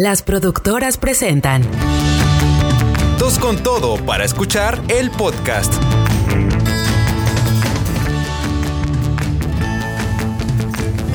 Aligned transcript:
Las 0.00 0.22
productoras 0.22 0.96
presentan 0.96 1.62
Dos 3.18 3.36
con 3.40 3.60
todo 3.60 3.96
para 4.06 4.24
escuchar 4.24 4.80
el 4.86 5.10
podcast. 5.10 5.74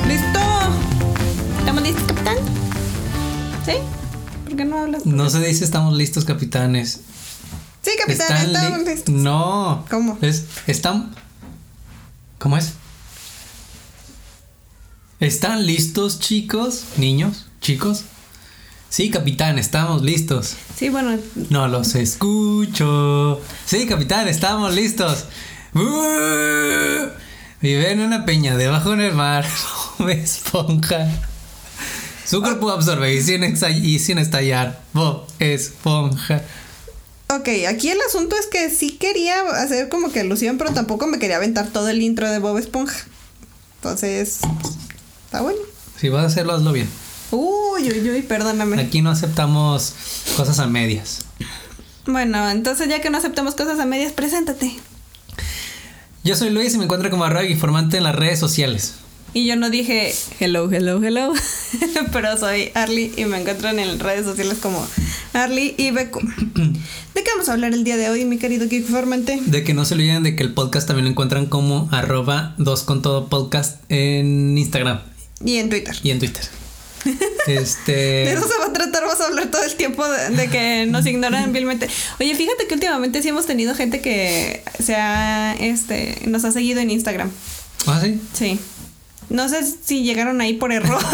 ¡Listo! 0.06 0.40
¿Estamos 1.58 1.82
listos, 1.82 2.02
capitán? 2.04 2.36
¿Sí? 3.64 3.72
¿Por 4.44 4.56
qué 4.56 4.64
no 4.64 4.78
hablas? 4.78 5.06
No 5.06 5.30
se 5.30 5.40
dice 5.40 5.64
estamos 5.64 5.94
listos, 5.94 6.24
capitanes. 6.24 7.00
Sí, 7.82 7.90
capitán, 7.98 8.36
Están 8.36 8.46
estamos 8.46 8.78
li- 8.80 8.84
listos. 8.86 9.14
No. 9.14 9.84
¿Cómo? 9.90 10.18
Es, 10.20 10.44
están. 10.66 11.14
¿Cómo 12.38 12.56
es? 12.58 12.72
¿Están 15.20 15.64
listos, 15.66 16.18
chicos? 16.20 16.84
¿Niños? 16.96 17.46
¿Chicos? 17.60 18.04
Sí, 18.94 19.10
capitán, 19.10 19.58
estamos 19.58 20.02
listos. 20.02 20.54
Sí, 20.78 20.88
bueno, 20.88 21.18
No 21.50 21.66
los 21.66 21.96
escucho. 21.96 23.40
Sí, 23.66 23.88
capitán, 23.88 24.28
estamos 24.28 24.72
listos. 24.72 25.24
Vive 27.60 27.90
en 27.90 27.98
una 27.98 28.24
peña 28.24 28.56
debajo 28.56 28.92
en 28.92 29.00
el 29.00 29.12
mar. 29.12 29.44
Bob 29.98 30.10
Esponja. 30.10 31.08
Su 32.24 32.40
cuerpo 32.40 32.70
absorbe 32.70 33.12
y 33.12 33.20
sin, 33.20 33.42
y 33.82 33.98
sin 33.98 34.18
estallar. 34.18 34.80
Bob 34.92 35.26
Esponja. 35.40 36.42
ok, 37.30 37.48
aquí 37.68 37.90
el 37.90 37.98
asunto 38.00 38.36
es 38.38 38.46
que 38.46 38.70
sí 38.70 38.92
quería 38.92 39.40
hacer 39.60 39.88
como 39.88 40.12
que 40.12 40.20
alusión, 40.20 40.56
pero 40.56 40.72
tampoco 40.72 41.08
me 41.08 41.18
quería 41.18 41.38
aventar 41.38 41.66
todo 41.66 41.88
el 41.88 42.00
intro 42.00 42.30
de 42.30 42.38
Bob 42.38 42.58
Esponja. 42.58 43.06
Entonces, 43.78 44.38
está 45.24 45.40
bueno. 45.40 45.58
Si 46.00 46.10
vas 46.10 46.22
a 46.22 46.26
hacerlo, 46.28 46.52
hazlo 46.52 46.70
bien. 46.70 46.88
Uy, 47.34 47.90
uy, 47.90 48.10
uy, 48.10 48.22
perdóname. 48.22 48.80
Aquí 48.80 49.02
no 49.02 49.10
aceptamos 49.10 49.94
cosas 50.36 50.60
a 50.60 50.66
medias. 50.66 51.22
Bueno, 52.06 52.48
entonces 52.48 52.88
ya 52.88 53.00
que 53.00 53.10
no 53.10 53.18
aceptamos 53.18 53.54
cosas 53.54 53.80
a 53.80 53.86
medias, 53.86 54.12
preséntate. 54.12 54.76
Yo 56.22 56.36
soy 56.36 56.50
Luis 56.50 56.74
y 56.74 56.78
me 56.78 56.84
encuentro 56.84 57.10
como 57.10 57.24
arroba 57.24 57.44
informante 57.44 57.96
en 57.96 58.04
las 58.04 58.14
redes 58.14 58.38
sociales. 58.38 58.94
Y 59.32 59.46
yo 59.46 59.56
no 59.56 59.68
dije 59.68 60.14
hello, 60.38 60.70
hello, 60.70 61.02
hello, 61.02 61.32
pero 62.12 62.38
soy 62.38 62.70
Arly 62.74 63.12
y 63.16 63.24
me 63.24 63.40
encuentran 63.40 63.80
en 63.80 63.98
redes 63.98 64.24
sociales 64.24 64.58
como 64.62 64.86
Arly 65.32 65.74
y 65.76 65.90
Beco. 65.90 66.20
¿De 66.20 67.24
qué 67.24 67.30
vamos 67.32 67.48
a 67.48 67.54
hablar 67.54 67.74
el 67.74 67.82
día 67.82 67.96
de 67.96 68.10
hoy, 68.10 68.24
mi 68.24 68.38
querido 68.38 68.68
Geek 68.68 68.86
Formante? 68.86 69.40
De 69.44 69.64
que 69.64 69.74
no 69.74 69.84
se 69.84 69.94
olviden 69.94 70.22
de 70.22 70.36
que 70.36 70.44
el 70.44 70.54
podcast 70.54 70.86
también 70.86 71.06
lo 71.06 71.10
encuentran 71.10 71.46
como 71.46 71.88
arroba 71.90 72.54
con 72.84 73.02
todo 73.02 73.26
podcast 73.28 73.82
en 73.88 74.56
Instagram 74.56 75.00
Y 75.44 75.56
en 75.56 75.68
Twitter. 75.68 75.96
y 76.04 76.10
en 76.12 76.20
Twitter. 76.20 76.44
De 77.46 77.56
Este. 77.56 78.32
eso 78.32 78.48
se 78.48 78.58
va 78.58 78.66
a 78.66 78.72
tratar, 78.72 79.02
vamos 79.04 79.20
a 79.20 79.26
hablar 79.26 79.46
todo 79.50 79.62
el 79.62 79.74
tiempo 79.74 80.06
de, 80.08 80.30
de 80.30 80.48
que 80.48 80.86
nos 80.86 81.04
ignoran 81.06 81.52
vilmente. 81.52 81.88
Oye, 82.20 82.34
fíjate 82.34 82.66
que 82.66 82.74
últimamente 82.74 83.22
sí 83.22 83.28
hemos 83.28 83.46
tenido 83.46 83.74
gente 83.74 84.00
que 84.00 84.62
se 84.82 84.94
ha, 84.96 85.54
este, 85.60 86.18
nos 86.26 86.44
ha 86.44 86.52
seguido 86.52 86.80
en 86.80 86.90
Instagram. 86.90 87.30
¿Ah, 87.86 88.00
sí? 88.02 88.20
Sí. 88.32 88.60
No 89.30 89.48
sé 89.48 89.60
si 89.84 90.02
llegaron 90.02 90.40
ahí 90.40 90.54
por 90.54 90.72
error. 90.72 91.02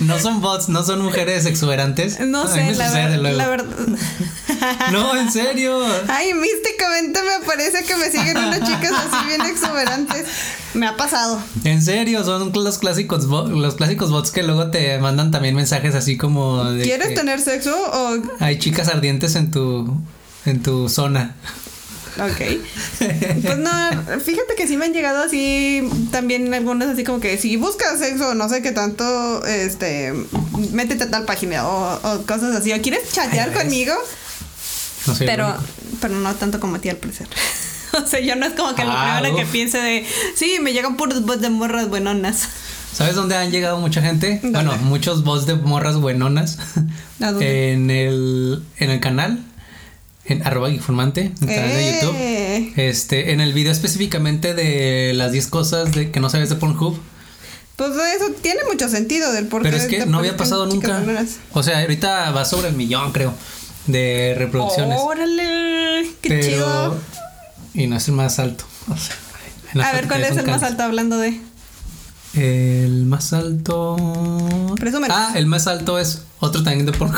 No 0.00 0.18
son 0.18 0.40
bots, 0.40 0.68
no 0.70 0.82
son 0.82 1.02
mujeres 1.02 1.44
exuberantes. 1.44 2.18
No 2.20 2.46
sé, 2.48 2.74
la, 2.74 2.90
ver- 2.92 3.18
la 3.18 3.46
verdad. 3.48 3.66
No, 4.90 5.14
en 5.16 5.30
serio. 5.30 5.78
Ay, 6.08 6.32
místicamente 6.32 7.20
me 7.22 7.44
parece 7.46 7.84
que 7.84 7.94
me 7.96 8.10
siguen 8.10 8.38
unas 8.38 8.60
chicas 8.60 8.92
así 8.92 9.26
bien 9.26 9.42
exuberantes. 9.42 10.24
Me 10.74 10.86
ha 10.86 10.96
pasado. 10.96 11.40
En 11.64 11.82
serio, 11.82 12.24
son 12.24 12.52
los 12.54 12.78
clásicos 12.78 13.24
los 13.24 13.74
clásicos 13.74 14.10
bots 14.10 14.30
que 14.30 14.42
luego 14.42 14.70
te 14.70 14.98
mandan 14.98 15.30
también 15.30 15.54
mensajes 15.54 15.94
así 15.94 16.16
como 16.16 16.64
de 16.64 16.84
¿Quieres 16.84 17.14
tener 17.14 17.40
sexo 17.40 17.74
o 17.76 18.16
hay 18.40 18.58
chicas 18.58 18.88
ardientes 18.88 19.34
en 19.36 19.50
tu 19.50 19.94
en 20.46 20.62
tu 20.62 20.88
zona. 20.88 21.34
Ok. 22.18 22.40
Pues 23.42 23.58
no, 23.58 23.70
fíjate 24.24 24.54
que 24.56 24.66
sí 24.66 24.76
me 24.76 24.86
han 24.86 24.92
llegado 24.92 25.22
así 25.22 25.86
también 26.10 26.52
algunas 26.54 26.88
así 26.88 27.04
como 27.04 27.20
que 27.20 27.36
si 27.38 27.56
buscas 27.56 27.98
sexo, 27.98 28.34
no 28.34 28.48
sé 28.48 28.62
qué 28.62 28.72
tanto, 28.72 29.44
este, 29.46 30.12
métete 30.72 31.04
a 31.04 31.10
tal 31.10 31.24
página 31.24 31.66
o, 31.68 31.94
o 31.96 32.22
cosas 32.26 32.54
así. 32.56 32.72
O 32.72 32.80
quieres 32.80 33.12
chatear 33.12 33.52
conmigo, 33.52 33.92
No 35.06 35.14
sé. 35.14 35.26
pero, 35.26 35.54
pero 36.00 36.14
no 36.14 36.34
tanto 36.34 36.58
como 36.60 36.76
a 36.76 36.78
ti 36.78 36.88
al 36.88 36.96
parecer. 36.96 37.28
O 37.92 38.06
sea, 38.06 38.20
yo 38.20 38.36
no 38.36 38.44
es 38.44 38.52
como 38.52 38.74
que 38.74 38.84
lo 38.84 38.90
Ah, 38.92 39.22
que 39.34 39.46
piense 39.46 39.78
de, 39.78 40.04
sí, 40.34 40.58
me 40.60 40.74
llegan 40.74 40.98
puros 40.98 41.24
bots 41.24 41.40
de 41.40 41.48
morras 41.48 41.88
buenonas. 41.88 42.46
¿Sabes 42.92 43.14
dónde 43.14 43.36
han 43.36 43.50
llegado 43.50 43.78
mucha 43.78 44.02
gente? 44.02 44.40
¿Dónde? 44.42 44.58
Bueno, 44.58 44.76
muchos 44.82 45.24
bots 45.24 45.46
de 45.46 45.54
morras 45.54 45.96
buenonas. 45.96 46.58
¿A 47.22 47.30
dónde? 47.32 47.72
en 47.72 47.90
el 47.90 48.62
en 48.78 48.90
el 48.90 49.00
canal 49.00 49.38
en 50.28 50.46
arroba 50.46 50.70
informante, 50.70 51.32
en 51.40 51.48
el 51.48 51.54
canal 51.54 51.76
de 51.76 51.92
YouTube. 51.92 52.16
Eh. 52.16 52.72
Este, 52.76 53.32
en 53.32 53.40
el 53.40 53.52
video 53.52 53.72
específicamente 53.72 54.54
de 54.54 55.12
las 55.14 55.32
10 55.32 55.46
cosas 55.48 55.92
de 55.92 56.10
que 56.10 56.20
no 56.20 56.30
sabes 56.30 56.48
de 56.48 56.56
Pornhub. 56.56 56.98
Pues 57.76 57.90
eso 57.90 58.32
tiene 58.40 58.60
mucho 58.70 58.88
sentido 58.88 59.32
del 59.32 59.46
por. 59.46 59.62
Pero 59.62 59.76
es 59.76 59.84
que 59.84 60.06
no 60.06 60.18
había 60.18 60.36
pasado 60.36 60.66
nunca. 60.66 61.02
O 61.52 61.62
sea, 61.62 61.80
ahorita 61.80 62.30
va 62.30 62.44
sobre 62.44 62.68
el 62.68 62.74
millón, 62.74 63.12
creo, 63.12 63.34
de 63.86 64.34
reproducciones. 64.36 64.98
Órale, 65.00 66.10
qué 66.22 66.28
pero 66.28 66.42
chido. 66.42 66.96
y 67.74 67.86
no 67.86 67.96
es 67.96 68.08
el 68.08 68.14
más 68.14 68.38
alto. 68.38 68.64
O 68.88 68.96
sea, 68.96 69.86
A 69.86 69.92
ver, 69.92 70.08
¿cuál 70.08 70.24
es 70.24 70.36
el 70.36 70.46
más 70.46 70.62
alto 70.62 70.82
hablando 70.82 71.18
de? 71.18 71.38
El 72.36 73.06
más 73.06 73.32
alto. 73.32 73.96
Presúmenos. 74.78 75.16
Ah, 75.18 75.32
el 75.36 75.46
más 75.46 75.66
alto 75.66 75.98
es 75.98 76.22
otro 76.38 76.62
también 76.62 76.84
de 76.86 76.92
Pornhub. 76.92 77.16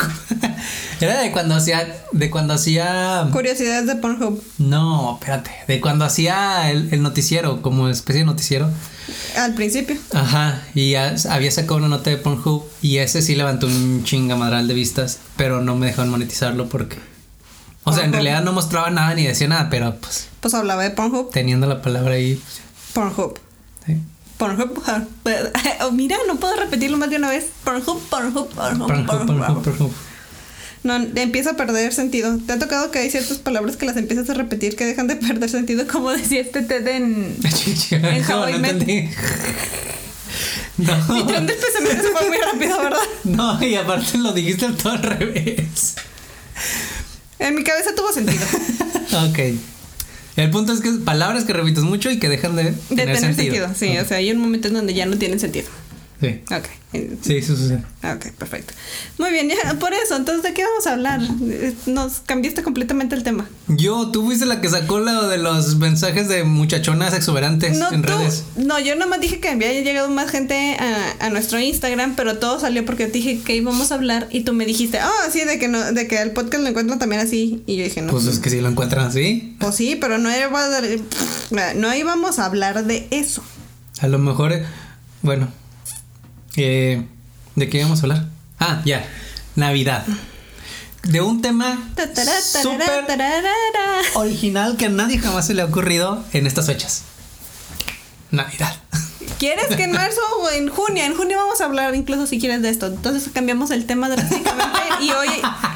Era 1.01 1.21
de 1.21 1.33
cuando 1.33 1.55
hacía. 1.57 1.97
De 2.13 2.31
cuando 2.31 2.55
hacía. 2.55 3.27
Curiosidades 3.33 3.87
de 3.87 3.97
Pornhub. 3.97 4.43
No, 4.59 5.19
espérate. 5.21 5.51
De 5.67 5.81
cuando 5.81 6.05
hacía 6.05 6.71
el, 6.71 6.89
el 6.93 7.03
noticiero, 7.03 7.63
como 7.63 7.89
especie 7.89 8.21
de 8.21 8.27
noticiero. 8.27 8.71
Al 9.37 9.55
principio. 9.55 9.97
Ajá. 10.13 10.63
Y 10.75 10.91
ya 10.93 11.15
había 11.31 11.51
sacado 11.51 11.77
una 11.77 11.89
nota 11.89 12.11
de 12.11 12.17
Pornhub. 12.19 12.65
Y 12.81 12.99
ese 12.99 13.21
sí 13.23 13.35
levantó 13.35 13.67
un 13.67 14.05
chingamadral 14.05 14.69
de 14.69 14.75
vistas. 14.75 15.19
Pero 15.37 15.61
no 15.63 15.75
me 15.77 15.87
dejaron 15.87 16.11
monetizarlo 16.11 16.69
porque. 16.69 16.97
O 17.85 17.93
sea, 17.93 18.05
en 18.05 18.11
Pornhub. 18.11 18.25
realidad 18.25 18.43
no 18.45 18.53
mostraba 18.53 18.91
nada 18.91 19.15
ni 19.15 19.25
decía 19.27 19.49
nada, 19.49 19.69
pero 19.71 19.97
pues 19.97 20.29
Pues 20.41 20.55
hablaba 20.55 20.83
de 20.85 20.91
Pornhub. 20.91 21.31
teniendo 21.33 21.67
la 21.67 21.83
palabra 21.83 22.15
ahí. 22.15 22.41
pues, 22.93 23.15
Pornhub. 24.39 24.83
Pornhub. 24.83 25.09
Oh, 25.83 25.91
mira, 25.93 26.17
no 26.27 26.37
puedo 26.37 26.57
repetirlo 26.57 26.97
más 26.97 27.11
de 27.11 27.17
una 27.17 27.29
vez. 27.31 27.47
Pornhub, 27.65 28.01
Pornhub, 28.09 28.49
Pornhub, 28.55 28.87
Pornhub, 28.87 29.07
Pornhub. 29.07 29.27
Pornhub, 29.47 29.63
Pornhub. 29.65 29.93
No, 30.85 30.95
empieza 30.95 31.51
a 31.51 31.57
perder 31.57 31.93
sentido. 31.93 32.39
¿Te 32.47 32.53
ha 32.53 32.59
tocado 32.59 32.91
que 32.93 33.01
hay 33.01 33.11
ciertas 33.11 33.39
palabras 33.39 33.77
que 33.77 33.85
las 33.85 33.97
empiezas 33.97 34.31
a 34.31 34.35
repetir 34.35 34.77
que 34.77 34.85
dejan 34.87 35.09
de 35.09 35.17
perder 35.17 35.51
sentido? 35.51 35.87
Como 35.89 36.11
decía 36.11 36.41
este 36.41 36.63
Ted 36.63 36.87
en... 36.87 37.37
En 37.91 38.31
How 38.31 38.49
I 38.49 38.53
Met- 38.55 38.71
entendí. 38.71 39.09
Mi 40.79 40.85
No, 40.87 41.27
tren 41.27 41.47
del 41.47 41.57
pensamiento 41.57 42.03
se 42.05 42.11
fue 42.11 42.29
muy 42.29 42.39
rápido, 42.39 42.81
¿verdad? 42.81 43.01
no, 43.25 43.61
y 43.67 43.75
aparte 43.75 44.17
lo 44.19 44.33
dijiste 44.33 44.69
todo 44.81 44.93
al 44.93 45.03
revés. 45.03 45.97
En 47.41 47.57
mi 47.57 47.65
cabeza 47.65 47.91
tuvo 47.97 48.13
sentido. 48.13 48.45
Ok. 49.31 49.39
El 50.39 50.51
punto 50.51 50.73
es 50.73 50.81
que 50.81 50.89
es 50.89 50.97
palabras 50.99 51.45
que 51.45 51.53
repites 51.53 51.83
mucho 51.83 52.11
y 52.11 52.19
que 52.19 52.29
dejan 52.29 52.55
de 52.55 52.65
De 52.65 52.73
tener, 52.89 53.17
tener 53.17 53.35
sentido. 53.35 53.67
sentido. 53.67 53.69
Sí, 53.75 53.99
o 53.99 54.05
sea, 54.07 54.19
hay 54.19 54.31
un 54.31 54.39
momento 54.39 54.69
en 54.69 54.75
donde 54.75 54.95
ya 54.95 55.05
no 55.05 55.17
tienen 55.19 55.41
sentido. 55.41 55.67
Sí. 56.21 56.41
Ok. 56.51 56.65
Sí, 57.23 57.37
eso 57.37 57.55
sucede. 57.55 57.85
Ok, 58.03 58.33
perfecto. 58.39 58.73
Muy 59.19 59.31
bien, 59.31 59.49
ya, 59.51 59.75
por 59.79 59.93
eso, 59.93 60.17
entonces, 60.17 60.43
¿de 60.43 60.53
qué 60.55 60.65
vamos 60.65 60.87
a 60.87 60.95
hablar? 60.95 61.21
Nos 61.87 62.21
cambiaste 62.21 62.63
completamente 62.63 63.15
el 63.15 63.23
tema. 63.23 63.49
Yo, 63.69 64.11
tú 64.11 64.25
fuiste 64.25 64.45
la 64.47 64.61
que 64.61 64.69
sacó 64.69 64.99
lo 64.99 65.29
de 65.29 65.39
los 65.39 65.77
mensajes 65.77 66.29
de 66.29 66.43
muchachonas 66.45 67.15
exuberantes 67.15 67.77
No, 67.79 67.93
en 67.93 68.03
tú- 68.03 68.09
redes. 68.09 68.45
no, 68.57 68.81
yo 68.81 68.97
nomás 68.97 69.21
dije 69.21 69.39
que 69.39 69.51
había 69.51 69.71
llegado 69.73 70.09
más 70.09 70.31
gente 70.31 70.77
a, 70.81 71.27
a 71.27 71.31
nuestro 71.31 71.61
Instagram, 71.61 72.17
pero 72.17 72.39
todo 72.39 72.59
salió 72.59 72.85
porque 72.85 73.07
te 73.07 73.13
dije 73.13 73.41
que 73.45 73.55
íbamos 73.55 73.93
a 73.93 73.95
hablar 73.95 74.27
y 74.31 74.41
tú 74.41 74.55
me 74.55 74.65
dijiste, 74.67 74.99
ah, 74.99 75.13
sí, 75.31 75.45
de 75.45 75.59
que 75.59 75.69
no, 75.69 75.93
de 75.93 76.09
que 76.09 76.21
el 76.21 76.33
podcast 76.33 76.63
lo 76.65 76.69
encuentran 76.71 76.99
también 76.99 77.21
así. 77.21 77.63
Y 77.67 77.77
yo 77.77 77.85
dije, 77.85 78.03
no. 78.03 78.11
Pues 78.11 78.27
es 78.27 78.39
que 78.41 78.51
si 78.51 78.61
lo 78.61 78.69
encuentran 78.69 79.07
así. 79.07 79.55
Pues 79.61 79.77
sí, 79.77 79.95
pero 80.01 80.19
no, 80.19 80.31
iba 80.37 80.65
a 80.65 81.75
no 81.75 81.95
íbamos 81.95 82.39
a 82.39 82.47
hablar 82.47 82.85
de 82.87 83.07
eso. 83.11 83.43
A 84.01 84.09
lo 84.09 84.19
mejor, 84.19 84.63
bueno. 85.23 85.49
Eh, 86.57 87.05
¿De 87.55 87.69
qué 87.69 87.79
íbamos 87.79 88.01
a 88.01 88.03
hablar? 88.03 88.27
Ah, 88.59 88.83
ya. 88.85 89.05
Navidad. 89.57 90.05
De 91.05 91.21
un 91.21 91.41
tema 91.43 91.79
súper 92.53 93.07
original 94.15 94.77
que 94.77 94.87
a 94.87 94.89
nadie 94.89 95.19
jamás 95.19 95.47
se 95.47 95.55
le 95.55 95.63
ha 95.63 95.65
ocurrido 95.65 96.25
en 96.33 96.47
estas 96.47 96.67
fechas. 96.67 97.03
Navidad. 98.31 98.77
¿Quieres 99.39 99.69
que 99.77 99.85
en 99.85 99.93
marzo 99.93 100.21
o 100.41 100.51
en 100.51 100.69
junio? 100.69 101.05
En 101.05 101.15
junio 101.15 101.37
vamos 101.37 101.61
a 101.61 101.67
hablar 101.67 101.95
incluso 101.95 102.27
si 102.27 102.41
quieres 102.41 102.61
de 102.61 102.71
esto. 102.71 102.87
Entonces 102.87 103.31
cambiamos 103.33 103.71
el 103.71 103.87
tema 103.87 104.09
drásticamente 104.09 104.79
y 105.01 105.11
hoy 105.13 105.29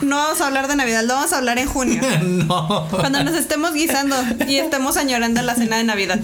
no 0.03 0.17
vamos 0.17 0.41
a 0.41 0.47
hablar 0.49 0.67
de 0.67 0.75
Navidad, 0.75 1.05
lo 1.05 1.15
vamos 1.15 1.33
a 1.33 1.39
hablar 1.39 1.59
en 1.59 1.69
junio. 1.69 2.03
no. 2.23 2.89
Cuando 2.91 3.23
nos 3.23 3.35
estemos 3.35 3.73
guisando 3.73 4.17
y 4.49 4.57
estemos 4.57 4.97
añorando 4.97 5.43
la 5.43 5.55
cena 5.55 5.77
de 5.77 5.85
Navidad. 5.85 6.21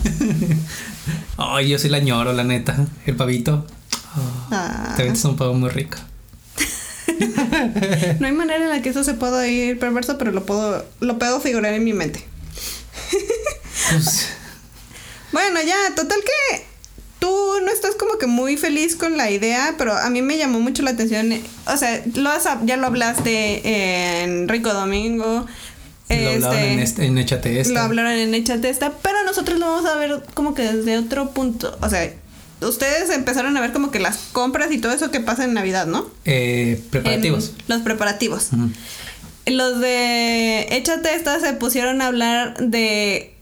Ay, 1.36 1.68
yo 1.68 1.78
sí 1.78 1.88
la 1.88 1.98
añoro, 1.98 2.32
la 2.32 2.42
neta. 2.42 2.76
El 3.06 3.14
pavito. 3.14 3.64
Oh, 4.16 4.48
Ah. 4.50 4.94
Te 4.96 5.04
ves 5.04 5.24
un 5.24 5.36
pavo 5.36 5.54
muy 5.54 5.70
rico. 5.70 5.98
No 8.20 8.26
hay 8.26 8.32
manera 8.32 8.62
en 8.64 8.68
la 8.70 8.82
que 8.82 8.90
eso 8.90 9.02
se 9.02 9.14
pueda 9.14 9.46
ir 9.48 9.78
perverso, 9.78 10.18
pero 10.18 10.30
lo 10.30 10.44
puedo, 10.44 10.84
lo 11.00 11.18
puedo 11.18 11.40
figurar 11.40 11.72
en 11.74 11.84
mi 11.84 11.92
mente. 11.92 12.24
Pues, 13.90 14.28
Bueno, 15.32 15.60
ya, 15.62 15.76
total 15.94 16.18
que 16.20 16.64
tú 17.18 17.30
no 17.64 17.70
estás 17.70 17.94
como 17.96 18.18
que 18.18 18.26
muy 18.26 18.56
feliz 18.56 18.96
con 18.96 19.16
la 19.16 19.30
idea, 19.30 19.74
pero 19.78 19.96
a 19.96 20.08
mí 20.10 20.22
me 20.22 20.36
llamó 20.38 20.60
mucho 20.60 20.82
la 20.82 20.90
atención. 20.90 21.32
O 21.66 21.76
sea, 21.76 22.02
lo 22.14 22.30
has- 22.30 22.48
ya 22.64 22.76
lo 22.76 22.86
hablaste 22.86 24.22
en 24.22 24.48
Rico 24.48 24.72
Domingo. 24.72 25.46
lo 26.10 26.28
hablaban 26.30 26.58
en, 26.58 26.78
este, 26.80 27.04
en 27.06 27.18
Échate 27.18 27.60
esta. 27.60 27.74
Lo 27.74 27.80
hablaron 27.80 28.12
en 28.12 28.34
Échate 28.34 28.68
esta, 28.70 28.92
pero 29.02 29.22
nosotros 29.24 29.58
lo 29.58 29.66
vamos 29.66 29.90
a 29.90 29.96
ver 29.96 30.22
como 30.34 30.54
que 30.54 30.62
desde 30.62 30.98
otro 30.98 31.30
punto. 31.30 31.76
O 31.82 31.88
sea, 31.90 32.10
ustedes 32.60 33.10
empezaron 33.10 33.56
a 33.56 33.60
ver 33.60 33.72
como 33.72 33.90
que 33.90 33.98
las 34.00 34.16
compras 34.32 34.70
y 34.72 34.78
todo 34.78 34.92
eso 34.92 35.10
que 35.10 35.20
pasa 35.20 35.44
en 35.44 35.54
Navidad, 35.54 35.86
¿no? 35.86 36.10
Eh, 36.24 36.82
preparativos. 36.90 37.50
En 37.58 37.64
los 37.68 37.82
preparativos. 37.82 38.48
Los 39.46 39.80
de 39.80 40.66
Échate 40.70 41.14
esta 41.14 41.40
se 41.40 41.52
pusieron 41.54 42.02
a 42.02 42.06
hablar 42.08 42.56
de 42.58 43.34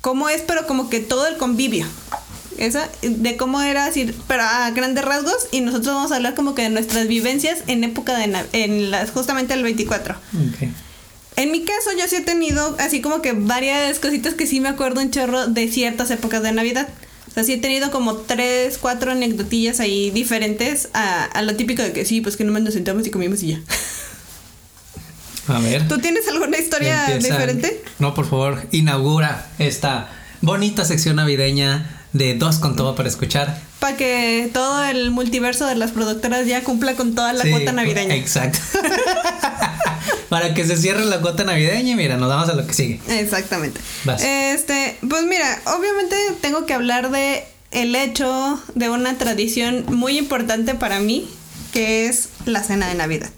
cómo 0.00 0.28
es, 0.28 0.42
pero 0.42 0.66
como 0.66 0.90
que 0.90 1.00
todo 1.00 1.26
el 1.26 1.36
convivio. 1.36 1.86
Esa, 2.58 2.88
de 3.02 3.36
cómo 3.36 3.60
era 3.62 3.86
así, 3.86 4.12
pero 4.26 4.42
a 4.42 4.70
grandes 4.72 5.04
rasgos. 5.04 5.46
Y 5.52 5.60
nosotros 5.60 5.94
vamos 5.94 6.12
a 6.12 6.16
hablar 6.16 6.34
como 6.34 6.54
que 6.54 6.62
de 6.62 6.70
nuestras 6.70 7.06
vivencias 7.08 7.60
en 7.68 7.84
época 7.84 8.18
de 8.18 8.26
Nav- 8.26 8.46
en 8.52 8.90
las, 8.90 9.10
justamente 9.12 9.54
el 9.54 9.62
24. 9.62 10.14
Ok. 10.16 10.68
En 11.36 11.52
mi 11.52 11.62
caso, 11.62 11.90
yo 11.96 12.08
sí 12.08 12.16
he 12.16 12.20
tenido 12.20 12.74
así 12.80 13.00
como 13.00 13.22
que 13.22 13.32
varias 13.32 14.00
cositas 14.00 14.34
que 14.34 14.44
sí 14.46 14.58
me 14.60 14.68
acuerdo 14.68 15.00
un 15.00 15.12
chorro 15.12 15.46
de 15.46 15.68
ciertas 15.70 16.10
épocas 16.10 16.42
de 16.42 16.50
Navidad. 16.52 16.88
Sea, 17.38 17.44
sí 17.44 17.52
he 17.52 17.58
tenido 17.58 17.92
como 17.92 18.16
tres, 18.16 18.78
cuatro 18.78 19.12
anecdotillas 19.12 19.78
ahí 19.78 20.10
diferentes 20.10 20.88
a, 20.92 21.24
a 21.24 21.42
lo 21.42 21.54
típico 21.54 21.82
de 21.82 21.92
que 21.92 22.04
sí, 22.04 22.20
pues 22.20 22.36
que 22.36 22.42
nomás 22.42 22.62
nos 22.62 22.74
sentamos 22.74 23.06
y 23.06 23.10
comimos 23.10 23.42
y 23.44 23.48
ya. 23.48 23.60
A 25.46 25.60
ver. 25.60 25.86
¿Tú 25.86 25.98
tienes 25.98 26.26
alguna 26.28 26.58
historia 26.58 27.06
diferente? 27.18 27.80
No, 28.00 28.12
por 28.14 28.28
favor, 28.28 28.66
inaugura 28.72 29.46
esta 29.60 30.08
bonita 30.40 30.84
sección 30.84 31.16
navideña 31.16 32.02
de 32.12 32.34
Dos 32.34 32.58
con 32.58 32.74
todo 32.74 32.94
para 32.96 33.08
escuchar. 33.08 33.60
Para 33.78 33.96
que 33.96 34.50
todo 34.52 34.82
el 34.84 35.10
multiverso 35.12 35.66
de 35.66 35.76
las 35.76 35.92
productoras 35.92 36.44
ya 36.46 36.64
cumpla 36.64 36.94
con 36.96 37.14
toda 37.14 37.32
la 37.32 37.44
Sí, 37.44 37.50
cuota 37.50 37.70
navideña. 37.72 38.16
Exacto. 38.16 38.58
para 40.28 40.54
que 40.54 40.66
se 40.66 40.76
cierre 40.76 41.04
la 41.04 41.20
cuota 41.20 41.44
navideña 41.44 41.92
y 41.92 41.94
mira, 41.96 42.16
nos 42.16 42.28
vamos 42.28 42.48
a 42.48 42.54
lo 42.54 42.66
que 42.66 42.74
sigue. 42.74 43.00
Exactamente. 43.08 43.80
Vas. 44.04 44.22
Este, 44.22 44.96
pues 45.08 45.24
mira, 45.24 45.60
obviamente 45.66 46.16
tengo 46.40 46.66
que 46.66 46.74
hablar 46.74 47.10
de 47.10 47.44
el 47.70 47.94
hecho 47.94 48.62
de 48.74 48.88
una 48.90 49.16
tradición 49.18 49.84
muy 49.88 50.16
importante 50.18 50.74
para 50.74 51.00
mí, 51.00 51.28
que 51.72 52.06
es 52.06 52.28
la 52.46 52.62
cena 52.62 52.88
de 52.88 52.94
Navidad. 52.94 53.30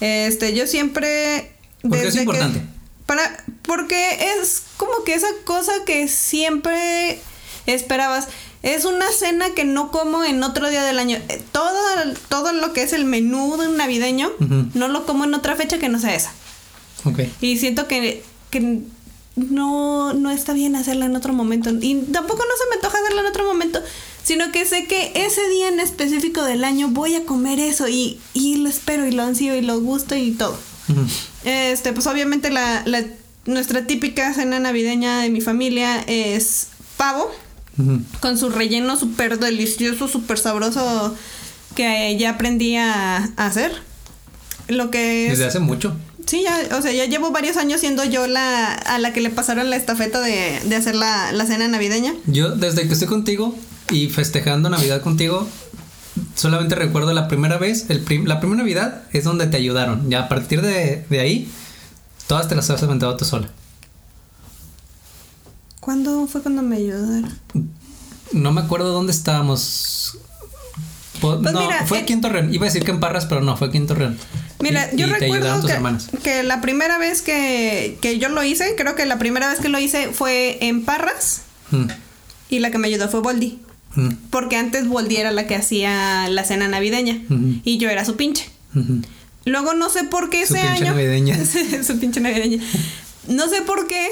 Este, 0.00 0.54
yo 0.54 0.66
siempre. 0.66 1.52
¿Por 1.82 1.92
qué 2.00 2.08
es 2.08 2.14
que- 2.14 2.20
importante? 2.20 2.60
para, 3.06 3.44
porque 3.62 4.34
es 4.40 4.62
como 4.76 5.02
que 5.04 5.14
esa 5.14 5.26
cosa 5.44 5.72
que 5.84 6.06
siempre 6.08 7.18
esperabas. 7.66 8.28
Es 8.62 8.84
una 8.84 9.06
cena 9.10 9.50
que 9.54 9.64
no 9.64 9.90
como 9.90 10.22
en 10.24 10.42
otro 10.42 10.68
día 10.68 10.82
del 10.84 10.98
año. 10.98 11.18
Eh, 11.28 11.42
Todo, 11.52 11.72
todo 12.28 12.52
lo 12.52 12.72
que 12.72 12.82
es 12.82 12.92
el 12.92 13.04
menú 13.04 13.56
de 13.56 13.68
un 13.68 13.76
navideño, 13.76 14.30
no 14.74 14.88
lo 14.88 15.06
como 15.06 15.24
en 15.24 15.32
otra 15.34 15.56
fecha 15.56 15.78
que 15.78 15.88
no 15.88 15.98
sea 15.98 16.14
esa. 16.14 16.32
Y 17.40 17.56
siento 17.56 17.88
que, 17.88 18.22
que 18.50 18.80
no, 19.36 20.12
no 20.12 20.30
está 20.30 20.52
bien 20.52 20.76
hacerla 20.76 21.06
en 21.06 21.16
otro 21.16 21.32
momento. 21.32 21.70
Y 21.80 21.94
tampoco 22.12 22.42
no 22.44 22.50
se 22.58 22.68
me 22.68 22.74
antoja 22.76 22.98
hacerla 22.98 23.22
en 23.22 23.26
otro 23.28 23.44
momento. 23.44 23.80
Sino 24.22 24.52
que 24.52 24.66
sé 24.66 24.86
que 24.86 25.12
ese 25.14 25.48
día 25.48 25.68
en 25.68 25.80
específico 25.80 26.42
del 26.44 26.62
año 26.64 26.88
voy 26.88 27.14
a 27.16 27.24
comer 27.24 27.58
eso. 27.58 27.88
Y, 27.88 28.20
y 28.34 28.56
lo 28.56 28.68
espero 28.68 29.06
y 29.06 29.12
lo 29.12 29.22
ansío 29.22 29.56
y 29.56 29.62
lo 29.62 29.80
gusto 29.80 30.14
y 30.14 30.32
todo. 30.32 30.58
Este, 31.44 31.92
pues 31.94 32.06
obviamente 32.06 32.50
la, 32.50 32.82
la- 32.84 33.04
nuestra 33.46 33.86
típica 33.86 34.34
cena 34.34 34.60
navideña 34.60 35.20
de 35.20 35.30
mi 35.30 35.40
familia 35.40 36.04
es 36.06 36.66
pavo. 36.98 37.30
Con 38.20 38.38
su 38.38 38.50
relleno 38.50 38.96
súper 38.96 39.38
delicioso, 39.38 40.08
súper 40.08 40.38
sabroso. 40.38 41.14
Que 41.74 42.16
ya 42.18 42.30
aprendí 42.30 42.76
a, 42.76 43.16
a 43.36 43.46
hacer. 43.46 43.72
Lo 44.68 44.90
que 44.90 45.26
es... 45.26 45.30
Desde 45.32 45.46
hace 45.46 45.60
mucho. 45.60 45.96
Sí, 46.26 46.42
ya, 46.44 46.76
o 46.76 46.82
sea, 46.82 46.92
ya 46.92 47.06
llevo 47.06 47.32
varios 47.32 47.56
años 47.56 47.80
siendo 47.80 48.04
yo 48.04 48.26
la 48.26 48.72
a 48.74 48.98
la 48.98 49.12
que 49.12 49.20
le 49.20 49.30
pasaron 49.30 49.68
la 49.68 49.76
estafeta 49.76 50.20
de, 50.20 50.60
de 50.64 50.76
hacer 50.76 50.94
la, 50.94 51.32
la 51.32 51.46
cena 51.46 51.66
navideña. 51.66 52.14
Yo, 52.26 52.50
desde 52.50 52.86
que 52.86 52.92
estoy 52.92 53.08
contigo 53.08 53.56
y 53.90 54.08
festejando 54.10 54.68
Navidad 54.70 55.00
contigo, 55.02 55.48
solamente 56.36 56.76
recuerdo 56.76 57.12
la 57.14 57.26
primera 57.26 57.58
vez, 57.58 57.86
el 57.88 58.00
prim- 58.00 58.26
la 58.26 58.38
primera 58.38 58.62
Navidad 58.62 59.02
es 59.12 59.24
donde 59.24 59.46
te 59.48 59.56
ayudaron. 59.56 60.08
Ya 60.08 60.20
a 60.20 60.28
partir 60.28 60.62
de, 60.62 61.04
de 61.08 61.20
ahí, 61.20 61.50
todas 62.28 62.48
te 62.48 62.54
las 62.54 62.70
has 62.70 62.82
aventado 62.82 63.16
tú 63.16 63.24
sola. 63.24 63.48
¿Cuándo 65.90 66.28
fue 66.28 66.40
cuando 66.40 66.62
me 66.62 66.76
ayudaron? 66.76 67.36
No 68.30 68.52
me 68.52 68.60
acuerdo 68.60 68.92
dónde 68.92 69.10
estábamos. 69.10 70.18
Po- 71.20 71.40
Pues 71.42 71.52
no, 71.52 71.62
mira, 71.62 71.84
fue 71.84 71.98
eh, 71.98 72.02
aquí 72.02 72.12
en 72.12 72.20
Torreón. 72.20 72.54
Iba 72.54 72.66
a 72.66 72.68
decir 72.68 72.84
que 72.84 72.92
en 72.92 73.00
Parras, 73.00 73.26
pero 73.26 73.40
no, 73.40 73.56
fue 73.56 73.66
aquí 73.66 73.78
en 73.78 73.88
Torreón. 73.88 74.16
Mira, 74.60 74.88
Y- 74.92 74.96
yo 74.96 75.08
y 75.08 75.10
recuerdo 75.10 75.60
que, 76.22 76.44
la 76.44 76.60
primera 76.60 76.96
vez 76.98 77.22
que, 77.22 77.98
que 78.00 78.20
yo 78.20 78.28
lo 78.28 78.44
hice, 78.44 78.76
creo 78.76 78.94
que 78.94 79.04
la 79.04 79.18
primera 79.18 79.48
vez 79.48 79.58
que 79.58 79.68
lo 79.68 79.80
hice 79.80 80.10
fue 80.12 80.58
en 80.64 80.84
Parras 80.84 81.40
Mm, 81.72 81.86
y 82.50 82.60
la 82.60 82.70
que 82.70 82.78
me 82.78 82.86
ayudó 82.86 83.08
fue 83.08 83.18
Boldi. 83.20 83.58
mm, 83.96 84.10
Porque 84.30 84.54
antes 84.58 84.86
Boldi 84.86 85.16
era 85.16 85.32
la 85.32 85.48
que 85.48 85.56
hacía 85.56 86.28
la 86.28 86.44
cena 86.44 86.68
navideña 86.68 87.20
y 87.64 87.78
yo 87.78 87.90
era 87.90 88.04
su 88.04 88.14
pinche. 88.14 88.48
Luego 89.44 89.74
no 89.74 89.90
sé 89.90 90.04
por 90.04 90.30
qué 90.30 90.46
Su 90.46 90.54
ese 90.54 90.62
pinche 90.68 90.84
año. 90.84 90.92
navideña. 90.92 91.36
su 91.84 91.98
pinche 91.98 92.20
navideña. 92.20 92.62
No 93.26 93.48
sé 93.48 93.62
por 93.62 93.88
qué 93.88 94.06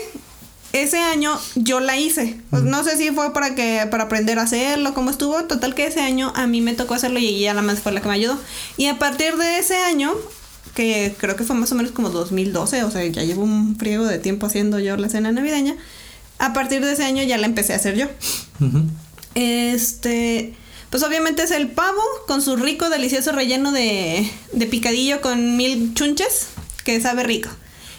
ese 0.72 0.98
año 0.98 1.38
yo 1.54 1.80
la 1.80 1.96
hice. 1.96 2.38
Pues 2.50 2.62
no 2.62 2.84
sé 2.84 2.96
si 2.96 3.10
fue 3.10 3.32
para 3.32 3.54
que 3.54 3.86
para 3.90 4.04
aprender 4.04 4.38
a 4.38 4.42
hacerlo, 4.42 4.94
cómo 4.94 5.10
estuvo. 5.10 5.44
Total 5.44 5.74
que 5.74 5.86
ese 5.86 6.00
año 6.00 6.32
a 6.36 6.46
mí 6.46 6.60
me 6.60 6.74
tocó 6.74 6.94
hacerlo 6.94 7.18
y 7.18 7.26
ella 7.26 7.54
la 7.54 7.62
más 7.62 7.80
fue 7.80 7.92
la 7.92 8.00
que 8.00 8.08
me 8.08 8.14
ayudó. 8.14 8.38
Y 8.76 8.86
a 8.86 8.98
partir 8.98 9.36
de 9.36 9.58
ese 9.58 9.76
año, 9.76 10.14
que 10.74 11.14
creo 11.18 11.36
que 11.36 11.44
fue 11.44 11.56
más 11.56 11.72
o 11.72 11.74
menos 11.74 11.92
como 11.92 12.10
2012, 12.10 12.84
o 12.84 12.90
sea, 12.90 13.04
ya 13.06 13.22
llevo 13.22 13.42
un 13.42 13.76
friego 13.76 14.04
de 14.04 14.18
tiempo 14.18 14.46
haciendo 14.46 14.78
yo 14.78 14.96
la 14.96 15.08
cena 15.08 15.32
navideña. 15.32 15.76
A 16.38 16.52
partir 16.52 16.84
de 16.84 16.92
ese 16.92 17.04
año 17.04 17.22
ya 17.22 17.38
la 17.38 17.46
empecé 17.46 17.72
a 17.72 17.76
hacer 17.76 17.96
yo. 17.96 18.06
Este, 19.34 20.54
pues 20.90 21.02
obviamente 21.02 21.42
es 21.42 21.50
el 21.50 21.68
pavo 21.68 22.02
con 22.26 22.42
su 22.42 22.56
rico, 22.56 22.90
delicioso 22.90 23.32
relleno 23.32 23.72
de, 23.72 24.30
de 24.52 24.66
picadillo 24.66 25.20
con 25.20 25.56
mil 25.56 25.94
chunches, 25.94 26.48
que 26.84 27.00
sabe 27.00 27.24
rico. 27.24 27.48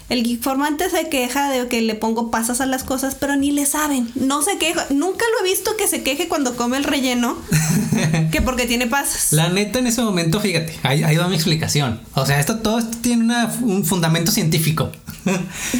El 0.09 0.25
informante 0.25 0.89
se 0.89 1.07
queja 1.07 1.49
de 1.51 1.67
que 1.67 1.81
le 1.83 1.93
pongo 1.95 2.31
pasas 2.31 2.61
a 2.61 2.65
las 2.65 2.83
cosas, 2.83 3.15
pero 3.15 3.35
ni 3.35 3.51
le 3.51 3.65
saben. 3.67 4.09
No 4.15 4.41
se 4.41 4.57
queja. 4.57 4.87
Nunca 4.89 5.23
lo 5.39 5.45
he 5.45 5.49
visto 5.49 5.77
que 5.77 5.87
se 5.87 6.01
queje 6.01 6.27
cuando 6.27 6.55
come 6.55 6.77
el 6.77 6.83
relleno, 6.83 7.37
que 8.31 8.41
porque 8.41 8.65
tiene 8.65 8.87
pasas. 8.87 9.33
La 9.33 9.49
neta, 9.49 9.79
en 9.79 9.87
ese 9.87 10.01
momento, 10.01 10.39
fíjate, 10.39 10.77
ahí, 10.83 11.03
ahí 11.03 11.15
va 11.15 11.27
mi 11.27 11.35
explicación. 11.35 12.01
O 12.15 12.25
sea, 12.25 12.39
esto 12.39 12.57
todo 12.59 12.79
esto 12.79 12.97
tiene 13.01 13.23
una- 13.23 13.53
un 13.61 13.85
fundamento 13.85 14.31
científico. 14.31 14.91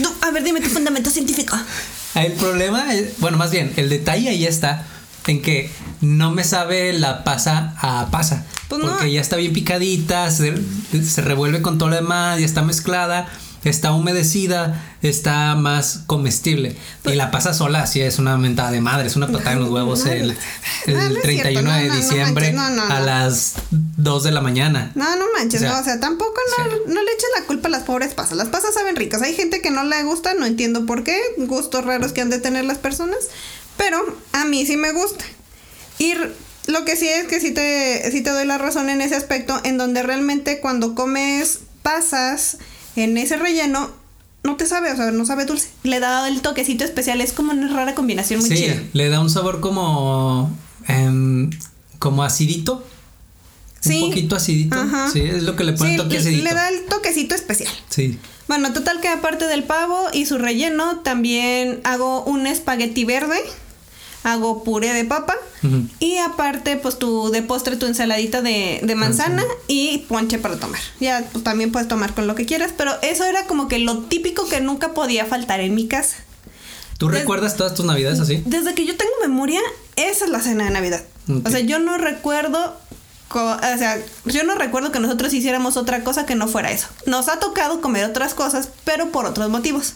No, 0.01 0.12
a 0.21 0.31
ver, 0.31 0.43
dime 0.43 0.62
tu 0.62 0.69
fundamento 0.69 1.09
científico. 1.09 1.57
El 2.13 2.33
problema, 2.33 2.93
es- 2.93 3.17
bueno, 3.19 3.38
más 3.38 3.50
bien, 3.51 3.74
el 3.77 3.89
detalle 3.89 4.29
ahí 4.29 4.45
está 4.45 4.86
en 5.27 5.41
que 5.41 5.71
no 6.01 6.29
me 6.31 6.43
sabe 6.43 6.93
la 6.93 7.24
pasa 7.24 7.74
a 7.81 8.09
pasa. 8.12 8.45
Pues 8.67 8.81
no. 8.81 8.89
porque 8.89 9.12
ya 9.12 9.21
está 9.21 9.36
bien 9.38 9.53
picadita, 9.53 10.29
se, 10.29 10.53
se 11.03 11.21
revuelve 11.21 11.62
con 11.63 11.77
todo 11.79 11.89
lo 11.89 11.95
demás, 11.95 12.39
ya 12.39 12.45
está 12.45 12.62
mezclada, 12.62 13.27
está 13.63 13.91
humedecida, 13.91 14.95
está 15.01 15.55
más 15.55 16.01
comestible. 16.05 16.75
Pues 17.03 17.15
y 17.15 17.17
la 17.17 17.31
pasa 17.31 17.53
sola, 17.53 17.87
sí 17.87 18.01
es 18.01 18.19
una 18.19 18.37
mentada 18.37 18.71
de 18.71 18.81
madre, 18.81 19.07
es 19.07 19.15
una 19.15 19.27
patada 19.27 19.53
en 19.53 19.59
los 19.59 19.69
huevos 19.69 20.05
No, 20.05 20.11
el, 20.11 20.27
no, 20.27 20.33
el 20.85 20.93
no 20.93 20.99
cierto, 20.99 21.21
31 21.21 21.61
no, 21.61 21.77
de 21.77 21.87
no, 21.87 21.93
no 21.93 21.99
diciembre 21.99 22.53
manches, 22.53 22.75
no, 22.75 22.87
no, 22.87 22.93
a 22.93 22.99
no. 22.99 23.05
las 23.05 23.53
2 23.71 24.23
de 24.23 24.31
la 24.31 24.41
mañana. 24.41 24.91
No, 24.95 25.15
no 25.15 25.25
manches, 25.37 25.61
O 25.61 25.63
sea, 25.63 25.73
no, 25.73 25.79
o 25.79 25.83
sea, 25.83 25.99
tampoco 25.99 26.35
no, 26.49 26.55
sea. 26.55 26.73
no 26.87 27.01
le 27.01 27.11
echen 27.11 27.29
la 27.37 27.45
culpa 27.45 27.67
a 27.67 27.71
las 27.71 27.83
pobres 27.83 28.13
pasas. 28.13 28.37
Las 28.37 28.49
pasas 28.49 28.73
saben 28.73 28.95
ricas. 28.95 29.21
Hay 29.21 29.35
gente 29.35 29.61
que 29.61 29.71
no 29.71 29.83
le 29.83 30.03
gusta, 30.03 30.33
no 30.33 30.45
entiendo 30.45 30.85
por 30.85 31.03
qué, 31.03 31.19
gustos 31.37 31.83
raros 31.83 32.13
que 32.13 32.21
han 32.21 32.29
de 32.29 32.39
tener 32.39 32.65
las 32.65 32.77
personas, 32.77 33.19
pero 33.77 33.97
a 34.31 34.45
mí 34.45 34.65
sí 34.65 34.77
me 34.77 34.91
gusta. 34.91 35.25
Y 35.97 36.13
lo 36.67 36.85
que 36.85 36.95
sí 36.95 37.07
es 37.07 37.27
que 37.27 37.39
sí 37.39 37.51
te, 37.51 38.09
sí 38.11 38.21
te 38.21 38.29
doy 38.29 38.45
la 38.45 38.57
razón 38.57 38.89
en 38.89 39.01
ese 39.01 39.15
aspecto, 39.15 39.59
en 39.63 39.77
donde 39.77 40.03
realmente 40.03 40.59
cuando 40.59 40.95
comes 40.95 41.59
pasas 41.81 42.57
en 43.00 43.18
ese 43.18 43.38
relleno, 43.38 43.89
no 44.44 44.56
te 44.56 44.65
sabe, 44.65 44.91
o 44.91 44.96
sea, 44.96 45.12
no 45.12 45.25
sabe 45.25 45.46
dulce. 45.46 45.70
Le 45.84 46.00
da 46.00 46.27
el 46.27 46.41
toquecito 46.41 46.84
especial, 46.86 47.22
es 47.22 47.34
como 47.34 47.51
una 47.51 47.68
rara 47.74 47.96
combinación 47.96 48.39
muy 48.39 48.50
sí, 48.50 48.56
chida. 48.56 48.82
le 48.94 49.10
da 49.10 49.20
un 49.20 49.29
sabor 49.29 49.60
como 49.60 50.50
em, 50.88 51.50
como 52.00 52.24
acidito. 52.24 52.86
Sí. 53.82 54.01
Un 54.03 54.10
poquito 54.10 54.36
acidito. 54.36 54.77
Ajá. 54.77 55.10
Sí, 55.12 55.22
es 55.22 55.44
lo 55.44 55.56
que 55.56 55.63
le 55.63 55.74
pone 55.74 55.91
Sí, 55.91 55.98
toque 55.98 56.18
acidito. 56.18 56.44
le 56.44 56.53
da 56.53 56.68
el 56.70 56.86
toquecito 56.86 57.34
especial. 57.36 57.72
Sí. 57.89 58.18
Bueno, 58.48 58.74
total 58.74 59.00
que 59.00 59.08
aparte 59.08 59.46
del 59.46 59.63
pavo 59.63 60.08
y 60.12 60.25
su 60.25 60.38
relleno, 60.38 60.98
también 61.00 61.79
hago 61.84 62.24
un 62.24 62.48
espagueti 62.48 63.06
verde. 63.06 63.39
Hago 64.23 64.63
puré 64.63 64.93
de 64.93 65.05
papa 65.05 65.35
y 65.99 66.17
aparte 66.17 66.77
pues 66.77 66.97
tu 66.99 67.31
de 67.31 67.41
postre 67.41 67.75
tu 67.75 67.85
ensaladita 67.85 68.41
de, 68.41 68.79
de 68.81 68.95
manzana 68.95 69.43
y 69.67 69.99
ponche 70.09 70.38
para 70.38 70.57
tomar. 70.57 70.79
Ya 70.99 71.27
pues, 71.31 71.43
también 71.43 71.71
puedes 71.71 71.88
tomar 71.88 72.13
con 72.13 72.27
lo 72.27 72.35
que 72.35 72.45
quieras, 72.45 72.71
pero 72.77 72.93
eso 73.01 73.25
era 73.25 73.45
como 73.45 73.67
que 73.67 73.79
lo 73.79 73.99
típico 73.99 74.47
que 74.47 74.61
nunca 74.61 74.93
podía 74.93 75.25
faltar 75.25 75.59
en 75.59 75.75
mi 75.75 75.88
casa. 75.88 76.17
¿Tú 76.97 77.07
recuerdas 77.07 77.55
todas 77.55 77.73
tus 77.73 77.85
navidades 77.85 78.19
así? 78.19 78.43
Desde 78.45 78.73
que 78.73 78.85
yo 78.85 78.97
tengo 78.97 79.11
memoria, 79.21 79.61
esa 79.95 80.25
es 80.25 80.31
la 80.31 80.41
cena 80.41 80.65
de 80.65 80.71
Navidad. 80.71 81.01
O 81.45 81.49
sea, 81.49 81.61
yo 81.61 81.79
no 81.79 81.97
recuerdo, 81.97 82.75
o 83.33 83.77
sea, 83.77 83.97
yo 84.25 84.43
no 84.43 84.55
recuerdo 84.55 84.91
que 84.91 84.99
nosotros 84.99 85.33
hiciéramos 85.33 85.77
otra 85.77 86.03
cosa 86.03 86.25
que 86.25 86.35
no 86.35 86.49
fuera 86.49 86.71
eso. 86.71 86.88
Nos 87.05 87.29
ha 87.29 87.39
tocado 87.39 87.79
comer 87.79 88.03
otras 88.03 88.33
cosas, 88.33 88.69
pero 88.83 89.11
por 89.11 89.25
otros 89.25 89.49
motivos. 89.49 89.93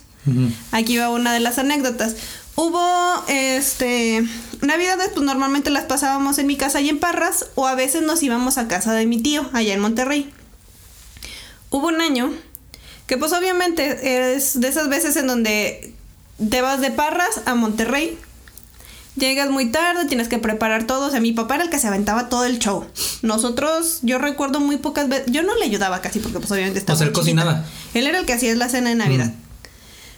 Aquí 0.72 0.98
va 0.98 1.10
una 1.10 1.34
de 1.34 1.40
las 1.40 1.58
anécdotas. 1.60 2.16
Hubo, 2.56 3.24
este, 3.28 4.24
navidades, 4.62 5.10
pues 5.14 5.26
normalmente 5.26 5.70
las 5.72 5.86
pasábamos 5.86 6.38
en 6.38 6.48
mi 6.48 6.56
casa 6.56 6.82
y 6.82 6.90
en 6.90 7.00
Parras, 7.00 7.48
o 7.56 7.68
a 7.68 7.76
veces 7.76 8.04
nos 8.04 8.22
íbamos 8.22 8.58
a 8.58 8.68
casa 8.68 8.94
de 8.94 9.06
mi 9.06 9.22
tío, 9.22 9.50
allá 9.54 9.74
en 9.74 9.80
Monterrey. 9.80 10.32
Hubo 11.72 11.88
un 11.88 12.02
año 12.02 12.32
que 13.08 13.18
pues 13.18 13.34
obviamente 13.34 14.36
es 14.36 14.60
de 14.60 14.68
esas 14.68 14.88
veces 14.88 15.16
en 15.18 15.28
donde 15.28 15.94
te 16.50 16.62
vas 16.62 16.80
de 16.80 16.92
Parras 16.92 17.42
a 17.46 17.56
Monterrey, 17.56 18.18
llegas 19.16 19.50
muy 19.50 19.72
tarde, 19.72 20.06
tienes 20.06 20.28
que 20.28 20.40
preparar 20.40 20.86
todo, 20.86 21.08
o 21.08 21.10
sea, 21.12 21.20
mi 21.20 21.32
papá 21.32 21.56
era 21.56 21.64
el 21.64 21.70
que 21.70 21.80
se 21.80 21.88
aventaba 21.88 22.30
todo 22.30 22.46
el 22.46 22.60
show. 22.60 22.86
Nosotros, 23.22 24.00
yo 24.02 24.20
recuerdo 24.20 24.60
muy 24.60 24.78
pocas 24.78 25.10
veces, 25.10 25.26
yo 25.32 25.44
no 25.44 25.56
le 25.56 25.66
ayudaba 25.66 26.02
casi 26.02 26.20
porque 26.20 26.40
pues 26.40 26.52
obviamente 26.52 26.80
estaba 26.80 26.96
O 26.96 26.98
sea, 26.98 27.08
él 27.08 27.14
cocinaba. 27.14 27.66
Él 27.94 28.08
era 28.08 28.20
el 28.20 28.26
que 28.26 28.34
hacía 28.34 28.56
la 28.56 28.70
cena 28.70 28.90
de 28.90 28.96
Navidad. 28.96 29.28
Mm. 29.28 29.43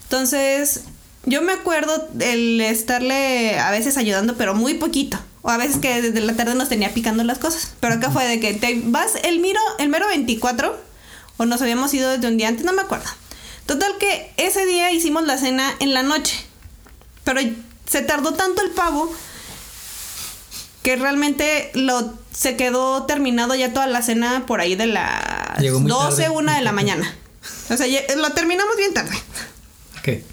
Entonces, 0.05 0.81
yo 1.25 1.41
me 1.41 1.53
acuerdo 1.53 2.07
el 2.19 2.61
estarle 2.61 3.59
a 3.59 3.71
veces 3.71 3.97
ayudando, 3.97 4.35
pero 4.35 4.55
muy 4.55 4.75
poquito. 4.75 5.19
O 5.41 5.49
a 5.49 5.57
veces 5.57 5.77
que 5.77 6.01
desde 6.01 6.21
la 6.21 6.33
tarde 6.35 6.55
nos 6.55 6.69
tenía 6.69 6.93
picando 6.93 7.23
las 7.23 7.37
cosas. 7.37 7.73
Pero 7.79 7.95
acá 7.95 8.09
fue 8.09 8.25
de 8.25 8.39
que 8.39 8.53
te 8.53 8.81
vas 8.85 9.11
el 9.23 9.39
miro, 9.39 9.59
el 9.79 9.89
mero 9.89 10.07
24, 10.07 10.75
o 11.37 11.45
nos 11.45 11.61
habíamos 11.61 11.93
ido 11.93 12.09
desde 12.09 12.27
un 12.27 12.37
día 12.37 12.47
antes, 12.47 12.65
no 12.65 12.73
me 12.73 12.81
acuerdo. 12.81 13.09
Total 13.65 13.97
que 13.99 14.31
ese 14.37 14.65
día 14.65 14.91
hicimos 14.91 15.23
la 15.25 15.37
cena 15.37 15.73
en 15.79 15.93
la 15.93 16.03
noche. 16.03 16.45
Pero 17.23 17.41
se 17.87 18.01
tardó 18.01 18.33
tanto 18.33 18.61
el 18.61 18.71
pavo 18.71 19.11
que 20.83 20.95
realmente 20.95 21.71
lo 21.73 22.13
se 22.31 22.55
quedó 22.55 23.03
terminado 23.03 23.55
ya 23.55 23.73
toda 23.73 23.87
la 23.87 24.01
cena 24.01 24.45
por 24.45 24.59
ahí 24.59 24.75
de 24.75 24.87
las 24.87 25.57
Llegó 25.59 25.79
muy 25.79 25.89
12, 25.89 26.23
tarde. 26.23 26.29
1 26.29 26.53
de 26.53 26.61
la 26.61 26.71
mañana. 26.71 27.15
O 27.69 27.77
sea, 27.77 27.87
lo 28.15 28.31
terminamos 28.33 28.75
bien 28.77 28.93
tarde. 28.93 29.15
¿Qué? 30.05 30.23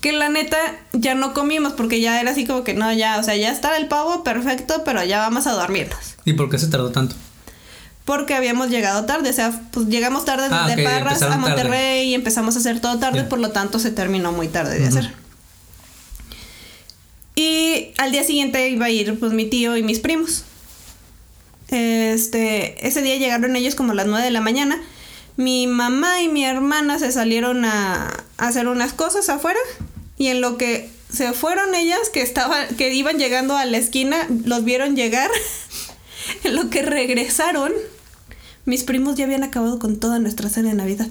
Que 0.00 0.12
la 0.12 0.28
neta 0.28 0.56
ya 0.92 1.16
no 1.16 1.34
comimos 1.34 1.72
porque 1.72 2.00
ya 2.00 2.20
era 2.20 2.30
así 2.30 2.46
como 2.46 2.62
que 2.62 2.72
no, 2.72 2.92
ya, 2.92 3.18
o 3.18 3.22
sea, 3.24 3.34
ya 3.34 3.50
está 3.50 3.76
el 3.76 3.88
pavo 3.88 4.22
perfecto, 4.22 4.82
pero 4.84 5.02
ya 5.02 5.18
vamos 5.18 5.48
a 5.48 5.52
dormirnos. 5.52 6.14
¿Y 6.24 6.34
por 6.34 6.48
qué 6.48 6.56
se 6.58 6.68
tardó 6.68 6.92
tanto? 6.92 7.16
Porque 8.04 8.34
habíamos 8.34 8.70
llegado 8.70 9.04
tarde, 9.04 9.30
o 9.30 9.32
sea, 9.32 9.60
pues 9.72 9.86
llegamos 9.86 10.24
tarde 10.24 10.46
Ah, 10.50 10.68
desde 10.68 10.84
Parras 10.84 11.20
a 11.22 11.28
tarde. 11.30 11.36
Monterrey 11.40 12.08
y 12.10 12.14
empezamos 12.14 12.54
a 12.54 12.60
hacer 12.60 12.80
todo 12.80 12.98
tarde, 13.00 13.24
por 13.24 13.40
lo 13.40 13.50
tanto 13.50 13.80
se 13.80 13.90
terminó 13.90 14.30
muy 14.30 14.46
tarde 14.46 14.78
de 14.78 14.86
hacer. 14.86 15.12
Y 17.34 17.92
al 17.98 18.12
día 18.12 18.22
siguiente 18.22 18.68
iba 18.68 18.86
a 18.86 18.90
ir 18.90 19.18
pues 19.18 19.32
mi 19.32 19.46
tío 19.46 19.76
y 19.76 19.82
mis 19.82 19.98
primos. 19.98 20.44
Este, 21.68 22.86
ese 22.86 23.02
día 23.02 23.16
llegaron 23.16 23.56
ellos 23.56 23.74
como 23.74 23.92
a 23.92 23.94
las 23.94 24.06
9 24.06 24.24
de 24.24 24.30
la 24.30 24.40
mañana. 24.40 24.80
Mi 25.36 25.66
mamá 25.66 26.22
y 26.22 26.28
mi 26.28 26.44
hermana 26.44 26.98
se 26.98 27.10
salieron 27.12 27.64
a, 27.64 28.08
a 28.38 28.46
hacer 28.48 28.68
unas 28.68 28.92
cosas 28.92 29.28
afuera 29.28 29.58
y 30.18 30.28
en 30.28 30.40
lo 30.40 30.58
que 30.58 30.90
se 31.12 31.32
fueron 31.32 31.74
ellas 31.74 31.98
que 32.12 32.22
estaban 32.22 32.68
que 32.76 32.92
iban 32.94 33.18
llegando 33.18 33.56
a 33.56 33.64
la 33.64 33.78
esquina, 33.78 34.26
los 34.44 34.64
vieron 34.64 34.94
llegar. 34.96 35.30
en 36.44 36.54
lo 36.54 36.70
que 36.70 36.82
regresaron, 36.82 37.72
mis 38.64 38.84
primos 38.84 39.16
ya 39.16 39.24
habían 39.24 39.42
acabado 39.42 39.78
con 39.78 39.98
toda 39.98 40.18
nuestra 40.18 40.48
cena 40.48 40.68
de 40.70 40.74
Navidad. 40.76 41.08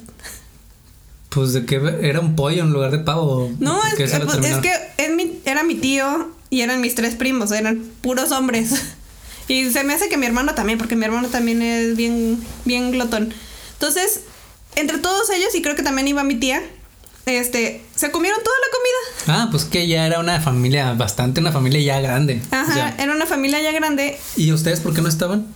Pues 1.30 1.54
de 1.54 1.66
que 1.66 1.76
era 2.02 2.20
un 2.20 2.36
pollo 2.36 2.62
en 2.64 2.72
lugar 2.74 2.92
de 2.92 3.00
pavo. 3.00 3.52
No, 3.60 3.80
¿Por 3.80 4.02
es, 4.02 4.20
pues, 4.20 4.46
es 4.46 4.58
que 4.58 4.72
es 4.98 5.12
mi- 5.14 5.40
era 5.46 5.64
mi 5.64 5.76
tío 5.76 6.30
y 6.50 6.62
eran 6.62 6.82
mis 6.82 6.94
tres 6.96 7.16
primos, 7.16 7.52
eran 7.52 7.80
puros 8.02 8.32
hombres. 8.32 8.72
Y 9.48 9.70
se 9.72 9.84
me 9.84 9.94
hace 9.94 10.08
que 10.08 10.16
mi 10.18 10.26
hermano 10.28 10.56
también, 10.56 10.78
porque 10.78 10.96
mi 10.96 11.04
hermano 11.04 11.28
también 11.28 11.62
es 11.62 11.98
bien, 11.98 12.40
bien 12.64 12.92
glotón. 12.92 13.34
Entonces, 13.82 14.22
entre 14.76 15.00
todos 15.00 15.32
ellos, 15.32 15.56
y 15.56 15.64
creo 15.64 15.76
que 15.76 15.82
también 15.82 16.08
iba 16.08 16.24
mi 16.24 16.36
tía, 16.36 16.62
este, 17.26 17.82
se 17.96 18.12
comieron 18.12 18.40
toda 18.44 18.56
la 18.60 18.78
comida. 18.78 19.40
Ah, 19.40 19.48
pues 19.50 19.66
que 19.66 19.88
ya 19.88 20.06
era 20.06 20.20
una 20.20 20.40
familia, 20.40 20.94
bastante 20.94 21.42
una 21.42 21.52
familia 21.52 21.82
ya 21.82 22.00
grande. 22.00 22.44
Ajá, 22.52 22.70
O 22.70 22.74
sea, 22.76 22.96
era 23.00 23.12
una 23.12 23.26
familia 23.26 23.60
ya 23.60 23.72
grande, 23.72 24.20
¿Y 24.38 24.52
ustedes 24.52 24.82
por 24.82 24.94
qué 24.94 25.02
no 25.02 25.10
estaban? 25.10 25.48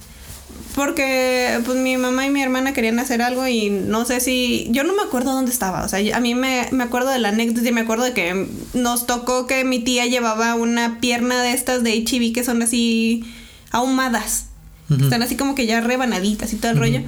porque 0.73 1.61
pues 1.63 1.77
mi 1.77 1.95
mamá 1.95 2.25
y 2.25 2.29
mi 2.29 2.41
hermana 2.43 2.73
querían 2.73 2.99
hacer 2.99 3.21
algo 3.21 3.47
y 3.47 3.69
no 3.69 4.03
sé 4.03 4.19
si, 4.19 4.67
yo 4.71 4.83
no 4.83 4.93
me 4.93 5.03
acuerdo 5.03 5.31
dónde 5.31 5.49
estaba, 5.49 5.85
o 5.85 5.87
sea, 5.87 5.99
a 6.13 6.19
mí 6.19 6.35
me, 6.35 6.67
me 6.71 6.83
acuerdo 6.83 7.11
de 7.11 7.19
la 7.19 7.29
anécdota 7.29 7.69
y 7.69 7.71
me 7.71 7.79
acuerdo 7.79 8.03
de 8.03 8.11
que 8.11 8.49
nos 8.73 9.07
tocó 9.07 9.47
que 9.47 9.63
mi 9.63 9.79
tía 9.79 10.05
llevaba 10.05 10.55
una 10.55 10.99
pierna 10.99 11.41
de 11.41 11.53
estas 11.53 11.81
de 11.81 11.91
HIV 11.91 12.33
que 12.33 12.43
son 12.43 12.61
así 12.61 13.23
ahumadas. 13.71 14.47
Están 14.89 15.23
así 15.23 15.37
como 15.37 15.55
que 15.55 15.65
ya 15.65 15.79
rebanaditas 15.79 16.51
y 16.51 16.57
todo 16.57 16.73
el 16.73 16.77
rollo. 16.77 17.01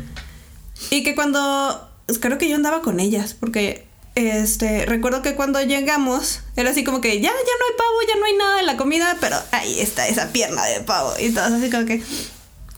Y 0.90 1.04
que 1.04 1.16
cuando. 1.16 1.90
pues, 2.06 2.20
Creo 2.20 2.38
que 2.38 2.50
yo 2.50 2.56
andaba 2.56 2.82
con 2.82 3.00
ellas. 3.00 3.34
Porque. 3.34 3.86
Este. 4.16 4.86
Recuerdo 4.86 5.22
que 5.22 5.36
cuando 5.36 5.62
llegamos. 5.62 6.42
Era 6.56 6.72
así 6.72 6.84
como 6.84 7.02
que 7.02 7.16
ya, 7.20 7.30
ya 7.30 7.32
no 7.32 7.34
hay 7.34 7.78
pavo, 7.78 7.98
ya 8.08 8.20
no 8.20 8.26
hay 8.26 8.34
nada 8.36 8.58
de 8.58 8.64
la 8.64 8.78
comida. 8.78 9.18
Pero 9.20 9.38
ahí 9.52 9.80
está 9.80 10.08
esa 10.08 10.32
pierna 10.32 10.66
de 10.66 10.82
pavo. 10.82 11.14
Y 11.20 11.32
todos 11.32 11.52
así 11.52 11.70
como 11.70 11.86
que. 11.86 12.02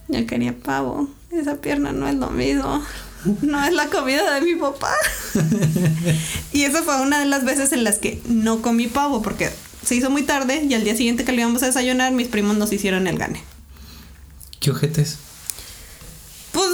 Yo 0.08 0.26
quería 0.26 0.56
pavo. 0.58 1.10
Esa 1.32 1.56
pierna 1.58 1.92
no 1.92 2.08
es 2.08 2.16
lo 2.16 2.30
mismo. 2.30 2.84
No 3.42 3.64
es 3.64 3.74
la 3.74 3.88
comida 3.88 4.34
de 4.34 4.42
mi 4.42 4.56
papá. 4.56 4.96
y 6.54 6.64
esa 6.64 6.84
fue 6.84 7.02
una 7.02 7.20
de 7.20 7.26
las 7.26 7.44
veces 7.44 7.74
en 7.74 7.84
las 7.84 7.98
que 7.98 8.22
no 8.26 8.62
comí 8.62 8.88
pavo. 8.88 9.22
Porque 9.22 9.50
se 9.86 9.96
hizo 9.96 10.10
muy 10.10 10.24
tarde. 10.24 10.64
Y 10.68 10.74
al 10.74 10.84
día 10.84 10.96
siguiente 10.96 11.26
que 11.26 11.32
le 11.32 11.42
íbamos 11.42 11.62
a 11.64 11.68
desayunar, 11.68 12.12
mis 12.14 12.28
primos 12.28 12.58
nos 12.58 12.72
hicieron 12.72 13.08
el 13.08 13.18
gane. 13.18 13.44
¿Qué 14.60 14.72
ojetes? 14.72 15.18
Pues, 16.52 16.70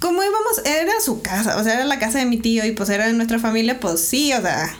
como 0.00 0.22
íbamos, 0.22 0.58
era 0.64 0.92
su 1.04 1.22
casa, 1.22 1.56
o 1.58 1.62
sea, 1.64 1.74
era 1.74 1.84
la 1.84 1.98
casa 2.00 2.18
de 2.18 2.24
mi 2.26 2.38
tío 2.38 2.64
y 2.64 2.72
pues 2.72 2.88
era 2.90 3.06
de 3.06 3.12
nuestra 3.12 3.38
familia, 3.38 3.78
pues 3.78 4.00
sí, 4.00 4.32
o 4.32 4.40
sea. 4.42 4.74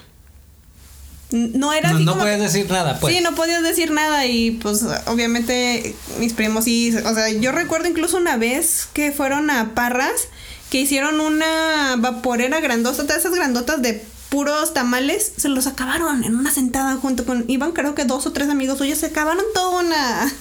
No 1.32 1.72
era 1.72 1.90
No, 1.90 1.96
así 1.96 2.04
no 2.04 2.12
como- 2.12 2.24
puedes 2.24 2.40
decir 2.40 2.68
nada, 2.70 2.98
pues. 2.98 3.14
Sí, 3.14 3.22
no 3.22 3.36
podías 3.36 3.62
decir 3.62 3.92
nada 3.92 4.26
y 4.26 4.50
pues 4.52 4.84
obviamente 5.06 5.94
mis 6.18 6.32
primos 6.32 6.64
sí, 6.64 6.92
o 6.96 7.14
sea, 7.14 7.28
yo 7.28 7.52
recuerdo 7.52 7.86
incluso 7.88 8.16
una 8.16 8.36
vez 8.36 8.88
que 8.92 9.12
fueron 9.12 9.48
a 9.50 9.74
Parras 9.76 10.22
que 10.70 10.80
hicieron 10.80 11.20
una 11.20 11.94
vaporera 11.98 12.58
grandota, 12.60 13.04
de 13.04 13.14
esas 13.16 13.32
grandotas 13.32 13.80
de 13.80 14.04
puros 14.28 14.72
tamales, 14.74 15.32
se 15.36 15.48
los 15.48 15.66
acabaron 15.68 16.24
en 16.24 16.34
una 16.36 16.50
sentada 16.52 16.96
junto 16.96 17.24
con, 17.24 17.44
iban 17.48 17.72
creo 17.72 17.94
que 17.94 18.04
dos 18.04 18.26
o 18.26 18.32
tres 18.32 18.48
amigos 18.48 18.78
suyos, 18.78 18.98
se 18.98 19.06
acabaron 19.06 19.44
toda 19.54 19.80
una, 19.80 20.32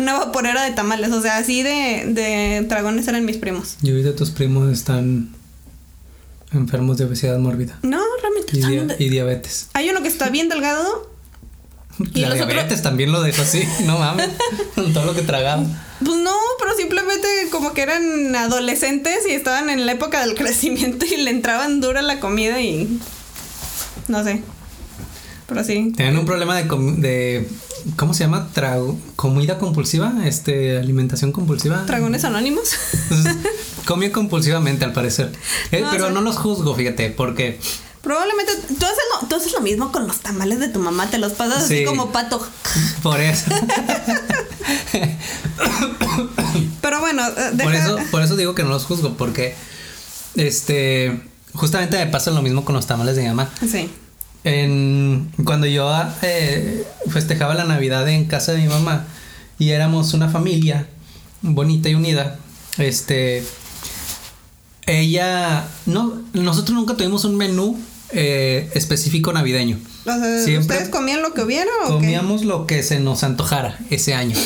una 0.02 0.18
vaporera 0.18 0.62
de 0.64 0.72
tamales, 0.72 1.10
o 1.12 1.20
sea, 1.22 1.36
así 1.38 1.62
de, 1.62 2.04
de 2.08 2.66
dragones 2.68 3.06
eran 3.08 3.24
mis 3.24 3.36
primos. 3.36 3.76
Y 3.82 3.90
ahorita 3.90 4.14
tus 4.16 4.30
primos 4.30 4.70
están 4.72 5.30
enfermos 6.52 6.98
de 6.98 7.04
obesidad 7.04 7.38
mórbida 7.38 7.78
No, 7.82 8.00
realmente 8.22 8.50
y, 8.52 8.56
están 8.58 8.70
dia- 8.72 8.82
bien 8.84 8.98
de- 8.98 9.04
y 9.04 9.08
diabetes. 9.08 9.68
Hay 9.74 9.88
uno 9.88 10.02
que 10.02 10.08
está 10.08 10.30
bien 10.30 10.48
delgado 10.48 11.08
Y 12.14 12.20
La 12.22 12.30
los 12.30 12.36
otros- 12.40 12.48
diabetes 12.54 12.82
también 12.82 13.12
lo 13.12 13.20
dejó 13.22 13.42
así, 13.42 13.62
no 13.84 13.98
mames, 13.98 14.28
con 14.74 14.92
todo 14.92 15.04
lo 15.04 15.14
que 15.14 15.22
tragaba. 15.22 15.64
Pues 16.04 16.16
no, 16.18 16.32
pero 16.58 16.74
simplemente 16.76 17.28
como 17.50 17.74
que 17.74 17.82
eran 17.82 18.34
adolescentes 18.34 19.18
y 19.28 19.32
estaban 19.32 19.68
en 19.68 19.84
la 19.84 19.92
época 19.92 20.24
del 20.24 20.34
crecimiento 20.34 21.04
y 21.04 21.18
le 21.18 21.30
entraban 21.30 21.80
dura 21.82 22.00
la 22.00 22.20
comida 22.20 22.58
y. 22.62 22.98
No 24.08 24.24
sé. 24.24 24.42
Pero 25.46 25.62
sí. 25.62 25.92
Tenían 25.94 26.16
un 26.16 26.24
problema 26.24 26.56
de, 26.56 26.62
de 26.98 27.48
¿cómo 27.96 28.14
se 28.14 28.24
llama? 28.24 28.48
Trago, 28.52 28.98
comida 29.16 29.58
compulsiva, 29.58 30.12
este, 30.24 30.78
alimentación 30.78 31.32
compulsiva. 31.32 31.78
Dragones 31.84 32.24
anónimos. 32.24 32.70
Entonces, 33.10 33.36
comió 33.86 34.10
compulsivamente 34.12 34.84
al 34.84 34.92
parecer. 34.92 35.32
Eh, 35.72 35.80
No, 35.80 35.90
pero 35.90 36.04
o 36.04 36.06
sea- 36.08 36.14
no 36.14 36.20
los 36.22 36.36
juzgo, 36.36 36.74
fíjate, 36.74 37.10
porque 37.10 37.58
Probablemente 38.02 38.52
tú 38.66 38.86
haces, 38.86 38.98
lo, 39.20 39.28
tú 39.28 39.36
haces 39.36 39.52
lo 39.52 39.60
mismo 39.60 39.92
con 39.92 40.06
los 40.08 40.20
tamales 40.20 40.58
de 40.58 40.68
tu 40.68 40.78
mamá, 40.78 41.10
te 41.10 41.18
los 41.18 41.32
pasas 41.32 41.66
Sí. 41.68 41.74
así 41.74 41.84
como 41.84 42.10
pato. 42.12 42.40
por 43.02 43.20
eso, 43.20 43.50
Pero 46.80 47.00
bueno, 47.00 47.22
eh, 47.28 47.50
deja- 47.52 47.64
por 47.64 47.74
eso, 47.74 47.98
por 48.10 48.22
eso 48.22 48.36
digo 48.36 48.54
que 48.54 48.62
no 48.62 48.70
los 48.70 48.84
juzgo, 48.86 49.14
porque 49.18 49.54
este, 50.34 51.20
justamente 51.54 51.98
me 51.98 52.06
pasa 52.10 52.30
lo 52.30 52.40
mismo 52.42 52.64
con 52.64 52.74
los 52.74 52.86
tamales 52.86 53.16
de 53.16 53.22
mi 53.22 53.28
mamá. 53.28 53.50
Sí. 53.70 53.90
En, 54.44 55.30
cuando 55.44 55.66
yo 55.66 55.90
eh, 56.22 56.86
festejaba 57.10 57.54
la 57.54 57.64
Navidad 57.64 58.08
en 58.08 58.24
casa 58.24 58.52
de 58.52 58.58
mi 58.58 58.68
mamá 58.68 59.06
y 59.58 59.70
éramos 59.70 60.14
una 60.14 60.28
familia 60.30 60.86
bonita 61.42 61.88
y 61.88 61.94
unida, 61.94 62.38
este, 62.78 63.44
ella, 64.86 65.68
no, 65.86 66.22
nosotros 66.32 66.74
nunca 66.74 66.96
tuvimos 66.96 67.24
un 67.24 67.36
menú 67.36 67.78
eh, 68.12 68.70
específico 68.74 69.32
navideño. 69.32 69.78
Siempre 70.44 70.76
¿Ustedes 70.76 70.88
comían 70.88 71.22
lo 71.22 71.32
que 71.34 71.42
hubiera 71.42 71.70
o 71.84 71.88
qué? 71.88 71.94
Comíamos 71.94 72.44
lo 72.44 72.66
que 72.66 72.82
se 72.82 73.00
nos 73.00 73.22
antojara 73.22 73.78
ese 73.90 74.14
año. 74.14 74.36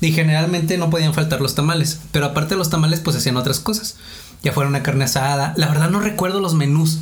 Y 0.00 0.12
generalmente 0.12 0.78
no 0.78 0.90
podían 0.90 1.14
faltar 1.14 1.40
los 1.40 1.54
tamales. 1.54 1.98
Pero 2.12 2.26
aparte 2.26 2.54
de 2.54 2.58
los 2.58 2.70
tamales, 2.70 3.00
pues 3.00 3.16
hacían 3.16 3.36
otras 3.36 3.58
cosas. 3.58 3.96
Ya 4.44 4.52
fuera 4.52 4.68
una 4.68 4.84
carne 4.84 5.04
asada. 5.04 5.54
La 5.56 5.68
verdad 5.68 5.90
no 5.90 6.00
recuerdo 6.00 6.40
los 6.40 6.54
menús. 6.54 6.98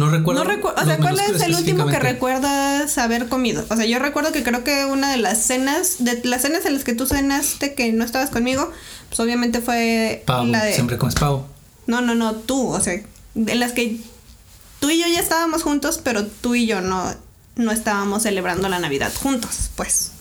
No 0.00 0.08
recuerdo. 0.10 0.44
No 0.44 0.50
o 0.50 0.84
sea, 0.86 0.96
¿cuál 0.96 1.20
es 1.20 1.42
el 1.42 1.54
último 1.54 1.86
que 1.86 1.98
recuerdas 1.98 2.96
haber 2.96 3.28
comido? 3.28 3.66
O 3.68 3.76
sea, 3.76 3.84
yo 3.84 3.98
recuerdo 3.98 4.32
que 4.32 4.42
creo 4.42 4.64
que 4.64 4.86
una 4.86 5.10
de 5.10 5.18
las 5.18 5.44
cenas, 5.44 5.96
de 5.98 6.22
las 6.24 6.40
cenas 6.40 6.64
en 6.64 6.72
las 6.72 6.84
que 6.84 6.94
tú 6.94 7.06
cenaste 7.06 7.74
que 7.74 7.92
no 7.92 8.02
estabas 8.02 8.30
conmigo, 8.30 8.72
pues 9.08 9.20
obviamente 9.20 9.60
fue 9.60 10.22
Pavo, 10.24 10.46
la 10.46 10.64
de... 10.64 10.72
siempre 10.72 10.96
comes 10.96 11.16
pavo. 11.16 11.46
No, 11.86 12.00
no, 12.00 12.14
no, 12.14 12.34
tú, 12.34 12.68
o 12.68 12.80
sea, 12.80 12.94
en 12.94 13.60
las 13.60 13.72
que 13.72 13.98
tú 14.78 14.88
y 14.88 14.98
yo 14.98 15.06
ya 15.06 15.20
estábamos 15.20 15.64
juntos, 15.64 16.00
pero 16.02 16.26
tú 16.26 16.54
y 16.54 16.66
yo 16.66 16.80
no, 16.80 17.14
no 17.56 17.70
estábamos 17.70 18.22
celebrando 18.22 18.70
la 18.70 18.78
Navidad 18.78 19.12
juntos, 19.14 19.68
pues. 19.76 20.12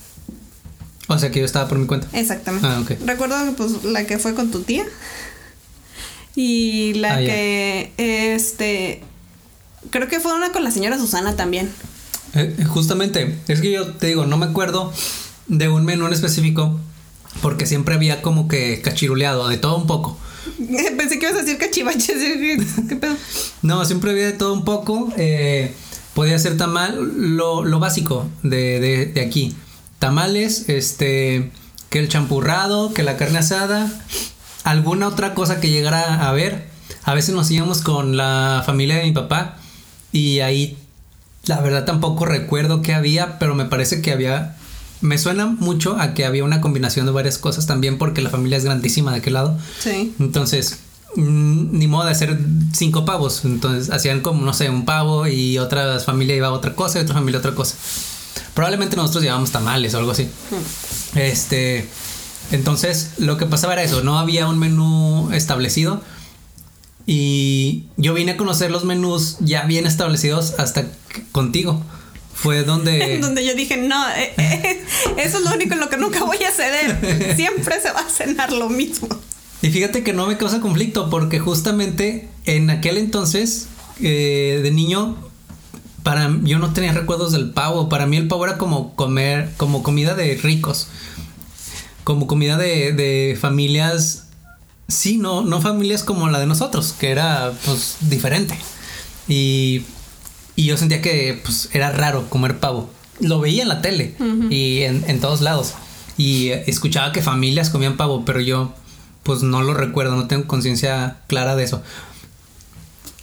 O 1.07 1.17
sea 1.17 1.31
que 1.31 1.39
yo 1.39 1.45
estaba 1.45 1.69
por 1.69 1.77
mi 1.77 1.87
cuenta. 1.87 2.07
Exactamente. 2.11 2.67
Ah, 2.67 2.81
ok. 2.81 2.91
Recuerdo 3.05 3.53
pues 3.55 3.85
la 3.85 4.05
que 4.05 4.19
fue 4.19 4.35
con 4.35 4.51
tu 4.51 4.61
tía. 4.63 4.83
Y 6.35 6.93
la 6.95 7.15
Ah, 7.15 7.17
que, 7.17 7.93
este, 7.97 9.03
creo 9.89 10.07
que 10.07 10.19
fue 10.19 10.33
una 10.33 10.51
con 10.51 10.63
la 10.63 10.71
señora 10.71 10.97
Susana 10.97 11.35
también. 11.35 11.69
Eh, 12.35 12.55
justamente, 12.67 13.39
es 13.47 13.61
que 13.61 13.71
yo 13.71 13.87
te 13.93 14.07
digo, 14.07 14.25
no 14.25 14.37
me 14.37 14.45
acuerdo 14.45 14.93
de 15.47 15.67
un 15.69 15.83
menú 15.85 16.05
en 16.07 16.13
específico 16.13 16.79
porque 17.41 17.65
siempre 17.65 17.95
había 17.95 18.21
como 18.21 18.47
que 18.47 18.81
cachiruleado, 18.81 19.47
de 19.47 19.57
todo 19.57 19.77
un 19.77 19.87
poco. 19.87 20.17
Pensé 20.97 21.19
que 21.19 21.25
ibas 21.27 21.39
a 21.39 21.43
decir 21.43 21.57
cachivaches. 21.57 22.05
¿Qué, 22.17 22.63
qué 22.87 22.95
pedo? 22.95 23.15
No, 23.61 23.83
siempre 23.85 24.11
había 24.11 24.25
de 24.27 24.33
todo 24.33 24.53
un 24.53 24.63
poco. 24.65 25.09
eh, 25.17 25.73
podía 26.13 26.37
ser 26.39 26.57
tamal, 26.57 26.97
lo, 27.37 27.63
lo 27.63 27.79
básico 27.79 28.27
de, 28.43 28.79
de- 28.79 29.05
de 29.07 29.21
aquí. 29.21 29.55
Tamales, 29.99 30.67
este, 30.69 31.51
que 31.89 31.99
el 31.99 32.09
champurrado, 32.09 32.93
que 32.93 33.03
la 33.03 33.15
carne 33.17 33.39
asada, 33.39 33.91
alguna 34.63 35.07
otra 35.07 35.33
cosa 35.33 35.59
que 35.59 35.69
llegara 35.69 36.27
a 36.27 36.31
ver. 36.33 36.67
A 37.03 37.13
veces 37.13 37.33
nos 37.35 37.49
íbamos 37.51 37.81
con 37.81 38.17
la 38.17 38.63
familia 38.65 38.97
de 38.97 39.03
mi 39.03 39.11
papá 39.11 39.57
y 40.11 40.39
ahí 40.39 40.77
la 41.45 41.59
verdad 41.61 41.85
tampoco 41.85 42.25
recuerdo 42.25 42.81
qué 42.81 42.93
había, 42.93 43.39
pero 43.39 43.55
me 43.55 43.65
parece 43.65 44.01
que 44.01 44.11
había... 44.11 44.55
Me 45.01 45.17
suena 45.17 45.45
mucho 45.45 45.97
a 45.97 46.13
que 46.13 46.25
había 46.25 46.43
una 46.43 46.59
combinación 46.59 47.05
de 47.05 47.13
varias 47.13 47.37
cosas 47.37 47.65
también 47.65 47.97
porque 47.97 48.21
la 48.21 48.29
familia 48.29 48.57
es 48.57 48.65
grandísima 48.65 49.11
de 49.11 49.19
aquel 49.19 49.33
lado. 49.33 49.57
Sí. 49.79 50.13
Entonces, 50.19 50.79
mm, 51.15 51.77
ni 51.77 51.87
modo 51.87 52.05
de 52.05 52.11
hacer 52.11 52.37
cinco 52.73 53.05
pavos. 53.05 53.45
Entonces, 53.45 53.91
hacían 53.91 54.19
como, 54.19 54.43
no 54.45 54.53
sé, 54.53 54.69
un 54.69 54.83
pavo 54.83 55.25
y 55.25 55.57
otra 55.57 55.99
familia 56.01 56.35
iba 56.35 56.47
a 56.47 56.51
otra 56.51 56.75
cosa 56.75 56.99
y 56.99 57.03
otra 57.03 57.15
familia 57.15 57.39
otra 57.39 57.55
cosa. 57.55 57.75
Probablemente 58.53 58.97
nosotros 58.97 59.23
llevábamos 59.23 59.51
tamales 59.51 59.93
o 59.93 59.99
algo 59.99 60.11
así. 60.11 60.27
Este. 61.15 61.87
Entonces, 62.51 63.11
lo 63.17 63.37
que 63.37 63.45
pasaba 63.45 63.73
era 63.73 63.83
eso: 63.83 64.03
no 64.03 64.19
había 64.19 64.47
un 64.47 64.59
menú 64.59 65.29
establecido. 65.31 66.01
Y 67.11 67.85
yo 67.97 68.13
vine 68.13 68.33
a 68.33 68.37
conocer 68.37 68.69
los 68.69 68.85
menús 68.85 69.37
ya 69.39 69.63
bien 69.63 69.87
establecidos 69.87 70.53
hasta 70.59 70.85
contigo. 71.31 71.81
Fue 72.35 72.63
donde. 72.63 73.17
Donde 73.21 73.43
yo 73.43 73.55
dije, 73.55 73.77
no, 73.77 74.07
eh, 74.11 74.31
eh, 74.37 74.83
eso 75.17 75.39
es 75.39 75.43
lo 75.43 75.55
único 75.55 75.73
en 75.73 75.79
lo 75.79 75.89
que 75.89 75.97
nunca 75.97 76.23
voy 76.23 76.37
a 76.43 76.51
ceder. 76.51 77.35
Siempre 77.35 77.81
se 77.81 77.89
va 77.89 78.01
a 78.01 78.09
cenar 78.09 78.53
lo 78.53 78.69
mismo. 78.69 79.07
Y 79.63 79.71
fíjate 79.71 80.03
que 80.03 80.13
no 80.13 80.27
me 80.27 80.37
causa 80.37 80.61
conflicto 80.61 81.09
porque 81.09 81.39
justamente 81.39 82.29
en 82.45 82.69
aquel 82.69 82.99
entonces 82.99 83.69
eh, 83.99 84.59
de 84.61 84.69
niño 84.69 85.17
para 86.03 86.29
yo 86.43 86.59
no 86.59 86.73
tenía 86.73 86.93
recuerdos 86.93 87.31
del 87.31 87.49
pavo. 87.49 87.89
Para 87.89 88.05
mí 88.05 88.17
el 88.17 88.27
pavo 88.27 88.45
era 88.45 88.59
como 88.59 88.95
comer, 88.95 89.49
como 89.57 89.81
comida 89.81 90.13
de 90.13 90.35
ricos, 90.35 90.89
como 92.03 92.27
comida 92.27 92.55
de, 92.55 92.93
de 92.93 93.35
familias. 93.35 94.28
Sí, 94.89 95.17
no, 95.17 95.43
no 95.43 95.61
familias 95.61 96.03
como 96.03 96.29
la 96.29 96.39
de 96.39 96.47
nosotros, 96.47 96.93
que 96.99 97.11
era 97.11 97.53
pues 97.65 97.97
diferente. 98.01 98.57
Y, 99.27 99.83
y 100.55 100.65
yo 100.65 100.75
sentía 100.77 101.01
que 101.01 101.39
pues 101.43 101.69
era 101.73 101.91
raro 101.91 102.29
comer 102.29 102.59
pavo. 102.59 102.89
Lo 103.19 103.39
veía 103.39 103.63
en 103.63 103.69
la 103.69 103.81
tele 103.81 104.15
y 104.49 104.81
en, 104.81 105.05
en 105.07 105.21
todos 105.21 105.41
lados. 105.41 105.73
Y 106.17 106.49
escuchaba 106.49 107.11
que 107.11 107.21
familias 107.21 107.69
comían 107.69 107.97
pavo, 107.97 108.25
pero 108.25 108.41
yo 108.41 108.73
pues 109.23 109.43
no 109.43 109.61
lo 109.61 109.73
recuerdo, 109.73 110.15
no 110.15 110.27
tengo 110.27 110.47
conciencia 110.47 111.17
clara 111.27 111.55
de 111.55 111.63
eso. 111.63 111.83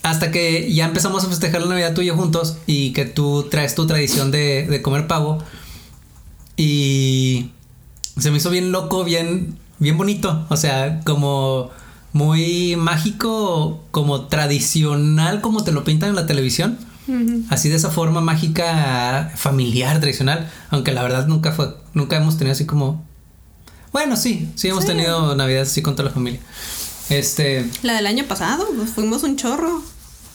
Hasta 0.02 0.30
que 0.30 0.72
ya 0.72 0.84
empezamos 0.84 1.24
a 1.24 1.28
festejar 1.28 1.62
la 1.62 1.66
Navidad 1.66 1.94
tú 1.94 2.02
y 2.02 2.06
yo 2.06 2.14
juntos 2.16 2.58
y 2.66 2.92
que 2.92 3.06
tú 3.06 3.48
traes 3.50 3.74
tu 3.74 3.86
tradición 3.86 4.30
de, 4.30 4.66
de 4.66 4.82
comer 4.82 5.08
pavo. 5.08 5.42
Y 6.56 7.50
se 8.18 8.30
me 8.30 8.38
hizo 8.38 8.50
bien 8.50 8.70
loco, 8.70 9.02
bien, 9.02 9.58
bien 9.78 9.96
bonito. 9.98 10.46
O 10.48 10.56
sea, 10.56 11.00
como 11.04 11.70
muy 12.12 12.76
mágico, 12.76 13.82
como 13.90 14.26
tradicional, 14.26 15.40
como 15.40 15.64
te 15.64 15.72
lo 15.72 15.84
pintan 15.84 16.10
en 16.10 16.16
la 16.16 16.26
televisión. 16.26 16.78
Así 17.50 17.68
de 17.68 17.76
esa 17.76 17.90
forma 17.90 18.20
mágica, 18.20 19.32
familiar, 19.36 20.00
tradicional. 20.00 20.50
Aunque 20.70 20.90
la 20.92 21.02
verdad 21.04 21.28
nunca 21.28 21.52
fue, 21.52 21.76
nunca 21.94 22.16
hemos 22.16 22.36
tenido 22.36 22.52
así 22.52 22.66
como. 22.66 23.04
Bueno, 23.92 24.16
sí, 24.16 24.48
sí 24.56 24.68
hemos 24.68 24.82
Sí. 24.82 24.88
tenido 24.88 25.36
Navidad 25.36 25.62
así 25.62 25.82
con 25.82 25.94
toda 25.94 26.08
la 26.08 26.14
familia. 26.14 26.40
Este. 27.08 27.70
La 27.82 27.94
del 27.94 28.06
año 28.08 28.24
pasado, 28.24 28.66
pues 28.76 28.90
fuimos 28.90 29.22
un 29.22 29.36
chorro. 29.36 29.82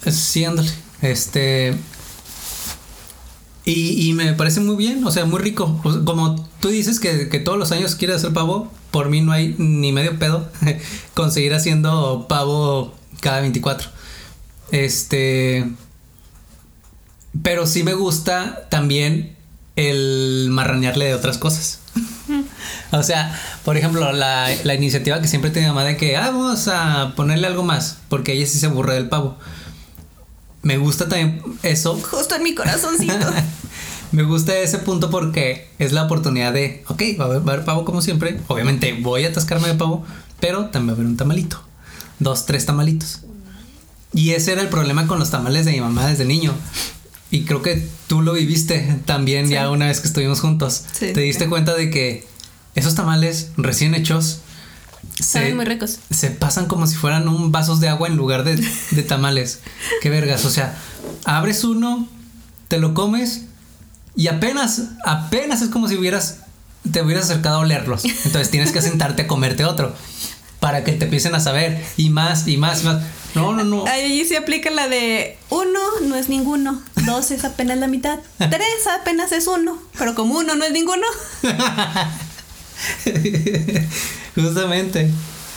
Sí, 0.10 0.45
ándale. 0.45 0.71
Este. 1.01 1.75
Y, 3.65 4.08
y 4.10 4.13
me 4.13 4.34
parece 4.34 4.60
muy 4.62 4.75
bien, 4.75 5.04
o 5.06 5.12
sea, 5.12 5.25
muy 5.25 5.39
rico. 5.39 5.80
Como 6.06 6.47
tú 6.60 6.69
dices 6.69 6.99
que, 6.99 7.27
que 7.30 7.39
todos 7.39 7.60
los 7.60 7.71
años 7.71 7.95
quieres 7.95 8.17
hacer 8.17 8.34
pavo, 8.34 8.71
por 8.91 9.10
mí 9.10 9.21
no 9.21 9.32
hay 9.32 9.56
ni 9.58 9.91
medio 9.91 10.19
pedo 10.19 10.49
conseguir 11.13 11.54
haciendo 11.54 12.27
pavo 12.27 12.93
cada 13.21 13.39
24. 13.41 13.89
Este. 14.71 15.69
Pero 17.41 17.65
sí 17.65 17.84
me 17.84 17.93
gusta 17.93 18.67
también 18.69 19.36
el 19.77 20.49
marranearle 20.51 21.06
de 21.06 21.15
otras 21.15 21.38
cosas. 21.38 21.80
O 22.93 23.04
sea, 23.04 23.39
por 23.63 23.77
ejemplo, 23.77 24.12
la, 24.12 24.49
la 24.63 24.73
iniciativa 24.73 25.21
que 25.21 25.27
siempre 25.30 25.49
tiene 25.49 25.69
mamá 25.69 25.86
de 25.86 25.95
que 25.95 26.17
ah, 26.17 26.30
vamos 26.32 26.67
a 26.67 27.13
ponerle 27.15 27.47
algo 27.47 27.63
más, 27.63 27.99
porque 28.10 28.34
ella 28.34 28.45
sí 28.45 28.60
se 28.60 28.65
aburre 28.65 28.95
del 28.95 29.08
pavo. 29.08 29.38
Me 30.62 30.77
gusta 30.77 31.08
también 31.08 31.41
eso. 31.63 31.97
Justo 32.01 32.36
en 32.36 32.43
mi 32.43 32.54
corazoncito. 32.54 33.15
Me 34.12 34.24
gusta 34.24 34.58
ese 34.58 34.78
punto 34.80 35.10
porque 35.10 35.69
es 35.80 35.93
la 35.93 36.04
oportunidad 36.04 36.52
de, 36.54 36.84
ok, 36.88 37.02
va 37.19 37.26
a 37.26 37.28
haber, 37.28 37.47
va 37.47 37.52
a 37.52 37.56
haber 37.56 37.65
pavo 37.65 37.86
como 37.86 38.02
siempre. 38.02 38.39
Obviamente 38.47 38.93
voy 39.02 39.24
a 39.26 39.30
atascarme 39.30 39.67
de 39.69 39.76
pavo, 39.76 40.06
pero 40.39 40.65
también 40.65 40.89
va 40.89 40.91
a 40.91 40.95
haber 40.95 41.06
un 41.08 41.17
tamalito. 41.17 41.62
Dos, 42.19 42.45
tres 42.45 42.65
tamalitos. 42.65 43.21
Y 44.13 44.32
ese 44.32 44.52
era 44.52 44.62
el 44.62 44.67
problema 44.67 45.08
con 45.08 45.17
los 45.19 45.32
tamales 45.32 45.65
de 45.65 45.71
mi 45.71 45.80
mamá 45.82 46.08
desde 46.08 46.26
niño. 46.26 46.54
Y 47.30 47.45
creo 47.45 47.62
que 47.62 47.88
tú 48.08 48.21
lo 48.21 48.34
viviste 48.34 49.00
también 49.06 49.47
Sí. 49.47 49.54
ya 49.54 49.69
una 49.69 49.86
vez 49.88 50.02
que 50.02 50.08
estuvimos 50.08 50.41
juntos. 50.41 50.84
Sí. 50.91 51.13
Te 51.13 51.21
diste 51.21 51.47
cuenta 51.47 51.74
de 51.76 51.89
que 51.89 52.28
esos 52.76 52.95
tamales 52.95 53.52
recién 53.56 53.95
hechos 53.95 54.41
Saben 55.19 55.56
muy 55.56 55.65
ricos. 55.65 56.00
se 56.10 56.30
pasan 56.32 56.65
como 56.67 56.88
si 56.88 56.95
fueran 56.95 57.28
un 57.30 57.52
vasos 57.52 57.80
de 57.80 57.88
agua 57.88 58.08
en 58.10 58.17
lugar 58.17 58.43
de, 58.43 58.58
de 58.91 59.04
tamales. 59.04 59.60
Qué 60.02 60.10
vergas. 60.10 60.43
O 60.43 60.50
sea, 60.50 60.78
abres 61.24 61.63
uno, 61.63 62.08
te 62.67 62.78
lo 62.80 62.93
comes 62.93 63.45
y 64.15 64.28
apenas, 64.28 64.84
apenas 65.06 65.62
es 65.62 65.69
como 65.69 65.88
si 65.88 65.95
hubieras, 65.95 66.39
te 66.91 67.02
hubieras 67.02 67.26
acercado 67.26 67.58
a 67.58 67.60
olerlos. 67.60 68.04
Entonces 68.06 68.50
tienes 68.50 68.71
que 68.71 68.82
sentarte 68.82 69.24
a 69.24 69.28
comerte 69.28 69.65
otro 69.65 69.93
para 70.60 70.84
que 70.84 70.93
te 70.93 71.06
empiecen 71.06 71.34
a 71.34 71.39
saber 71.39 71.84
y 71.97 72.10
más 72.10 72.47
y 72.47 72.58
más 72.58 72.84
y 72.84 72.86
más. 72.86 73.02
No, 73.34 73.54
no, 73.54 73.63
no. 73.63 73.86
Ahí 73.88 74.26
se 74.26 74.38
aplica 74.38 74.69
la 74.69 74.88
de 74.88 75.38
uno 75.50 75.80
no 76.04 76.15
es 76.15 76.30
ninguno, 76.30 76.82
dos 77.06 77.32
es 77.32 77.45
apenas 77.45 77.78
la 77.78 77.88
mitad, 77.88 78.19
tres 78.38 78.88
apenas 79.00 79.32
es 79.32 79.47
uno, 79.47 79.78
pero 79.97 80.15
como 80.15 80.38
uno 80.38 80.56
no 80.56 80.65
es 80.65 80.71
ninguno. 80.71 81.08
Justamente. 84.36 85.12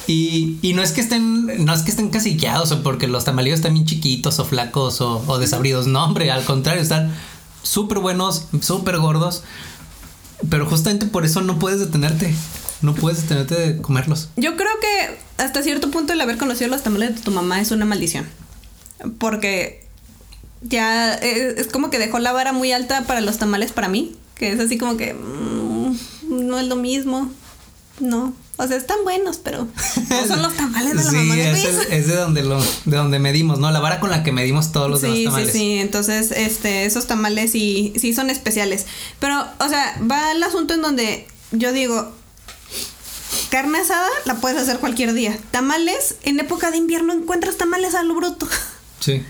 Y, 0.07 0.59
y 0.63 0.75
no 0.75 0.83
es 0.83 0.93
que 0.93 1.01
estén, 1.01 1.65
no 1.65 1.75
es 1.75 1.83
que 1.83 1.91
estén 1.91 2.11
casillados 2.11 2.73
o 2.73 2.83
porque 2.83 3.07
los 3.07 3.25
tamalitos 3.25 3.61
están 3.61 3.75
bien 3.75 3.87
chiquitos 3.87 4.39
o 4.39 4.45
flacos 4.45 5.01
o, 5.01 5.25
o 5.27 5.39
desabridos. 5.39 5.87
No, 5.87 6.05
hombre, 6.05 6.31
al 6.31 6.45
contrario, 6.45 6.83
están 6.83 7.15
súper 7.65 7.99
buenos, 7.99 8.47
súper 8.61 8.99
gordos. 8.99 9.43
Pero 10.49 10.67
justamente 10.67 11.07
por 11.07 11.25
eso 11.25 11.41
no 11.41 11.59
puedes 11.59 11.81
detenerte. 11.81 12.33
No 12.83 12.95
puedes 12.95 13.23
detenerte 13.23 13.55
de 13.55 13.83
comerlos. 13.83 14.29
Yo 14.37 14.57
creo 14.57 14.71
que 14.81 15.19
hasta 15.43 15.63
cierto 15.63 15.91
punto 15.91 16.13
el 16.13 16.21
haber 16.21 16.37
conocido 16.37 16.71
los 16.71 16.83
tamales 16.83 17.17
de 17.17 17.23
tu 17.23 17.31
mamá 17.33 17.61
es 17.61 17.71
una 17.71 17.85
maldición. 17.85 18.27
Porque 19.19 19.87
ya 20.61 21.15
eh, 21.15 21.55
es 21.57 21.67
como 21.69 21.91
que 21.91 21.99
dejó 21.99 22.19
la 22.19 22.33
vara 22.33 22.53
muy 22.53 22.73
alta 22.73 23.03
para 23.03 23.21
los 23.21 23.39
tamales 23.39 23.73
para 23.73 23.89
mí. 23.89 24.17
Que 24.35 24.53
es 24.53 24.61
así 24.61 24.79
como 24.79 24.97
que 24.97 25.15
mm, 25.15 25.97
no 26.29 26.59
es 26.59 26.67
lo 26.67 26.77
mismo. 26.77 27.31
No. 28.01 28.35
O 28.57 28.69
sea, 28.69 28.77
están 28.77 28.99
buenos, 29.03 29.39
pero 29.39 29.67
no 30.11 30.27
son 30.29 30.41
los 30.43 30.55
tamales 30.55 30.91
de 30.97 31.03
la 31.03 31.03
sí, 31.11 31.17
mamá 31.17 31.35
de 31.35 31.51
es, 31.53 31.65
el- 31.65 31.93
es 31.93 32.07
de 32.07 32.15
donde 32.15 32.43
lo, 32.45 32.61
de 32.85 32.97
donde 32.97 33.19
medimos, 33.19 33.59
¿no? 33.59 33.71
La 33.73 33.81
vara 33.81 33.99
con 33.99 34.11
la 34.11 34.23
que 34.23 34.31
medimos 34.31 34.71
todos 34.71 34.89
los 34.89 35.01
demás 35.01 35.17
Sí, 35.17 35.23
sí, 35.23 35.27
tamales. 35.27 35.53
sí. 35.53 35.79
Entonces, 35.79 36.31
este, 36.31 36.85
esos 36.85 37.07
tamales 37.09 37.51
sí, 37.51 37.93
sí 37.97 38.15
son 38.15 38.31
especiales. 38.31 38.87
Pero, 39.19 39.45
o 39.59 39.69
sea, 39.69 39.99
va 40.09 40.31
el 40.31 40.43
asunto 40.43 40.73
en 40.75 40.83
donde 40.83 41.27
yo 41.51 41.73
digo, 41.73 42.13
carne 43.51 43.79
asada 43.79 44.09
la 44.25 44.37
puedes 44.37 44.59
hacer 44.61 44.79
cualquier 44.79 45.15
día. 45.15 45.37
Tamales, 45.51 46.17
en 46.23 46.39
época 46.41 46.71
de 46.71 46.77
invierno 46.77 47.13
encuentras 47.13 47.57
tamales 47.57 47.95
a 47.95 48.03
lo 48.05 48.15
bruto. 48.15 48.49
Sí. 49.01 49.23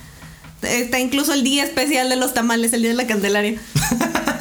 Está 0.63 0.99
incluso 1.01 1.35
el 1.35 1.45
día 1.45 1.63
especial 1.65 2.09
de 2.09 2.17
los 2.17 2.33
tamales, 2.33 2.73
el 2.73 2.81
día 2.81 2.91
de 2.91 2.97
la 2.97 3.07
Candelaria. 3.07 3.61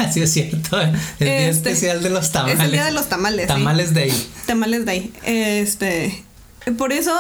sí, 0.14 0.22
es 0.22 0.32
cierto. 0.34 0.80
El 0.80 0.92
día 0.92 1.00
Este, 1.20 1.50
especial 1.50 2.04
de 2.04 2.10
los 2.10 2.32
tamales. 2.32 2.60
es 2.60 2.66
el 2.66 2.72
día 2.72 2.86
de 2.86 2.92
los 2.92 3.08
tamales, 3.10 3.44
sí. 3.44 3.54
Tamales 3.54 3.94
Day. 3.94 4.30
Tamales 4.46 4.86
de 4.86 4.92
ahí. 4.92 5.14
Este. 5.24 6.24
Por 6.78 6.94
eso, 6.94 7.14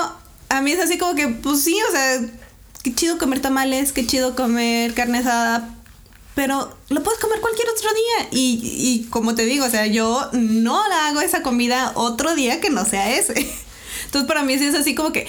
a 0.49 0.61
mí 0.61 0.71
es 0.71 0.79
así 0.79 0.97
como 0.97 1.15
que, 1.15 1.27
pues 1.27 1.63
sí, 1.63 1.77
o 1.89 1.91
sea, 1.91 2.21
qué 2.83 2.93
chido 2.93 3.17
comer 3.17 3.41
tamales, 3.41 3.91
qué 3.91 4.05
chido 4.05 4.35
comer 4.35 4.93
carne 4.93 5.19
asada. 5.19 5.75
Pero 6.35 6.75
lo 6.89 7.03
puedes 7.03 7.19
comer 7.19 7.39
cualquier 7.41 7.67
otro 7.69 7.89
día. 7.89 8.29
Y, 8.31 8.59
y 8.63 9.07
como 9.09 9.35
te 9.35 9.45
digo, 9.45 9.65
o 9.65 9.69
sea, 9.69 9.85
yo 9.85 10.29
no 10.33 10.87
la 10.89 11.07
hago 11.07 11.21
esa 11.21 11.43
comida 11.43 11.91
otro 11.95 12.33
día 12.35 12.59
que 12.59 12.69
no 12.69 12.85
sea 12.85 13.15
ese. 13.15 13.33
Entonces, 14.05 14.27
para 14.27 14.43
mí 14.43 14.57
sí 14.57 14.65
es 14.65 14.75
así 14.75 14.95
como 14.95 15.11
que 15.11 15.27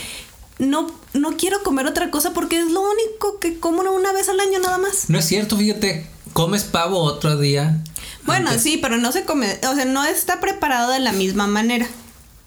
no, 0.59 0.90
no 1.12 1.37
quiero 1.37 1.62
comer 1.62 1.87
otra 1.87 2.11
cosa 2.11 2.33
porque 2.33 2.59
es 2.59 2.71
lo 2.71 2.81
único 2.81 3.38
que 3.40 3.59
como 3.59 3.83
una 3.83 4.12
vez 4.12 4.29
al 4.29 4.40
año 4.40 4.59
nada 4.61 4.79
más. 4.79 5.11
No 5.11 5.19
es 5.19 5.27
cierto, 5.27 5.57
fíjate. 5.57 6.07
Comes 6.35 6.64
pavo 6.64 6.99
otro 7.01 7.38
día. 7.38 7.83
Bueno, 8.27 8.49
antes. 8.51 8.62
sí, 8.62 8.77
pero 8.77 8.99
no 8.99 9.11
se 9.12 9.25
come, 9.25 9.59
o 9.70 9.75
sea, 9.75 9.85
no 9.87 10.05
está 10.05 10.40
preparado 10.40 10.92
de 10.92 11.01
la 11.01 11.12
misma 11.12 11.47
manera. 11.47 11.87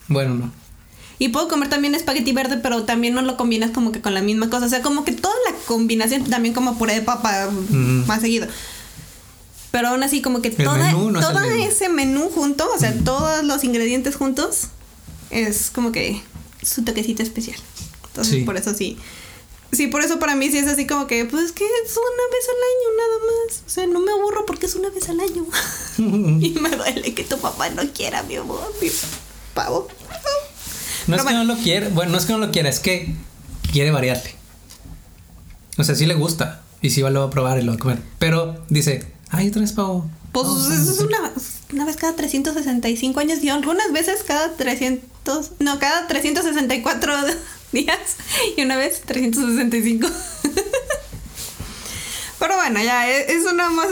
Bueno, 0.08 0.36
no. 0.36 0.52
Y 1.20 1.30
puedo 1.30 1.48
comer 1.48 1.68
también 1.70 1.96
espagueti 1.96 2.32
verde, 2.32 2.58
pero 2.58 2.84
también 2.84 3.16
no 3.16 3.24
lo 3.24 3.38
combinas 3.38 3.72
como 3.72 3.92
que 3.92 4.02
con 4.02 4.14
la 4.14 4.22
misma 4.22 4.50
cosa. 4.52 4.68
O 4.68 4.70
sea, 4.70 4.84
como 4.84 5.04
que 5.04 5.14
toda 5.14 5.34
la 5.50 5.56
combinación, 5.66 6.24
también 6.26 6.54
como 6.54 6.78
puré 6.78 6.94
de 6.94 7.02
papa 7.02 7.50
Mm. 7.50 8.06
más 8.06 8.22
seguido. 8.22 8.48
Pero 9.72 9.90
aún 9.90 10.04
así, 10.04 10.22
como 10.22 10.42
que 10.42 10.50
El 10.50 10.56
toda, 10.58 10.78
menú 10.78 11.10
no 11.12 11.20
es 11.20 11.26
el 11.26 11.34
todo 11.34 11.44
ese 11.44 11.90
menú 11.90 12.30
junto, 12.30 12.68
o 12.74 12.80
sea, 12.80 12.94
todos 13.04 13.44
los 13.44 13.64
ingredientes 13.64 14.16
juntos, 14.16 14.68
es 15.32 15.70
como 15.72 15.92
que 15.92 16.22
su 16.62 16.84
toquecito 16.84 17.24
especial. 17.24 17.58
Entonces, 18.10 18.36
Sí. 18.36 18.42
por 18.42 18.58
eso 18.58 18.74
sí. 18.74 18.98
Sí, 19.72 19.88
por 19.88 20.02
eso 20.02 20.18
para 20.18 20.36
mí 20.36 20.50
sí 20.50 20.58
es 20.58 20.68
así 20.68 20.88
como 20.88 21.08
que, 21.08 21.26
pues 21.26 21.52
que 21.52 21.66
es 21.66 21.92
una 21.92 22.24
vez 22.32 22.46
al 22.50 22.62
año 22.72 22.98
nada 22.98 23.18
más. 23.26 23.64
O 23.66 23.70
sea, 23.70 23.88
no 23.88 24.00
me 24.00 24.12
aburro 24.12 24.46
porque 24.46 24.66
es 24.66 24.76
una 24.76 24.90
vez 24.90 25.10
al 25.10 25.20
año. 25.20 25.46
y 25.98 26.58
me 26.60 26.70
duele 26.70 27.14
que 27.14 27.24
tu 27.24 27.38
papá 27.38 27.70
no 27.70 27.84
quiera 27.92 28.24
mi 28.24 28.36
amor, 28.38 28.74
mi 28.82 28.90
pavo. 29.54 29.88
No 31.08 31.16
Pero 31.16 31.18
es 31.18 31.24
que 31.24 31.34
no 31.34 31.44
lo 31.44 31.58
quiera. 31.58 31.90
Bueno, 31.90 32.14
no 32.14 32.18
es 32.18 32.26
que 32.26 32.34
no 32.34 32.40
lo 32.40 32.52
quiera, 32.52 32.70
es 32.70 32.80
que 32.80 33.14
quiere 33.72 33.92
variarle. 33.92 34.36
O 35.78 35.84
sea, 35.84 35.96
sí 35.96 36.06
le 36.06 36.16
gusta. 36.16 36.62
Y 36.82 36.90
sí 36.92 37.02
lo 37.02 37.20
va 37.20 37.26
a 37.26 37.30
probar 37.30 37.60
y 37.60 37.64
lo 37.64 37.72
va 37.72 37.76
a 37.76 37.80
comer. 37.80 38.02
Pero 38.20 38.64
dice, 38.70 39.06
ay, 39.30 39.50
otra 39.50 39.62
vez 39.62 39.74
pavo. 39.74 40.10
Pues 40.32 40.48
eso 40.48 40.74
es 40.74 40.90
hacer". 40.90 41.08
una, 41.08 41.32
una 41.74 41.86
vez 41.86 41.98
cada 41.98 42.16
365 42.16 43.20
años 43.20 43.44
y 43.44 43.50
algunas 43.50 43.92
veces 43.92 44.24
cada 44.24 44.54
300, 44.54 45.52
no, 45.60 45.80
cada 45.80 46.08
364 46.08 47.14
días 47.72 48.18
y 48.56 48.62
una 48.62 48.78
vez 48.78 49.02
365. 49.02 50.08
Pero 52.40 52.56
bueno, 52.56 52.82
ya 52.84 53.10
e- 53.10 53.32
es 53.32 53.46
una 53.52 53.70
más 53.70 53.88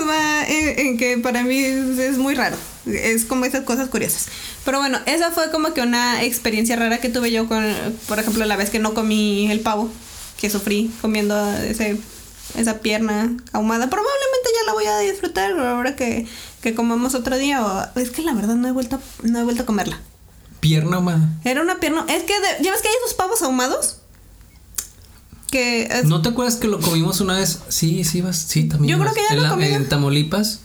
en, 0.48 0.80
en 0.80 0.98
que 0.98 1.18
para 1.18 1.44
mí 1.44 1.60
es, 1.60 2.18
muy 2.18 2.36
raro. 2.36 2.56
Es 2.86 3.26
como 3.26 3.46
esas 3.46 3.64
cosas 3.64 3.90
curiosas. 3.90 4.28
Pero 4.64 4.80
bueno, 4.80 5.00
esa 5.06 5.32
fue 5.32 5.50
como 5.52 5.74
que 5.74 5.82
una 5.82 6.24
experiencia 6.24 6.76
rara 6.76 7.00
que 7.00 7.10
tuve 7.10 7.32
yo 7.32 7.48
con, 7.48 7.66
por 8.08 8.20
ejemplo, 8.20 8.46
la 8.46 8.56
vez 8.56 8.70
que 8.70 8.80
no 8.80 8.94
comí 8.94 9.52
el 9.52 9.62
pavo, 9.62 9.90
que 10.40 10.50
sufrí 10.50 10.92
comiendo 11.02 11.36
ese, 11.58 11.98
esa 12.56 12.80
pierna 12.80 13.36
ahumada. 13.52 13.90
Probablemente 13.90 14.50
ya 14.56 14.66
la 14.68 14.74
voy 14.74 14.86
a 14.86 15.00
disfrutar 15.00 15.52
ahora 15.60 15.96
que, 15.96 16.28
que 16.62 16.76
comamos 16.76 17.16
otro 17.16 17.38
día. 17.38 17.66
O, 17.66 18.00
es 18.00 18.12
que 18.12 18.22
la 18.22 18.34
verdad 18.34 18.56
no 18.56 18.68
he 18.68 18.72
vuelto, 18.72 19.00
no 19.24 19.40
he 19.40 19.44
vuelto 19.44 19.64
a 19.64 19.66
comerla. 19.66 20.00
Pierna 20.68 20.98
humana. 20.98 21.30
Era 21.44 21.62
una 21.62 21.80
pierna. 21.80 22.06
Es 22.10 22.24
que, 22.24 22.34
de- 22.34 22.64
¿ya 22.64 22.72
ves 22.72 22.82
que 22.82 22.88
hay 22.88 22.94
esos 23.04 23.14
pavos 23.14 23.42
ahumados? 23.44 23.98
Que 25.52 25.84
es- 25.84 26.06
¿No 26.06 26.22
te 26.24 26.30
acuerdas 26.30 26.56
que 26.56 26.68
lo 26.68 26.80
comimos 26.80 27.22
una 27.22 27.36
vez? 27.36 27.60
Sí, 27.70 28.04
sí, 28.04 28.22
vas, 28.22 28.38
sí, 28.38 28.64
también. 28.68 28.98
Yo 28.98 29.02
creo 29.02 29.14
que 29.14 29.22
ya 29.22 29.36
en, 29.36 29.38
lo 29.38 29.44
la- 29.44 29.50
comí. 29.50 29.66
en 29.66 29.88
Tamaulipas, 29.88 30.62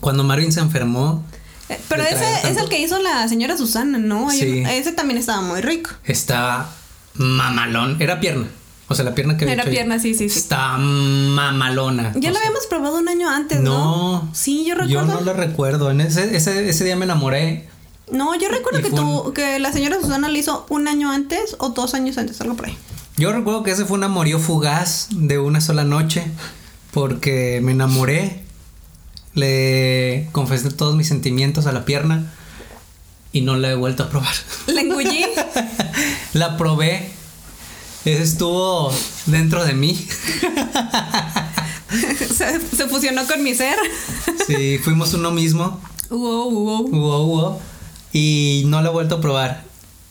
cuando 0.00 0.24
Marvin 0.24 0.52
se 0.52 0.60
enfermó, 0.60 1.22
eh, 1.68 1.78
pero 1.88 2.02
ese 2.02 2.48
es 2.48 2.56
el 2.56 2.68
que 2.70 2.80
hizo 2.80 2.98
la 2.98 3.28
señora 3.28 3.56
Susana, 3.58 3.98
¿no? 3.98 4.30
Sí. 4.30 4.62
ese 4.66 4.92
también 4.92 5.18
estaba 5.18 5.42
muy 5.42 5.60
rico. 5.60 5.90
estaba 6.04 6.70
mamalón. 7.14 8.00
Era 8.00 8.20
pierna. 8.20 8.48
O 8.88 8.94
sea, 8.94 9.04
la 9.04 9.14
pierna 9.14 9.36
que 9.36 9.44
había 9.44 9.54
Era 9.54 9.62
hecho 9.64 9.70
pierna, 9.70 9.98
sí, 9.98 10.14
sí, 10.14 10.28
sí. 10.28 10.38
Está 10.38 10.76
mamalona. 10.78 12.12
Ya 12.16 12.30
sea, 12.32 12.40
habíamos 12.40 12.66
probado 12.66 12.98
un 12.98 13.08
año 13.08 13.28
antes, 13.30 13.60
¿no? 13.60 13.70
No. 14.24 14.30
Sí, 14.34 14.64
yo 14.66 14.74
recuerdo. 14.74 14.92
Yo 14.92 15.04
no 15.14 15.20
lo 15.20 15.32
recuerdo. 15.34 15.90
En 15.90 16.00
ese, 16.00 16.34
ese, 16.36 16.68
ese 16.68 16.84
día 16.84 16.96
me 16.96 17.04
enamoré. 17.04 17.68
No, 18.10 18.34
yo 18.34 18.48
recuerdo 18.48 18.82
que 18.82 18.90
tú, 18.90 19.32
que 19.34 19.58
la 19.58 19.72
señora 19.72 20.00
Susana 20.00 20.28
lo 20.28 20.36
hizo 20.36 20.66
un 20.68 20.88
año 20.88 21.10
antes 21.10 21.56
o 21.58 21.70
dos 21.70 21.94
años 21.94 22.18
antes, 22.18 22.40
algo 22.40 22.54
por 22.54 22.66
ahí. 22.66 22.76
Yo 23.16 23.32
recuerdo 23.32 23.62
que 23.62 23.70
ese 23.70 23.84
fue 23.84 23.96
un 23.96 24.04
amorío 24.04 24.38
fugaz 24.38 25.08
de 25.10 25.38
una 25.38 25.60
sola 25.60 25.84
noche. 25.84 26.26
Porque 26.90 27.60
me 27.62 27.72
enamoré. 27.72 28.44
Le 29.34 30.28
confesé 30.32 30.70
todos 30.70 30.94
mis 30.94 31.08
sentimientos 31.08 31.66
a 31.66 31.72
la 31.72 31.84
pierna. 31.84 32.32
Y 33.32 33.40
no 33.40 33.56
la 33.56 33.70
he 33.70 33.74
vuelto 33.74 34.04
a 34.04 34.10
probar. 34.10 34.34
La 34.66 34.80
engullí. 34.80 35.24
La 36.34 36.56
probé. 36.56 37.10
Ese 38.04 38.22
estuvo 38.22 38.92
dentro 39.26 39.64
de 39.64 39.74
mí. 39.74 39.94
se, 41.90 42.60
se 42.60 42.88
fusionó 42.88 43.26
con 43.26 43.42
mi 43.42 43.54
ser. 43.54 43.76
Sí, 44.46 44.78
fuimos 44.78 45.14
uno 45.14 45.30
mismo. 45.30 45.80
Wow, 46.10 46.50
wow. 46.50 46.88
Wow, 46.88 47.26
wow. 47.26 47.60
Y 48.14 48.62
no 48.66 48.80
la 48.80 48.88
he 48.88 48.92
vuelto 48.92 49.16
a 49.16 49.20
probar. 49.20 49.64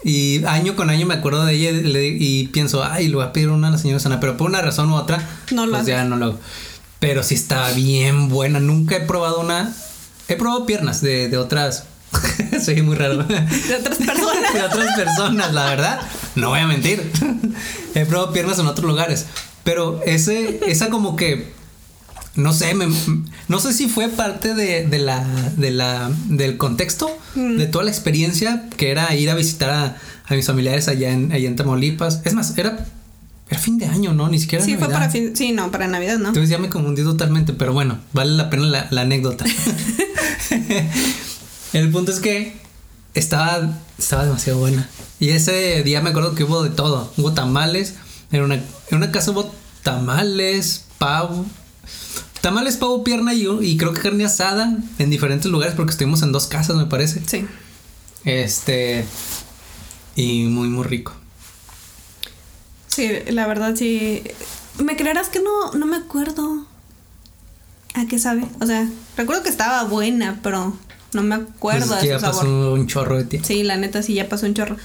Y 0.04 0.44
año 0.46 0.76
con 0.76 0.90
año 0.90 1.06
me 1.06 1.14
acuerdo 1.14 1.46
de 1.46 1.54
ella 1.54 1.72
y 1.72 2.48
pienso, 2.48 2.84
ay, 2.84 3.08
le 3.08 3.16
voy 3.16 3.24
a 3.24 3.32
pedir 3.32 3.50
una 3.50 3.70
a 3.70 3.72
la 3.72 3.78
señora 3.78 4.00
Sana, 4.00 4.20
pero 4.20 4.36
por 4.36 4.50
una 4.50 4.62
razón 4.62 4.92
u 4.92 4.96
otra, 4.96 5.26
No 5.52 5.66
pues 5.68 5.86
ya 5.86 6.04
no 6.04 6.18
lo 6.18 6.26
hago. 6.26 6.40
Pero 7.00 7.24
sí 7.24 7.36
está 7.36 7.72
bien 7.72 8.30
buena. 8.30 8.60
Nunca 8.60 8.98
he 8.98 9.00
probado 9.02 9.40
una. 9.40 9.74
He 10.28 10.36
probado 10.36 10.66
piernas 10.66 11.02
de, 11.02 11.30
de 11.30 11.38
otras. 11.38 11.86
Soy 12.64 12.82
muy 12.82 12.96
raro. 12.96 13.24
De 13.24 13.76
otras 13.76 13.98
personas. 13.98 14.54
de 14.54 14.62
otras 14.62 14.96
personas, 14.96 15.54
la 15.54 15.66
verdad. 15.66 16.02
No 16.36 16.50
voy 16.50 16.60
a 16.60 16.68
mentir. 16.68 17.12
He 17.96 18.06
probado 18.06 18.34
piernas 18.34 18.60
en 18.60 18.68
otros 18.68 18.86
lugares. 18.86 19.26
Pero 19.64 20.02
ese, 20.06 20.60
esa 20.68 20.90
como 20.90 21.16
que. 21.16 21.54
No 22.36 22.52
sé, 22.54 22.74
me- 22.74 22.88
no 23.48 23.60
sé 23.60 23.74
si 23.74 23.88
fue 23.88 24.10
parte 24.10 24.56
de, 24.56 24.88
de 24.88 24.98
la, 25.00 25.24
de 25.58 25.72
la, 25.72 26.12
del 26.28 26.58
contexto, 26.58 27.10
Mm. 27.36 27.58
de 27.58 27.66
toda 27.68 27.84
la 27.84 27.92
experiencia, 27.92 28.68
que 28.78 28.90
era 28.92 29.14
ir 29.16 29.30
a 29.30 29.36
visitar 29.36 29.70
a, 29.72 29.98
a 30.26 30.34
mis 30.36 30.46
familiares 30.48 30.88
allá 30.88 31.10
en, 31.12 31.32
allá 31.32 31.48
en 31.48 31.56
Tamaulipas. 31.56 32.22
Es 32.26 32.34
más, 32.34 32.58
era, 32.58 32.86
era 33.50 33.60
fin 33.60 33.78
de 33.78 33.86
año, 33.88 34.14
¿no? 34.14 34.30
Ni 34.30 34.40
siquiera 34.40 34.64
Sí, 34.66 34.76
fue 34.78 34.90
para 34.90 35.10
fin. 35.10 35.36
Sí, 35.36 35.52
no, 35.52 35.70
para 35.72 35.88
Navidad, 35.88 36.18
¿no? 36.20 36.30
Entonces 36.30 36.50
ya 36.50 36.58
me 36.60 36.70
confundí 36.70 37.04
totalmente, 37.04 37.54
pero 37.54 37.74
bueno, 37.74 38.00
vale 38.14 38.32
la 38.32 38.50
pena 38.50 38.64
la, 38.66 38.88
la 38.92 39.02
anécdota. 39.02 39.46
El 41.74 41.90
punto 41.92 42.12
es 42.12 42.20
que 42.20 42.56
estaba, 43.14 43.78
estaba 43.98 44.26
demasiado 44.26 44.60
buena. 44.60 44.88
Y 45.20 45.30
ese 45.30 45.84
día 45.84 46.02
me 46.02 46.10
acuerdo 46.12 46.36
que 46.36 46.44
hubo 46.44 46.64
de 46.64 46.70
todo. 46.70 47.12
Hubo 47.18 47.34
tamales. 47.34 47.96
En 48.32 48.42
una, 48.44 48.56
en 48.56 48.98
una 48.98 49.12
casa 49.12 49.32
hubo 49.32 49.54
tamales, 49.84 50.86
pavo. 50.98 51.46
Tamales, 52.44 52.76
pavo, 52.76 53.06
pierna 53.06 53.34
y, 53.34 53.48
y 53.62 53.78
creo 53.78 53.94
que 53.94 54.02
carne 54.02 54.26
asada 54.26 54.76
en 55.00 55.10
diferentes 55.10 55.50
lugares 55.50 55.76
porque 55.76 55.92
estuvimos 55.92 56.24
en 56.24 56.34
dos 56.34 56.46
casas, 56.46 56.76
me 56.76 56.86
parece. 56.86 57.22
Sí. 57.26 57.48
Este. 58.26 59.06
Y 60.18 60.44
muy, 60.48 60.68
muy 60.68 60.84
rico. 60.84 61.14
Sí, 62.88 63.10
la 63.30 63.48
verdad 63.48 63.78
sí. 63.78 64.24
¿Me 64.78 64.98
creerás 64.98 65.30
que 65.30 65.40
no, 65.40 65.72
no 65.72 65.86
me 65.86 65.96
acuerdo 65.96 66.68
a 67.94 68.08
qué 68.08 68.20
sabe? 68.20 68.44
O 68.60 68.66
sea, 68.66 68.90
recuerdo 69.16 69.42
que 69.42 69.50
estaba 69.50 69.86
buena, 69.86 70.42
pero 70.44 70.76
no 71.14 71.24
me 71.24 71.36
acuerdo 71.36 71.88
Pues 71.88 71.92
es 71.92 72.04
que 72.04 72.14
de 72.14 72.20
ya 72.20 72.20
pasó 72.20 72.74
un 72.74 72.88
chorro 72.88 73.20
de 73.20 73.24
tiempo. 73.24 73.48
Sí, 73.48 73.64
la 73.64 73.78
neta 73.78 74.04
sí 74.04 74.16
ya 74.16 74.28
pasó 74.28 74.48
un 74.48 74.54
chorro. 74.54 74.76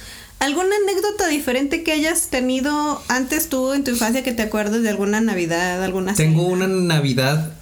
¿Alguna 0.40 0.70
anécdota 0.84 1.26
diferente 1.28 1.82
que 1.82 1.92
hayas 1.92 2.28
tenido 2.28 3.02
antes 3.08 3.48
tú 3.48 3.72
en 3.72 3.82
tu 3.84 3.90
infancia 3.90 4.22
que 4.22 4.32
te 4.32 4.42
acuerdes 4.42 4.82
de 4.82 4.88
alguna 4.90 5.20
Navidad, 5.20 5.82
alguna 5.82 6.14
Tengo 6.14 6.42
cena? 6.44 6.52
una 6.64 6.66
Navidad 6.68 7.52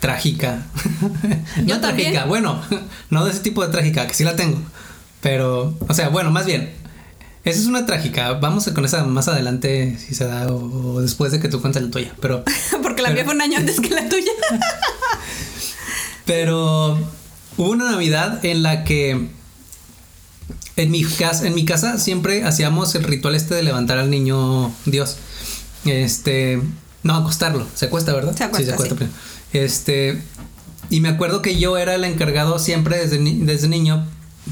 trágica. 0.00 0.66
Yo 1.64 1.76
no 1.76 1.80
también. 1.80 2.12
trágica, 2.12 2.24
bueno, 2.26 2.60
no 3.10 3.24
de 3.24 3.30
ese 3.30 3.40
tipo 3.40 3.64
de 3.64 3.72
trágica, 3.72 4.06
que 4.06 4.14
sí 4.14 4.22
la 4.24 4.36
tengo. 4.36 4.58
Pero, 5.22 5.74
o 5.88 5.94
sea, 5.94 6.10
bueno, 6.10 6.30
más 6.30 6.44
bien, 6.44 6.72
esa 7.44 7.58
es 7.58 7.66
una 7.66 7.86
trágica. 7.86 8.32
Vamos 8.34 8.68
con 8.68 8.84
esa 8.84 9.02
más 9.04 9.28
adelante, 9.28 9.96
si 9.98 10.14
se 10.14 10.26
da, 10.26 10.46
o, 10.52 10.94
o 10.96 11.00
después 11.00 11.32
de 11.32 11.40
que 11.40 11.48
tú 11.48 11.60
cuentes 11.62 11.82
la 11.82 11.90
tuya. 11.90 12.12
Pero, 12.20 12.44
Porque 12.82 13.00
la 13.02 13.10
mía 13.10 13.24
fue 13.24 13.34
un 13.34 13.40
año 13.40 13.56
antes 13.58 13.80
que 13.80 13.90
la 13.90 14.06
tuya. 14.08 14.32
pero 16.24 16.98
hubo 17.56 17.70
una 17.70 17.90
Navidad 17.90 18.44
en 18.44 18.62
la 18.62 18.84
que 18.84 19.28
en 20.76 20.90
mi 20.90 21.04
casa, 21.04 21.46
en 21.46 21.54
mi 21.54 21.64
casa 21.64 21.98
siempre 21.98 22.44
hacíamos 22.44 22.94
el 22.94 23.04
ritual 23.04 23.34
este 23.34 23.54
de 23.54 23.62
levantar 23.62 23.98
al 23.98 24.10
niño 24.10 24.72
Dios. 24.84 25.16
Este, 25.84 26.60
no 27.02 27.14
acostarlo, 27.14 27.66
se 27.74 27.86
acuesta, 27.86 28.12
¿verdad? 28.12 28.34
Se 28.36 28.44
acuesta, 28.44 28.72
sí, 28.72 28.84
se 28.86 28.94
acuesta 28.94 29.06
sí. 29.06 29.58
Este, 29.58 30.20
y 30.90 31.00
me 31.00 31.08
acuerdo 31.08 31.42
que 31.42 31.58
yo 31.58 31.78
era 31.78 31.94
el 31.94 32.04
encargado 32.04 32.58
siempre 32.58 32.98
desde, 32.98 33.18
ni- 33.18 33.40
desde 33.40 33.68
niño, 33.68 34.04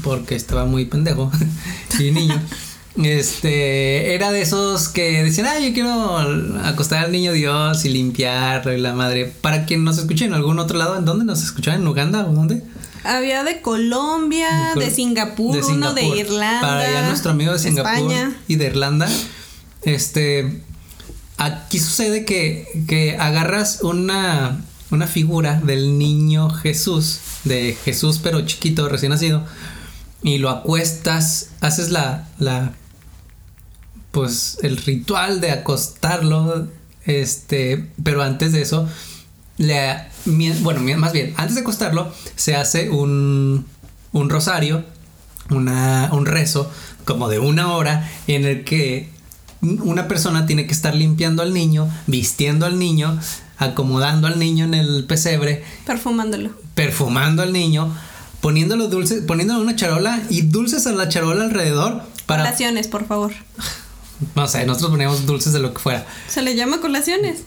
porque 0.03 0.35
estaba 0.35 0.65
muy 0.65 0.85
pendejo 0.85 1.31
y 1.99 2.11
niño. 2.11 2.41
Este, 3.03 4.13
era 4.15 4.31
de 4.31 4.41
esos 4.41 4.87
que 4.87 5.21
decían, 5.23 5.47
ay, 5.47 5.67
yo 5.67 5.73
quiero 5.73 6.17
acostar 6.63 7.03
al 7.03 7.11
niño 7.11 7.33
Dios 7.33 7.83
y 7.85 7.89
limpiarlo 7.89 8.73
y 8.73 8.77
la 8.79 8.93
madre. 8.93 9.25
Para 9.41 9.65
quien 9.65 9.83
nos 9.83 9.97
escuche 9.97 10.25
en 10.25 10.33
algún 10.33 10.59
otro 10.59 10.77
lado, 10.77 10.97
¿en 10.97 11.03
dónde 11.05 11.25
nos 11.25 11.43
escuchaban? 11.43 11.81
¿En 11.81 11.87
Uganda 11.87 12.25
o 12.25 12.31
dónde? 12.33 12.63
Había 13.05 13.43
de 13.43 13.61
Colombia, 13.61 14.71
Col- 14.73 14.83
de 14.83 14.91
Singapur, 14.91 15.55
de 15.55 15.63
uno 15.63 15.93
de. 15.93 16.05
Irlanda. 16.05 16.61
Para 16.61 16.79
allá 16.81 17.07
nuestro 17.07 17.31
amigo 17.31 17.53
de 17.53 17.59
Singapur 17.59 17.91
España. 18.11 18.35
y 18.47 18.55
de 18.55 18.65
Irlanda. 18.65 19.07
Este. 19.83 20.61
Aquí 21.37 21.79
sucede 21.79 22.23
que, 22.23 22.65
que 22.87 23.17
agarras 23.19 23.79
una, 23.83 24.61
una 24.89 25.05
figura 25.05 25.59
del 25.61 25.97
niño 25.97 26.49
Jesús, 26.49 27.19
de 27.43 27.77
Jesús 27.83 28.19
pero 28.23 28.39
chiquito, 28.45 28.87
recién 28.87 29.09
nacido, 29.11 29.43
y 30.23 30.37
lo 30.37 30.49
acuestas, 30.49 31.49
haces 31.59 31.91
la, 31.91 32.29
la 32.39 32.71
pues 34.11 34.59
el 34.61 34.77
ritual 34.77 35.41
de 35.41 35.51
acostarlo, 35.51 36.67
este, 37.05 37.91
pero 38.03 38.23
antes 38.23 38.53
de 38.53 38.61
eso, 38.61 38.87
le, 39.57 39.97
bueno, 40.61 40.81
más 40.97 41.13
bien, 41.13 41.33
antes 41.37 41.55
de 41.55 41.61
acostarlo, 41.61 42.11
se 42.35 42.55
hace 42.55 42.89
un, 42.89 43.65
un 44.11 44.29
rosario, 44.29 44.83
una, 45.49 46.09
un 46.11 46.25
rezo, 46.25 46.71
como 47.05 47.29
de 47.29 47.39
una 47.39 47.73
hora, 47.73 48.09
en 48.27 48.45
el 48.45 48.63
que 48.63 49.09
una 49.61 50.07
persona 50.07 50.45
tiene 50.45 50.67
que 50.67 50.73
estar 50.73 50.95
limpiando 50.95 51.41
al 51.41 51.53
niño, 51.53 51.89
vistiendo 52.07 52.65
al 52.65 52.77
niño, 52.79 53.19
acomodando 53.57 54.27
al 54.27 54.39
niño 54.39 54.65
en 54.65 54.73
el 54.73 55.05
pesebre, 55.05 55.63
Perfumándolo. 55.85 56.51
perfumando 56.73 57.41
al 57.41 57.53
niño, 57.53 57.95
poniéndolo 58.41 58.87
dulces, 58.89 59.23
poniéndole 59.25 59.61
una 59.61 59.75
charola 59.75 60.21
y 60.29 60.41
dulces 60.41 60.85
a 60.87 60.91
la 60.91 61.09
charola 61.09 61.45
alrededor 61.45 62.03
para 62.25 62.43
Colaciones, 62.43 62.87
por 62.87 63.07
favor. 63.07 63.33
no 64.35 64.47
sé, 64.47 64.65
nosotros 64.65 64.91
poníamos 64.91 65.25
dulces 65.25 65.53
de 65.53 65.59
lo 65.59 65.73
que 65.73 65.79
fuera. 65.79 66.05
Se 66.27 66.41
le 66.41 66.55
llama 66.55 66.81
colaciones. 66.81 67.43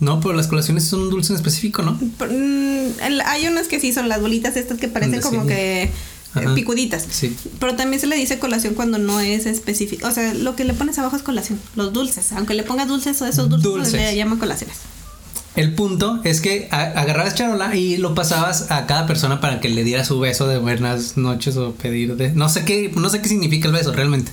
No, 0.00 0.20
pero 0.20 0.34
las 0.34 0.46
colaciones 0.46 0.84
son 0.84 1.00
un 1.02 1.10
dulce 1.10 1.32
en 1.32 1.36
específico, 1.36 1.82
¿no? 1.82 1.92
Mm, 1.92 3.20
hay 3.24 3.46
unas 3.46 3.68
que 3.68 3.80
sí 3.80 3.92
son 3.92 4.08
las 4.08 4.20
bolitas 4.20 4.56
estas 4.56 4.78
que 4.78 4.88
parecen 4.88 5.22
Sí. 5.22 5.28
como 5.28 5.46
que 5.46 5.84
eh, 5.84 5.90
Ajá. 6.34 6.54
picuditas. 6.54 7.06
Sí. 7.10 7.34
Pero 7.58 7.76
también 7.76 8.00
se 8.00 8.06
le 8.06 8.16
dice 8.16 8.38
colación 8.38 8.74
cuando 8.74 8.98
no 8.98 9.20
es 9.20 9.46
específico. 9.46 10.06
O 10.06 10.10
sea, 10.10 10.34
lo 10.34 10.54
que 10.56 10.64
le 10.64 10.74
pones 10.74 10.98
abajo 10.98 11.16
es 11.16 11.22
colación. 11.22 11.58
Los 11.76 11.92
dulces. 11.92 12.32
Aunque 12.32 12.54
le 12.54 12.62
pongas 12.62 12.88
dulces 12.88 13.20
o 13.22 13.26
esos 13.26 13.48
dulces, 13.48 13.62
Dulces. 13.70 13.92
le 13.94 14.16
llaman 14.16 14.38
colaciones. 14.38 14.76
El 15.54 15.72
punto 15.72 16.20
es 16.24 16.42
que 16.42 16.68
agarrabas 16.70 17.34
charola 17.34 17.74
y 17.74 17.96
lo 17.96 18.14
pasabas 18.14 18.70
a 18.70 18.84
cada 18.84 19.06
persona 19.06 19.40
para 19.40 19.58
que 19.60 19.70
le 19.70 19.84
diera 19.84 20.04
su 20.04 20.20
beso 20.20 20.46
de 20.46 20.58
buenas 20.58 21.16
noches 21.16 21.56
o 21.56 21.72
pedir 21.72 22.14
de 22.16 22.32
no 22.32 22.50
sé 22.50 22.66
qué, 22.66 22.92
no 22.94 23.08
sé 23.08 23.22
qué 23.22 23.28
significa 23.30 23.66
el 23.68 23.72
beso 23.72 23.90
realmente. 23.92 24.30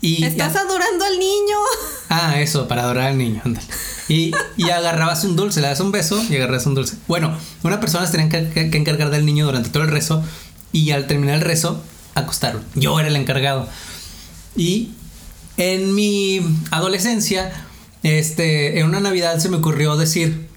Y 0.00 0.24
Estás 0.24 0.56
adorando 0.56 1.04
al 1.04 1.18
niño. 1.18 1.56
Ah, 2.08 2.40
eso, 2.40 2.66
para 2.68 2.82
adorar 2.82 3.08
al 3.08 3.18
niño, 3.18 3.42
ándale. 3.44 3.66
Y, 4.08 4.32
y 4.56 4.70
agarrabas 4.70 5.22
un 5.24 5.36
dulce, 5.36 5.60
le 5.60 5.68
das 5.68 5.80
un 5.80 5.92
beso 5.92 6.20
y 6.28 6.36
agarras 6.36 6.66
un 6.66 6.74
dulce. 6.74 6.96
Bueno, 7.06 7.36
una 7.62 7.78
persona 7.80 8.06
se 8.06 8.12
tenía 8.16 8.28
que, 8.28 8.48
que- 8.50 8.70
que 8.70 8.78
encargar 8.78 9.10
del 9.10 9.24
niño 9.26 9.44
durante 9.46 9.68
todo 9.70 9.82
el 9.84 9.90
rezo 9.90 10.24
y 10.72 10.90
al 10.92 11.06
terminar 11.06 11.36
el 11.36 11.40
rezo, 11.42 11.82
acostarlo. 12.14 12.62
Yo 12.74 12.98
era 12.98 13.08
el 13.08 13.16
encargado. 13.16 13.68
Y 14.56 14.90
en 15.58 15.94
mi 15.94 16.40
adolescencia, 16.70 17.52
este, 18.02 18.80
en 18.80 18.86
una 18.86 19.00
Navidad 19.00 19.38
se 19.38 19.48
me 19.50 19.58
ocurrió 19.58 19.96
decir 19.96 20.48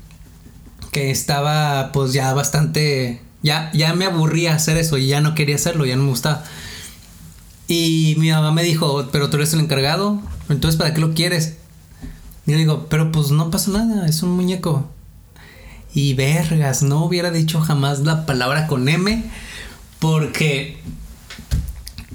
que 0.92 1.12
estaba 1.12 1.92
pues 1.92 2.14
ya 2.14 2.34
bastante, 2.34 3.22
ya, 3.42 3.70
ya 3.74 3.94
me 3.94 4.06
aburría 4.06 4.56
hacer 4.56 4.78
eso 4.78 4.98
y 4.98 5.08
ya 5.08 5.22
no 5.22 5.36
quería 5.36 5.56
hacerlo, 5.56 5.86
ya 5.86 5.96
no 5.96 6.04
me 6.04 6.10
gustaba. 6.10 6.44
Y 7.76 8.16
mi 8.20 8.30
mamá 8.30 8.52
me 8.52 8.62
dijo, 8.62 9.08
pero 9.12 9.30
tú 9.32 9.38
eres 9.38 9.52
el 9.54 9.62
encargado, 9.62 10.22
entonces 10.48 10.78
¿para 10.78 10.94
qué 10.94 11.02
lo 11.02 11.14
quieres? 11.16 11.56
Y 12.46 12.52
yo 12.52 12.58
digo, 12.60 12.86
pero 12.88 13.12
pues 13.12 13.32
no 13.32 13.50
pasa 13.50 13.72
nada, 13.72 14.06
es 14.06 14.22
un 14.22 14.30
muñeco. 14.32 14.88
Y 15.92 16.14
vergas, 16.14 16.84
no 16.84 17.04
hubiera 17.04 17.32
dicho 17.32 17.60
jamás 17.62 18.00
la 18.02 18.28
palabra 18.28 18.68
con 18.68 18.88
M, 18.88 19.24
porque 19.98 20.78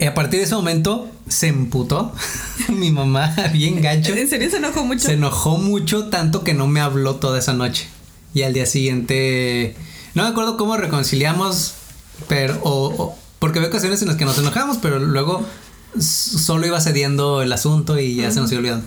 a 0.07 0.15
partir 0.15 0.39
de 0.39 0.45
ese 0.45 0.55
momento 0.55 1.11
se 1.29 1.49
emputó 1.49 2.13
mi 2.69 2.93
mamá 2.93 3.35
bien 3.53 3.81
gacho. 3.83 4.15
En 4.15 4.29
serio 4.29 4.51
se 4.51 4.59
enojó 4.59 4.85
mucho. 4.85 5.07
Se 5.07 5.15
enojó 5.15 5.59
mucho, 5.59 6.05
tanto 6.07 6.45
que 6.45 6.55
no 6.55 6.69
me 6.69 6.81
habló 6.81 7.17
toda 7.17 7.39
esa 7.39 7.53
noche. 7.53 7.89
Y 8.33 8.43
al 8.43 8.53
día 8.53 8.67
siguiente, 8.67 9.75
no 10.15 10.23
me 10.23 10.29
acuerdo 10.29 10.57
cómo 10.57 10.77
reconciliamos, 10.77 11.75
pero, 12.29 12.61
o- 12.63 12.95
o- 13.03 13.19
porque 13.39 13.59
había 13.59 13.69
ocasiones 13.69 14.03
en 14.03 14.09
las 14.09 14.17
que 14.17 14.25
nos 14.25 14.39
enojamos, 14.39 14.79
pero 14.79 14.99
luego 14.99 15.45
solo 15.99 16.67
iba 16.67 16.81
cediendo 16.81 17.43
el 17.43 17.53
asunto 17.53 17.99
y 17.99 18.17
ya 18.17 18.31
se 18.31 18.41
nos 18.41 18.51
iba 18.53 18.61
olvidando. 18.61 18.87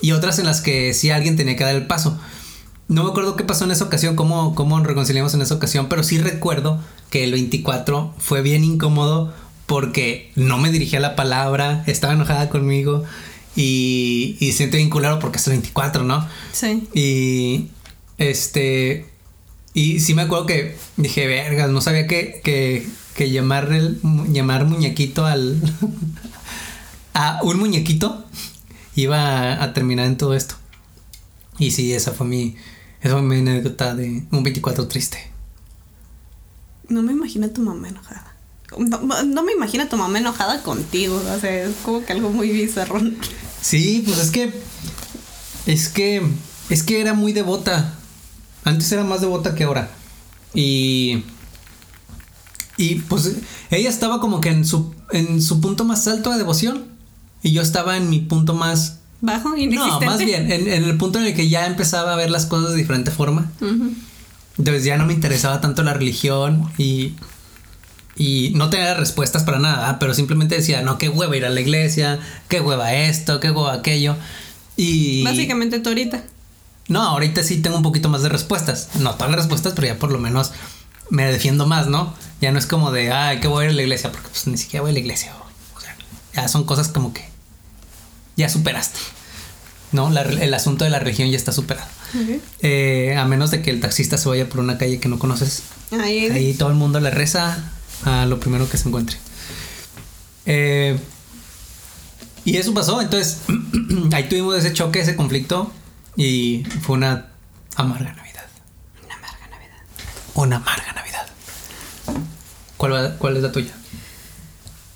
Y 0.00 0.12
otras 0.12 0.38
en 0.38 0.46
las 0.46 0.60
que 0.60 0.94
sí 0.94 1.10
alguien 1.10 1.36
tenía 1.36 1.56
que 1.56 1.64
dar 1.64 1.74
el 1.74 1.86
paso. 1.86 2.18
No 2.88 3.04
me 3.04 3.10
acuerdo 3.10 3.36
qué 3.36 3.44
pasó 3.44 3.64
en 3.64 3.70
esa 3.70 3.84
ocasión, 3.84 4.16
cómo, 4.16 4.54
cómo 4.54 4.80
reconciliamos 4.80 5.34
en 5.34 5.42
esa 5.42 5.54
ocasión, 5.54 5.88
pero 5.88 6.02
sí 6.02 6.18
recuerdo 6.18 6.80
que 7.10 7.22
el 7.24 7.32
24 7.32 8.14
fue 8.18 8.42
bien 8.42 8.64
incómodo 8.64 9.32
porque 9.66 10.32
no 10.34 10.58
me 10.58 10.72
dirigía 10.72 10.98
la 10.98 11.14
palabra, 11.14 11.84
estaba 11.86 12.14
enojada 12.14 12.48
conmigo 12.48 13.04
y, 13.54 14.36
y 14.40 14.52
siento 14.52 14.76
bien 14.76 14.90
culero 14.90 15.18
porque 15.20 15.38
es 15.38 15.46
el 15.46 15.52
24, 15.52 16.02
¿no? 16.02 16.26
Sí. 16.52 16.88
Y 16.94 17.68
este. 18.18 19.06
Y 19.72 20.00
sí 20.00 20.14
me 20.14 20.22
acuerdo 20.22 20.46
que 20.46 20.76
dije, 20.96 21.26
vergas, 21.26 21.70
no 21.70 21.80
sabía 21.80 22.06
que, 22.06 22.40
que, 22.42 22.86
que 23.14 23.30
llamar, 23.30 23.72
el, 23.72 24.00
llamar 24.32 24.64
muñequito 24.66 25.26
al. 25.26 25.60
a 27.14 27.40
un 27.42 27.58
muñequito 27.58 28.24
iba 28.94 29.18
a, 29.18 29.64
a 29.64 29.72
terminar 29.72 30.06
en 30.06 30.16
todo 30.16 30.34
esto. 30.34 30.54
Y 31.58 31.72
sí, 31.72 31.92
esa 31.92 32.12
fue 32.12 32.26
mi. 32.26 32.56
Esa 33.00 33.14
fue 33.14 33.22
mi 33.22 33.36
anécdota 33.36 33.94
de 33.94 34.24
un 34.30 34.42
24 34.42 34.88
triste. 34.88 35.30
No 36.88 37.02
me 37.02 37.12
imagino 37.12 37.46
a 37.46 37.50
tu 37.50 37.62
mamá 37.62 37.88
enojada. 37.88 38.34
No, 38.78 39.22
no 39.24 39.42
me 39.42 39.52
imagino 39.52 39.84
a 39.84 39.88
tu 39.88 39.96
mamá 39.96 40.18
enojada 40.18 40.62
contigo. 40.62 41.16
O 41.16 41.40
sea, 41.40 41.64
es 41.64 41.76
como 41.82 42.04
que 42.04 42.12
algo 42.12 42.30
muy 42.30 42.50
bizarro. 42.50 43.00
Sí, 43.60 44.02
pues 44.04 44.18
es 44.18 44.30
que. 44.30 44.52
Es 45.66 45.88
que. 45.88 46.22
Es 46.68 46.82
que 46.82 47.00
era 47.00 47.14
muy 47.14 47.32
devota. 47.32 47.94
Antes 48.64 48.90
era 48.92 49.04
más 49.04 49.20
devota 49.20 49.54
que 49.54 49.64
ahora. 49.64 49.90
Y. 50.54 51.24
Y 52.80 52.94
pues 52.96 53.36
ella 53.70 53.90
estaba 53.90 54.20
como 54.20 54.40
que 54.40 54.48
en 54.48 54.64
su, 54.64 54.94
en 55.12 55.42
su 55.42 55.60
punto 55.60 55.84
más 55.84 56.08
alto 56.08 56.30
de 56.32 56.38
devoción. 56.38 56.84
Y 57.42 57.52
yo 57.52 57.60
estaba 57.60 57.98
en 57.98 58.08
mi 58.08 58.20
punto 58.20 58.54
más. 58.54 59.00
Bajo, 59.20 59.50
No, 59.50 59.56
inexistente. 59.58 60.06
más 60.06 60.18
bien, 60.18 60.50
en, 60.50 60.66
en 60.66 60.84
el 60.84 60.96
punto 60.96 61.18
en 61.18 61.26
el 61.26 61.34
que 61.34 61.50
ya 61.50 61.66
empezaba 61.66 62.14
a 62.14 62.16
ver 62.16 62.30
las 62.30 62.46
cosas 62.46 62.70
de 62.70 62.76
diferente 62.78 63.10
forma. 63.10 63.50
Ujú. 63.60 63.92
Entonces 64.56 64.84
ya 64.84 64.96
no 64.96 65.04
me 65.04 65.12
interesaba 65.12 65.60
tanto 65.60 65.82
la 65.82 65.92
religión 65.92 66.70
y. 66.78 67.12
Y 68.16 68.52
no 68.54 68.68
tenía 68.70 68.94
respuestas 68.94 69.44
para 69.44 69.58
nada, 69.58 69.88
¿ah? 69.88 69.98
pero 69.98 70.12
simplemente 70.14 70.54
decía, 70.56 70.82
no, 70.82 70.98
qué 70.98 71.08
hueva 71.08 71.36
ir 71.36 71.44
a 71.46 71.48
la 71.50 71.60
iglesia, 71.60 72.18
qué 72.48 72.60
hueva 72.60 72.92
esto, 72.94 73.40
qué 73.40 73.50
hueva 73.50 73.74
aquello. 73.74 74.16
Y. 74.76 75.22
Básicamente 75.22 75.80
tú 75.80 75.90
ahorita. 75.90 76.24
No, 76.88 77.02
ahorita 77.02 77.42
sí 77.42 77.58
tengo 77.58 77.76
un 77.76 77.82
poquito 77.82 78.08
más 78.08 78.22
de 78.22 78.30
respuestas. 78.30 78.88
No 78.98 79.14
todas 79.14 79.30
las 79.30 79.40
respuestas, 79.40 79.74
pero 79.74 79.86
ya 79.88 79.98
por 79.98 80.10
lo 80.10 80.18
menos 80.18 80.50
me 81.10 81.24
defiendo 81.30 81.66
más, 81.66 81.86
¿no? 81.88 82.14
Ya 82.40 82.52
no 82.52 82.58
es 82.58 82.66
como 82.66 82.90
de, 82.92 83.12
ay, 83.12 83.40
que 83.40 83.48
voy 83.48 83.62
a 83.62 83.64
ir 83.66 83.72
a 83.72 83.74
la 83.74 83.82
iglesia, 83.82 84.10
porque 84.12 84.28
pues 84.28 84.46
ni 84.46 84.56
siquiera 84.56 84.82
voy 84.82 84.90
a 84.90 84.94
la 84.94 85.00
iglesia. 85.00 85.32
O, 85.76 85.80
sea, 85.80 85.94
ya 86.34 86.48
son 86.48 86.64
cosas 86.64 86.88
como 86.88 87.12
que 87.12 87.28
ya 88.36 88.48
superaste. 88.48 88.98
¿No? 89.92 90.08
La- 90.10 90.22
el 90.22 90.54
asunto 90.54 90.84
de 90.84 90.90
la 90.90 91.00
religión 91.00 91.28
ya 91.30 91.36
está 91.36 91.52
superado. 91.52 91.88
Eh, 92.62 93.16
a 93.18 93.24
menos 93.24 93.50
de 93.50 93.60
que 93.62 93.70
el 93.70 93.80
taxista 93.80 94.18
se 94.18 94.28
vaya 94.28 94.48
por 94.48 94.60
una 94.60 94.78
calle 94.78 95.00
que 95.00 95.08
no 95.08 95.18
conoces. 95.18 95.62
Ahí, 96.00 96.26
Ahí 96.30 96.54
todo 96.54 96.68
el 96.70 96.76
mundo 96.76 97.00
le 97.00 97.10
reza 97.10 97.70
a 98.04 98.24
lo 98.26 98.38
primero 98.40 98.68
que 98.70 98.76
se 98.78 98.88
encuentre. 98.88 99.16
Eh, 100.46 100.98
y 102.44 102.56
eso 102.56 102.72
pasó, 102.72 103.00
entonces 103.02 103.38
ahí 104.12 104.28
tuvimos 104.28 104.56
ese 104.56 104.72
choque, 104.72 105.00
ese 105.00 105.14
conflicto 105.16 105.72
y 106.16 106.64
fue 106.82 106.96
una 106.96 107.26
amarga 107.76 108.12
Navidad. 108.12 108.46
Una 109.04 109.14
amarga 109.16 109.46
Navidad. 109.50 109.78
Una 110.34 110.56
amarga 110.56 110.76
Navidad. 110.82 110.89
¿Cuál, 112.80 113.36
es 113.36 113.42
la 113.42 113.52
tuya? 113.52 113.74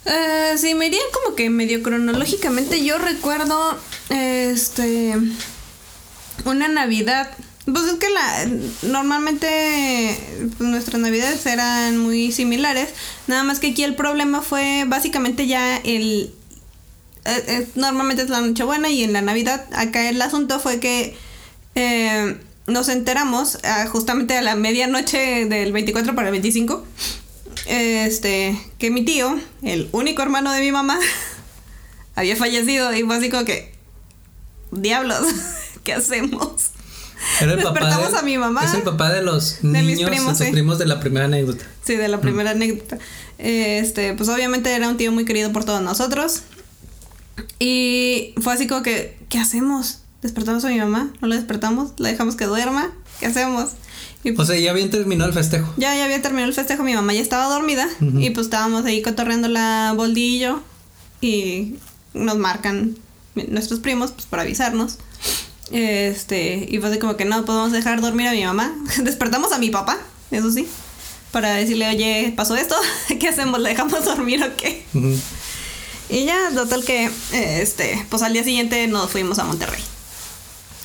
Eh, 0.06 0.54
sí, 0.56 0.74
me 0.74 0.86
iría 0.86 1.00
como 1.12 1.36
que 1.36 1.50
medio 1.50 1.82
cronológicamente. 1.82 2.82
Yo 2.82 2.96
recuerdo 2.96 3.78
este 4.08 5.14
una 6.46 6.68
Navidad 6.68 7.30
Pues 7.66 7.84
es 7.84 7.94
que 7.94 8.08
la, 8.08 8.46
normalmente 8.88 10.18
pues, 10.56 10.70
nuestras 10.70 11.00
navidades 11.02 11.44
eran 11.44 11.98
muy 11.98 12.32
similares, 12.32 12.88
nada 13.26 13.44
más 13.44 13.60
que 13.60 13.68
aquí 13.68 13.84
el 13.84 13.94
problema 13.96 14.40
fue 14.40 14.84
básicamente 14.86 15.46
ya 15.46 15.76
el... 15.76 16.32
eh, 17.26 17.44
eh, 17.48 17.68
normalmente 17.74 18.22
es 18.22 18.30
la 18.30 18.40
Nochebuena 18.40 18.88
y 18.88 19.04
en 19.04 19.12
la 19.12 19.20
Navidad, 19.20 19.66
acá 19.72 20.08
el 20.08 20.20
asunto 20.22 20.58
fue 20.58 20.80
que 20.80 21.16
nos 22.66 22.88
enteramos 22.88 23.58
ah, 23.62 23.86
justamente 23.86 24.38
a 24.38 24.42
la 24.42 24.56
medianoche 24.56 25.44
del 25.44 25.72
24 25.72 26.14
para 26.14 26.28
el 26.28 26.32
25, 26.32 26.84
este, 27.66 28.58
que 28.78 28.90
mi 28.90 29.04
tío, 29.04 29.38
el 29.62 29.88
único 29.92 30.22
hermano 30.22 30.52
de 30.52 30.60
mi 30.60 30.72
mamá, 30.72 30.98
había 32.16 32.36
fallecido 32.36 32.92
y 32.94 33.02
fue 33.02 33.16
así 33.16 33.30
como 33.30 33.44
que, 33.44 33.74
diablos, 34.70 35.22
¿qué 35.84 35.94
hacemos? 35.94 36.70
Era 37.40 37.52
el 37.54 37.58
papá 37.62 37.80
Despertamos 37.80 38.12
de- 38.12 38.18
a 38.18 38.22
mi 38.22 38.38
mamá. 38.38 38.64
Es 38.64 38.74
el 38.74 38.82
papá 38.82 39.12
de 39.12 39.22
los 39.22 39.58
De 39.62 39.82
mis 39.82 39.96
niños, 39.96 40.10
primos, 40.10 40.38
sí. 40.38 40.50
primos 40.50 40.78
de 40.78 40.86
la 40.86 41.00
primera 41.00 41.24
anécdota. 41.26 41.64
Sí, 41.84 41.96
de 41.96 42.08
la 42.08 42.20
primera 42.20 42.50
anécdota. 42.50 42.98
Este, 43.38 44.14
pues 44.14 44.28
obviamente 44.28 44.72
era 44.74 44.88
un 44.88 44.96
tío 44.96 45.10
muy 45.12 45.24
querido 45.24 45.50
por 45.52 45.64
todos 45.64 45.80
nosotros. 45.82 46.42
Y 47.58 48.34
fue 48.40 48.52
así 48.52 48.66
como 48.66 48.82
que, 48.82 49.16
¿qué 49.28 49.38
hacemos? 49.38 50.00
¿Despertamos 50.22 50.64
a 50.64 50.68
mi 50.68 50.78
mamá? 50.78 51.12
¿No 51.20 51.28
la 51.28 51.36
despertamos? 51.36 51.92
¿La 51.98 52.08
dejamos 52.10 52.36
que 52.36 52.44
duerma? 52.46 52.92
¿Qué 53.20 53.26
hacemos? 53.26 53.70
Y 54.24 54.34
O 54.36 54.44
sea, 54.44 54.58
ya 54.58 54.72
bien 54.72 54.90
terminó 54.90 55.24
el 55.26 55.32
festejo. 55.34 55.72
ya, 55.76 55.94
ya 55.94 56.04
había 56.06 56.20
terminado 56.22 56.48
el 56.48 56.54
festejo, 56.54 56.82
mi 56.82 56.94
mamá 56.94 57.12
ya 57.12 57.20
estaba 57.20 57.46
dormida 57.52 57.86
y 58.00 58.30
pues 58.30 58.46
estábamos 58.46 58.84
ahí 58.86 59.02
cotorreando 59.02 59.48
la 59.48 59.92
boldillo 59.96 60.62
y 61.20 61.74
nos 62.14 62.38
marcan 62.38 62.96
nuestros 63.34 63.80
primos 63.80 64.12
pues 64.12 64.26
para 64.26 64.42
avisarnos. 64.42 64.96
Este, 65.70 66.66
y 66.70 66.78
fue 66.78 66.88
así 66.90 66.98
como 66.98 67.16
que 67.16 67.24
no 67.24 67.44
podemos 67.44 67.72
dejar 67.72 68.00
dormir 68.00 68.28
a 68.28 68.32
mi 68.32 68.44
mamá. 68.44 68.74
Despertamos 69.02 69.52
a 69.52 69.58
mi 69.58 69.70
papá, 69.70 69.98
eso 70.30 70.50
sí, 70.50 70.66
para 71.30 71.54
decirle, 71.54 71.88
oye, 71.88 72.32
pasó 72.36 72.54
esto, 72.56 72.76
¿qué 73.20 73.28
hacemos? 73.28 73.60
¿La 73.60 73.68
dejamos 73.70 74.04
dormir 74.06 74.42
o 74.42 74.56
qué? 74.56 74.84
Y 76.08 76.24
ya, 76.24 76.50
total 76.54 76.84
que, 76.84 77.10
este, 77.32 78.06
pues 78.10 78.22
al 78.22 78.32
día 78.32 78.44
siguiente 78.44 78.86
nos 78.88 79.10
fuimos 79.10 79.38
a 79.38 79.44
Monterrey. 79.44 79.82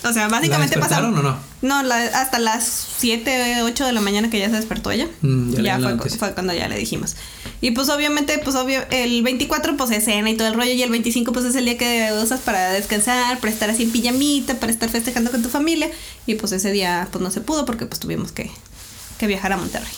O 0.04 0.14
sea, 0.14 0.28
básicamente 0.30 0.76
¿La 0.76 0.82
despertaron 0.82 1.14
pasamos. 1.14 1.20
o 1.20 1.36
no? 1.36 1.49
No, 1.62 1.84
la- 1.84 2.06
hasta 2.22 2.40
las 2.40 2.64
7, 3.00 3.62
8 3.64 3.86
de 3.86 3.92
la 3.92 4.00
mañana 4.02 4.30
que 4.30 4.40
ya 4.40 4.50
se 4.50 4.56
despertó 4.56 4.92
ella. 4.92 5.08
Mm, 5.22 5.56
ya 5.62 5.78
fue, 5.80 6.10
fue 6.18 6.34
cuando 6.34 6.54
ya 6.54 6.68
le 6.70 6.78
dijimos. 6.78 7.16
Y 7.62 7.72
pues 7.72 7.90
obviamente, 7.90 8.38
pues 8.38 8.56
obvio, 8.56 8.82
el 8.92 9.22
24 9.24 9.76
pues 9.76 9.92
es 9.92 10.06
cena 10.06 10.30
y 10.30 10.38
todo 10.38 10.48
el 10.48 10.54
rollo 10.54 10.72
y 10.72 10.82
el 10.82 10.90
25 10.90 11.34
pues 11.34 11.46
es 11.46 11.56
el 11.56 11.66
día 11.66 11.78
que 11.78 12.10
usas 12.24 12.40
para 12.40 12.70
descansar, 12.72 13.40
para 13.40 13.52
estar 13.52 13.70
así 13.70 13.84
en 13.84 13.92
pijamita, 13.92 14.56
para 14.60 14.72
estar 14.72 14.90
festejando 14.90 15.32
con 15.32 15.42
tu 15.44 15.50
familia. 15.50 15.90
Y 16.26 16.36
pues 16.36 16.54
ese 16.54 16.72
día 16.72 17.10
pues 17.12 17.22
no 17.22 17.30
se 17.32 17.42
pudo 17.42 17.66
porque 17.66 17.86
pues 17.86 18.00
tuvimos 18.00 18.32
que, 18.32 18.50
que 19.18 19.28
viajar 19.28 19.52
a 19.52 19.58
Monterrey. 19.58 19.92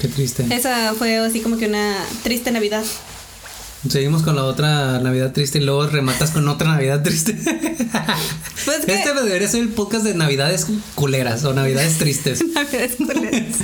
Qué 0.00 0.08
triste. 0.08 0.44
Esa 0.50 0.92
fue 0.94 1.16
así 1.16 1.40
como 1.40 1.56
que 1.56 1.66
una 1.66 1.96
triste 2.22 2.50
Navidad. 2.50 2.84
Seguimos 3.88 4.22
con 4.22 4.34
la 4.36 4.44
otra 4.44 4.98
Navidad 4.98 5.32
triste 5.32 5.58
y 5.58 5.60
luego 5.62 5.86
rematas 5.86 6.30
con 6.30 6.48
otra 6.48 6.68
Navidad 6.72 7.02
triste. 7.02 7.36
Pues 8.64 8.84
que- 8.84 8.94
este 8.94 9.14
debería 9.14 9.46
ser 9.48 9.60
el 9.62 9.68
podcast 9.68 10.04
de 10.04 10.14
Navidades 10.14 10.66
culeras 10.96 11.44
o 11.44 11.52
Navidades 11.54 11.98
tristes. 11.98 12.44
Navidades 12.52 12.96
culeras. 12.96 13.58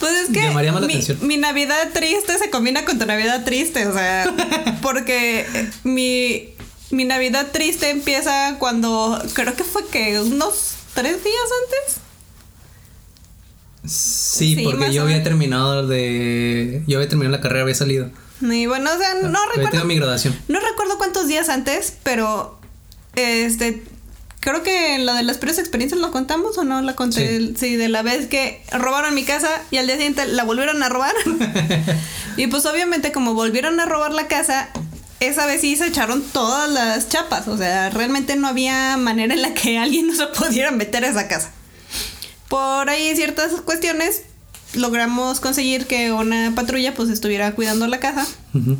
Pues 0.00 0.12
es 0.14 0.30
que 0.32 0.40
la 0.42 0.80
mi, 0.80 1.00
mi 1.22 1.36
Navidad 1.36 1.90
triste 1.92 2.36
se 2.38 2.50
combina 2.50 2.84
con 2.84 2.98
tu 2.98 3.06
Navidad 3.06 3.44
triste, 3.44 3.86
o 3.86 3.92
sea, 3.94 4.34
porque 4.82 5.40
eh, 5.40 5.70
mi, 5.84 6.54
mi 6.90 7.04
Navidad 7.04 7.48
triste 7.52 7.90
empieza 7.90 8.56
cuando 8.58 9.22
creo 9.34 9.54
que 9.54 9.64
fue 9.64 9.86
que 9.86 10.20
unos 10.20 10.72
tres 10.94 11.22
días 11.22 11.44
antes. 11.64 12.00
Sí, 13.84 14.56
Sí, 14.56 14.64
porque 14.64 14.92
yo 14.92 15.02
había 15.02 15.22
terminado 15.22 15.86
de. 15.86 16.82
Yo 16.88 16.98
había 16.98 17.08
terminado 17.08 17.36
la 17.36 17.42
carrera, 17.42 17.62
había 17.62 17.74
salido. 17.74 18.10
Y 18.40 18.66
bueno, 18.66 18.90
o 18.92 18.98
sea, 18.98 19.14
no 19.14 19.38
había 19.38 19.46
recuerdo. 19.46 19.70
tenido 19.70 19.84
mi 19.86 19.96
graduación. 19.96 20.38
No 20.48 20.60
recuerdo 20.60 20.98
cuántos 20.98 21.26
días 21.28 21.48
antes, 21.48 21.94
pero 22.02 22.58
este 23.14 23.82
creo 24.40 24.62
que 24.62 24.98
lo 25.00 25.12
de 25.14 25.24
las 25.24 25.38
peores 25.38 25.58
experiencias 25.58 26.00
lo 26.00 26.12
contamos 26.12 26.56
o 26.56 26.62
no 26.64 26.80
la 26.80 26.94
conté. 26.94 27.38
Sí. 27.38 27.54
Sí. 27.58 27.76
de 27.76 27.88
la 27.88 28.02
vez 28.02 28.26
que 28.26 28.62
robaron 28.70 29.12
mi 29.14 29.24
casa 29.24 29.48
y 29.72 29.78
al 29.78 29.86
día 29.86 29.96
siguiente 29.96 30.24
la 30.26 30.44
volvieron 30.44 30.82
a 30.82 30.88
robar. 30.88 31.14
y 32.36 32.46
pues 32.46 32.64
obviamente 32.66 33.10
como 33.10 33.34
volvieron 33.34 33.80
a 33.80 33.86
robar 33.86 34.12
la 34.12 34.28
casa, 34.28 34.68
esa 35.18 35.46
vez 35.46 35.62
sí 35.62 35.74
se 35.76 35.86
echaron 35.86 36.22
todas 36.22 36.70
las 36.70 37.08
chapas, 37.08 37.48
o 37.48 37.56
sea, 37.56 37.90
realmente 37.90 38.36
no 38.36 38.46
había 38.46 38.96
manera 38.96 39.34
en 39.34 39.42
la 39.42 39.52
que 39.54 39.78
alguien 39.78 40.06
no 40.08 40.14
se 40.14 40.26
pudiera 40.28 40.70
meter 40.70 41.04
a 41.04 41.08
esa 41.08 41.26
casa. 41.26 41.50
Por 42.48 42.88
ahí 42.88 43.16
ciertas 43.16 43.50
cuestiones 43.62 44.22
logramos 44.74 45.40
conseguir 45.40 45.86
que 45.86 46.12
una 46.12 46.52
patrulla 46.54 46.94
pues 46.94 47.08
estuviera 47.10 47.52
cuidando 47.54 47.86
la 47.86 48.00
casa. 48.00 48.26
Ujú. 48.54 48.76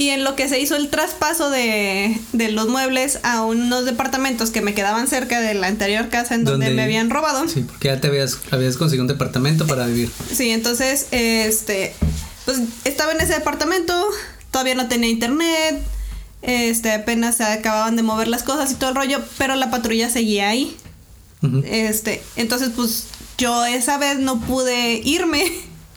Y 0.00 0.10
en 0.10 0.22
lo 0.22 0.36
que 0.36 0.48
se 0.48 0.60
hizo 0.60 0.76
el 0.76 0.90
traspaso 0.90 1.50
de, 1.50 2.16
de 2.32 2.52
los 2.52 2.68
muebles 2.68 3.18
a 3.24 3.42
unos 3.42 3.84
departamentos 3.84 4.50
que 4.50 4.60
me 4.60 4.72
quedaban 4.72 5.08
cerca 5.08 5.40
de 5.40 5.54
la 5.54 5.66
anterior 5.66 6.08
casa 6.08 6.36
en 6.36 6.44
donde 6.44 6.66
Donde- 6.66 6.76
me 6.76 6.84
habían 6.84 7.10
robado. 7.10 7.48
Sí, 7.48 7.62
porque 7.68 7.88
ya 7.88 8.00
te 8.00 8.06
habías, 8.06 8.38
habías 8.52 8.76
conseguido 8.76 9.02
un 9.02 9.08
departamento 9.08 9.66
para 9.66 9.86
vivir. 9.86 10.08
Sí, 10.32 10.50
entonces, 10.50 11.08
este, 11.10 11.94
pues 12.44 12.60
estaba 12.84 13.10
en 13.10 13.20
ese 13.20 13.32
departamento, 13.34 13.92
todavía 14.52 14.76
no 14.76 14.86
tenía 14.86 15.10
internet, 15.10 15.82
este, 16.42 16.92
apenas 16.92 17.36
se 17.38 17.42
acababan 17.42 17.96
de 17.96 18.04
mover 18.04 18.28
las 18.28 18.44
cosas 18.44 18.70
y 18.70 18.74
todo 18.76 18.90
el 18.90 18.96
rollo, 18.96 19.20
pero 19.36 19.56
la 19.56 19.68
patrulla 19.72 20.08
seguía 20.10 20.48
ahí. 20.48 20.76
Este, 21.64 22.22
entonces, 22.36 22.70
pues 22.74 23.06
yo 23.38 23.64
esa 23.64 23.96
vez 23.98 24.18
no 24.18 24.40
pude 24.40 25.00
irme 25.04 25.44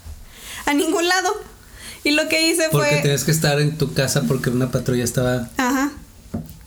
a 0.65 0.73
ningún 0.73 1.08
lado. 1.08 1.34
Y 2.04 2.12
lo 2.12 2.27
que 2.30 2.49
hice 2.49 2.63
Porque 2.71 2.88
fue... 2.89 3.01
tenías 3.01 3.23
que 3.23 3.32
estar 3.32 3.60
en 3.60 3.77
tu 3.77 3.93
casa 3.93 4.23
porque 4.23 4.49
una 4.49 4.71
patrulla 4.71 5.04
estaba. 5.04 5.49
Ajá. 5.58 5.91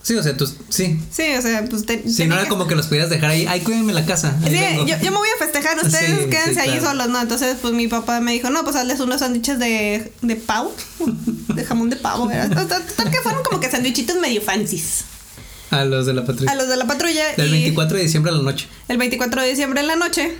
Sí, 0.02 0.14
o 0.14 0.22
sea, 0.22 0.36
tú. 0.36 0.46
Sí. 0.68 1.00
Sí, 1.10 1.22
o 1.36 1.42
sea, 1.42 1.64
pues... 1.64 1.86
te- 1.86 2.08
Si 2.08 2.18
tenía 2.18 2.26
no 2.28 2.34
era 2.34 2.42
que- 2.44 2.50
como 2.50 2.66
que 2.68 2.74
los 2.76 2.86
pudieras 2.86 3.08
dejar 3.10 3.30
ahí. 3.30 3.46
Ay, 3.48 3.60
cuídenme 3.62 3.92
la 3.94 4.04
casa. 4.04 4.36
Sí, 4.44 4.50
vengo". 4.50 4.86
yo, 4.86 4.96
yo 5.02 5.10
me 5.10 5.16
voy 5.16 5.28
a 5.34 5.42
festejar, 5.44 5.76
ustedes 5.82 6.20
Sí, 6.24 6.30
quédense 6.30 6.54
sí, 6.54 6.60
ahí 6.60 6.78
claro. 6.78 6.86
solos, 6.90 7.08
¿no? 7.08 7.20
Entonces, 7.22 7.56
pues 7.60 7.72
mi 7.72 7.88
papá 7.88 8.20
me 8.20 8.32
dijo, 8.32 8.50
no, 8.50 8.62
pues 8.64 8.76
hazles 8.76 9.00
unos 9.00 9.20
sándwiches 9.20 9.58
de, 9.58 10.12
de 10.22 10.36
pavo, 10.36 10.72
de 11.54 11.64
jamón 11.64 11.88
de 11.90 11.96
pavo, 11.96 12.26
¿verdad? 12.28 12.50
Total 12.68 13.10
que 13.10 13.18
fueron 13.22 13.42
como 13.42 13.58
que 13.60 13.70
sándwichitos 13.70 14.16
medio 14.18 14.40
fancies 14.42 15.04
A 15.70 15.84
los 15.86 16.04
de 16.06 16.12
la 16.12 16.24
patrulla. 16.26 16.52
a 16.52 16.54
los 16.54 16.68
de 16.68 16.76
la 16.76 16.86
patrulla. 16.86 17.32
Del 17.36 17.48
y 17.48 17.52
24 17.62 17.96
de 17.96 18.02
diciembre 18.04 18.30
a 18.30 18.34
la 18.36 18.42
noche. 18.42 18.68
El 18.88 18.98
24 18.98 19.40
de 19.42 19.48
diciembre 19.48 19.80
en 19.80 19.86
la 19.88 19.96
noche. 19.96 20.36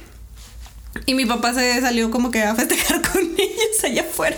Y 1.07 1.15
mi 1.15 1.27
papá 1.27 1.53
se 1.55 1.81
salió 1.81 2.11
como 2.11 2.31
que 2.31 2.43
a 2.43 2.55
festejar 2.55 3.03
con 3.13 3.23
ellos 3.23 3.85
allá 3.85 4.03
afuera. 4.03 4.37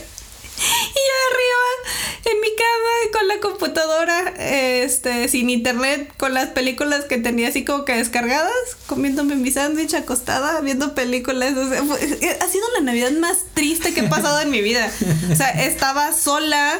Y 0.58 0.98
yo 0.98 1.14
arriba, 1.30 2.32
en 2.32 2.40
mi 2.40 2.48
cama, 2.56 3.18
con 3.18 3.28
la 3.28 3.40
computadora, 3.40 4.34
este, 4.38 5.28
sin 5.28 5.50
internet, 5.50 6.10
con 6.16 6.32
las 6.32 6.48
películas 6.48 7.04
que 7.04 7.18
tenía 7.18 7.48
así 7.48 7.62
como 7.62 7.84
que 7.84 7.96
descargadas, 7.96 8.54
comiéndome 8.86 9.36
mi 9.36 9.50
sándwich 9.50 9.92
acostada, 9.94 10.62
viendo 10.62 10.94
películas. 10.94 11.52
Eh, 12.00 12.38
ha 12.40 12.48
sido 12.48 12.64
la 12.78 12.80
Navidad 12.80 13.10
más 13.12 13.38
triste 13.52 13.92
que 13.92 14.00
he 14.00 14.08
pasado 14.08 14.40
en 14.40 14.50
mi 14.50 14.62
vida. 14.62 14.90
O 15.30 15.34
sea, 15.34 15.50
estaba 15.50 16.14
sola, 16.14 16.78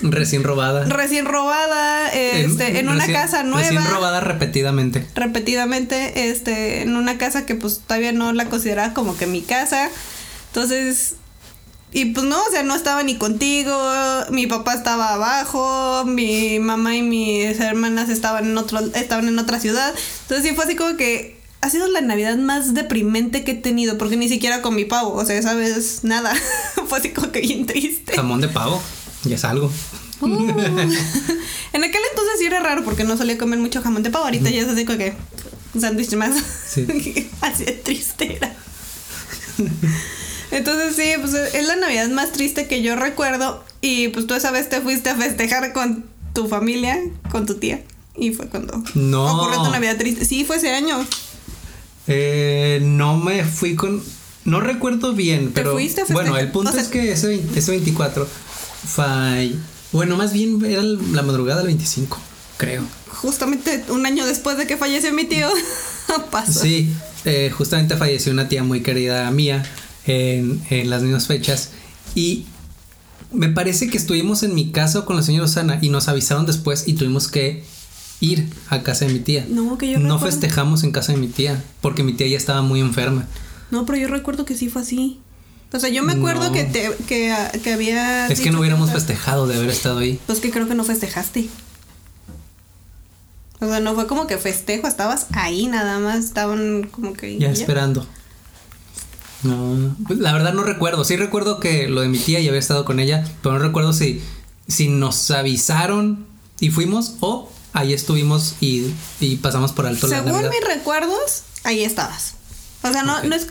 Recién 0.00 0.44
robada. 0.44 0.84
recién 0.84 1.24
robada, 1.26 2.08
este, 2.12 2.78
en, 2.78 2.88
una 2.88 3.04
recién- 3.04 3.16
casa 3.20 3.42
nueva 3.42 3.68
Recién 3.68 3.84
robada 3.84 4.20
repetidamente. 4.20 5.04
repetidamente 5.14 6.30
este 6.30 6.82
en 6.82 6.96
una 6.96 7.18
casa 7.18 7.46
que 7.46 7.54
pues 7.56 7.80
todavía 7.86 8.12
no 8.12 8.32
la 8.32 8.46
consideraba 8.46 8.94
como 8.94 9.16
que 9.16 9.26
mi 9.26 9.42
casa 9.42 9.90
entonces 10.48 11.14
y 11.90 12.06
pues 12.06 12.26
no 12.26 12.38
o 12.40 12.50
sea 12.50 12.62
no 12.62 12.74
estaba 12.76 13.02
ni 13.02 13.16
contigo 13.16 13.74
mi 14.30 14.46
papá 14.46 14.74
estaba 14.74 15.14
abajo 15.14 16.04
mi 16.06 16.58
mamá 16.60 16.94
y 16.94 17.02
mis 17.02 17.58
hermanas 17.58 18.08
estaban 18.08 18.44
en 18.46 18.58
otro 18.58 18.78
estaban 18.94 19.26
en 19.26 19.38
otra 19.38 19.58
ciudad 19.58 19.92
entonces 20.22 20.46
sí 20.48 20.54
fue 20.54 20.64
así 20.66 20.76
como 20.76 20.96
que 20.96 21.38
ha 21.60 21.70
sido 21.70 21.88
la 21.88 22.02
navidad 22.02 22.36
más 22.36 22.72
deprimente 22.74 23.42
que 23.42 23.52
he 23.52 23.54
tenido 23.56 23.98
porque 23.98 24.16
ni 24.16 24.28
siquiera 24.28 24.62
con 24.62 24.74
mi 24.76 24.84
pavo 24.84 25.12
o 25.14 25.24
sea 25.24 25.36
esa 25.36 25.54
vez 25.54 26.04
nada 26.04 26.32
fue 26.88 26.98
así 26.98 27.10
como 27.10 27.32
que 27.32 27.40
bien 27.40 27.66
triste 27.66 28.12
Jamón 28.14 28.40
de 28.40 28.48
pavo. 28.48 28.80
Ya 29.24 29.34
es 29.36 29.44
algo. 29.44 29.70
Uh. 30.20 30.26
en 30.26 31.84
aquel 31.84 32.00
entonces 32.10 32.38
sí 32.40 32.46
era 32.46 32.58
raro 32.58 32.82
porque 32.82 33.04
no 33.04 33.16
solía 33.16 33.38
comer 33.38 33.60
mucho 33.60 33.80
jamón 33.82 34.02
de 34.02 34.10
pavo. 34.10 34.24
Ahorita 34.24 34.50
ya 34.50 34.62
es 34.62 34.68
así 34.68 34.84
como 34.84 34.98
que 34.98 35.14
un 35.74 35.80
sándwich 35.80 36.12
más. 36.14 36.34
Sí. 36.68 37.28
así 37.40 37.64
de 37.64 37.70
triste 37.72 38.34
era. 38.36 38.52
Entonces 40.50 40.96
sí, 40.96 41.12
pues 41.20 41.34
es 41.34 41.66
la 41.66 41.76
Navidad 41.76 42.08
más 42.08 42.32
triste 42.32 42.66
que 42.66 42.82
yo 42.82 42.96
recuerdo. 42.96 43.62
Y 43.80 44.08
pues 44.08 44.26
tú 44.26 44.34
esa 44.34 44.50
vez 44.50 44.68
te 44.68 44.80
fuiste 44.80 45.10
a 45.10 45.14
festejar 45.14 45.72
con 45.72 46.04
tu 46.34 46.48
familia, 46.48 46.98
con 47.30 47.46
tu 47.46 47.54
tía. 47.54 47.82
Y 48.16 48.32
fue 48.32 48.48
cuando 48.48 48.82
No. 48.94 49.36
ocurrió 49.42 49.62
tu 49.62 49.70
Navidad 49.70 49.98
triste. 49.98 50.24
Sí, 50.24 50.44
fue 50.44 50.56
ese 50.56 50.70
año. 50.74 50.98
Eh, 52.08 52.80
no 52.82 53.16
me 53.18 53.44
fui 53.44 53.76
con. 53.76 54.02
No 54.44 54.60
recuerdo 54.60 55.12
bien, 55.12 55.52
pero. 55.54 55.72
fuiste 55.74 56.00
a 56.00 56.06
festejar? 56.06 56.30
bueno, 56.32 56.44
el 56.44 56.50
punto 56.50 56.70
O 56.70 56.72
sea- 56.72 56.82
es 56.82 56.88
que 56.88 57.12
ese, 57.12 57.40
ese 57.54 57.70
24 57.70 58.26
fue. 58.86 59.52
Bueno, 59.92 60.16
más 60.16 60.32
bien 60.32 60.62
era 60.64 60.82
la 60.82 61.22
madrugada 61.22 61.58
del 61.60 61.68
25, 61.68 62.18
creo. 62.58 62.82
justamente 63.22 63.84
un 63.88 64.04
año 64.06 64.26
después 64.26 64.56
de 64.58 64.66
que 64.66 64.76
falleció 64.76 65.12
mi 65.12 65.24
tío, 65.24 65.48
pasó. 66.30 66.60
Sí, 66.60 66.92
eh, 67.24 67.50
justamente 67.56 67.96
falleció 67.96 68.32
una 68.32 68.48
tía 68.48 68.62
muy 68.64 68.82
querida 68.82 69.30
mía 69.30 69.64
en, 70.06 70.62
en 70.70 70.90
las 70.90 71.02
mismas 71.02 71.26
fechas 71.26 71.70
y 72.14 72.44
me 73.32 73.48
parece 73.48 73.88
que 73.90 73.96
estuvimos 73.98 74.42
en 74.42 74.54
mi 74.54 74.70
casa 74.72 75.04
con 75.04 75.16
la 75.16 75.22
señora 75.22 75.46
Osana 75.46 75.78
y 75.82 75.88
nos 75.90 76.08
avisaron 76.08 76.46
después 76.46 76.86
y 76.86 76.94
tuvimos 76.94 77.28
que 77.28 77.64
ir 78.20 78.48
a 78.68 78.82
casa 78.82 79.04
de 79.06 79.12
mi 79.12 79.20
tía. 79.20 79.46
No, 79.48 79.76
que 79.78 79.90
yo 79.90 79.98
No 79.98 80.14
recuerdo- 80.16 80.26
festejamos 80.26 80.82
en 80.84 80.92
casa 80.92 81.12
de 81.12 81.18
mi 81.18 81.28
tía 81.28 81.62
porque 81.80 82.02
mi 82.02 82.12
tía 82.14 82.26
ya 82.26 82.36
estaba 82.36 82.62
muy 82.62 82.80
enferma. 82.80 83.26
No, 83.70 83.84
pero 83.86 83.98
yo 83.98 84.08
recuerdo 84.08 84.44
que 84.44 84.56
sí 84.56 84.68
fue 84.68 84.82
así. 84.82 85.20
O 85.72 85.78
sea, 85.78 85.90
yo 85.90 86.02
me 86.02 86.14
acuerdo 86.14 86.46
No. 86.46 86.52
que, 86.52 86.64
te, 86.64 86.90
que, 87.06 87.34
que 87.62 87.72
había... 87.72 88.26
Es 88.28 88.40
que 88.40 88.50
no 88.50 88.60
hubiéramos 88.60 88.90
festejado 88.90 89.46
de 89.46 89.56
haber 89.56 89.68
estado 89.68 89.98
ahí. 89.98 90.18
Pues 90.26 90.40
que 90.40 90.50
creo 90.50 90.66
que 90.66 90.74
no 90.74 90.84
festejaste. 90.84 91.48
O 93.60 93.66
sea, 93.66 93.80
no 93.80 93.94
fue 93.94 94.06
como 94.06 94.26
que 94.26 94.38
festejo, 94.38 94.86
estabas 94.86 95.26
ahí 95.32 95.66
nada 95.66 95.98
más, 95.98 96.24
estaban 96.24 96.88
como 96.90 97.12
que... 97.12 97.38
Ya 97.38 97.50
esperando. 97.50 98.06
No, 99.42 99.74
no. 99.74 99.96
Pues, 100.06 100.18
la 100.20 100.32
verdad 100.32 100.52
no 100.54 100.62
recuerdo. 100.62 101.04
Sí 101.04 101.16
recuerdo 101.16 101.60
que 101.60 101.88
lo 101.88 102.00
de 102.00 102.08
mi 102.08 102.18
tía 102.18 102.40
y 102.40 102.48
había 102.48 102.60
estado 102.60 102.84
con 102.84 102.98
ella, 103.00 103.24
pero 103.42 103.58
no 103.58 103.64
recuerdo 103.64 103.92
si, 103.92 104.22
si 104.68 104.88
nos 104.88 105.30
avisaron 105.30 106.26
y 106.60 106.70
fuimos 106.70 107.14
o 107.20 107.50
ahí 107.72 107.92
estuvimos 107.92 108.54
y, 108.60 108.92
y 109.20 109.36
pasamos 109.36 109.72
por 109.72 109.86
alto 109.86 110.08
Según 110.08 110.48
mis 110.48 110.64
recuerdos, 110.66 111.42
ahí 111.64 111.84
estabas. 111.84 112.34
O 112.82 112.90
sea, 112.92 113.02
no, 113.02 113.22
no 113.24 113.34
es 113.34 113.48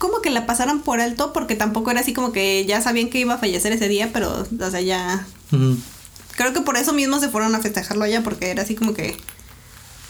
como 0.00 0.22
que 0.22 0.30
la 0.30 0.46
pasaran 0.46 0.80
por 0.80 0.98
alto 0.98 1.34
porque 1.34 1.56
tampoco 1.56 1.90
era 1.90 2.00
así 2.00 2.14
como 2.14 2.32
que 2.32 2.64
ya 2.64 2.80
sabían 2.80 3.10
que 3.10 3.20
iba 3.20 3.34
a 3.34 3.38
fallecer 3.38 3.70
ese 3.70 3.86
día, 3.86 4.08
pero, 4.14 4.46
o 4.58 4.70
sea, 4.70 4.80
ya... 4.80 5.26
Creo 6.36 6.54
que 6.54 6.62
por 6.62 6.78
eso 6.78 6.94
mismo 6.94 7.20
se 7.20 7.28
fueron 7.28 7.54
a 7.54 7.60
festejarlo 7.60 8.04
allá 8.04 8.22
porque 8.22 8.50
era 8.50 8.62
así 8.62 8.74
como 8.74 8.94
que 8.94 9.14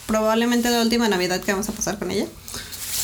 probablemente 0.06 0.70
la 0.70 0.82
última 0.82 1.08
Navidad 1.08 1.40
que 1.40 1.50
vamos 1.50 1.68
a 1.68 1.72
pasar 1.72 1.98
con 1.98 2.12
ella. 2.12 2.26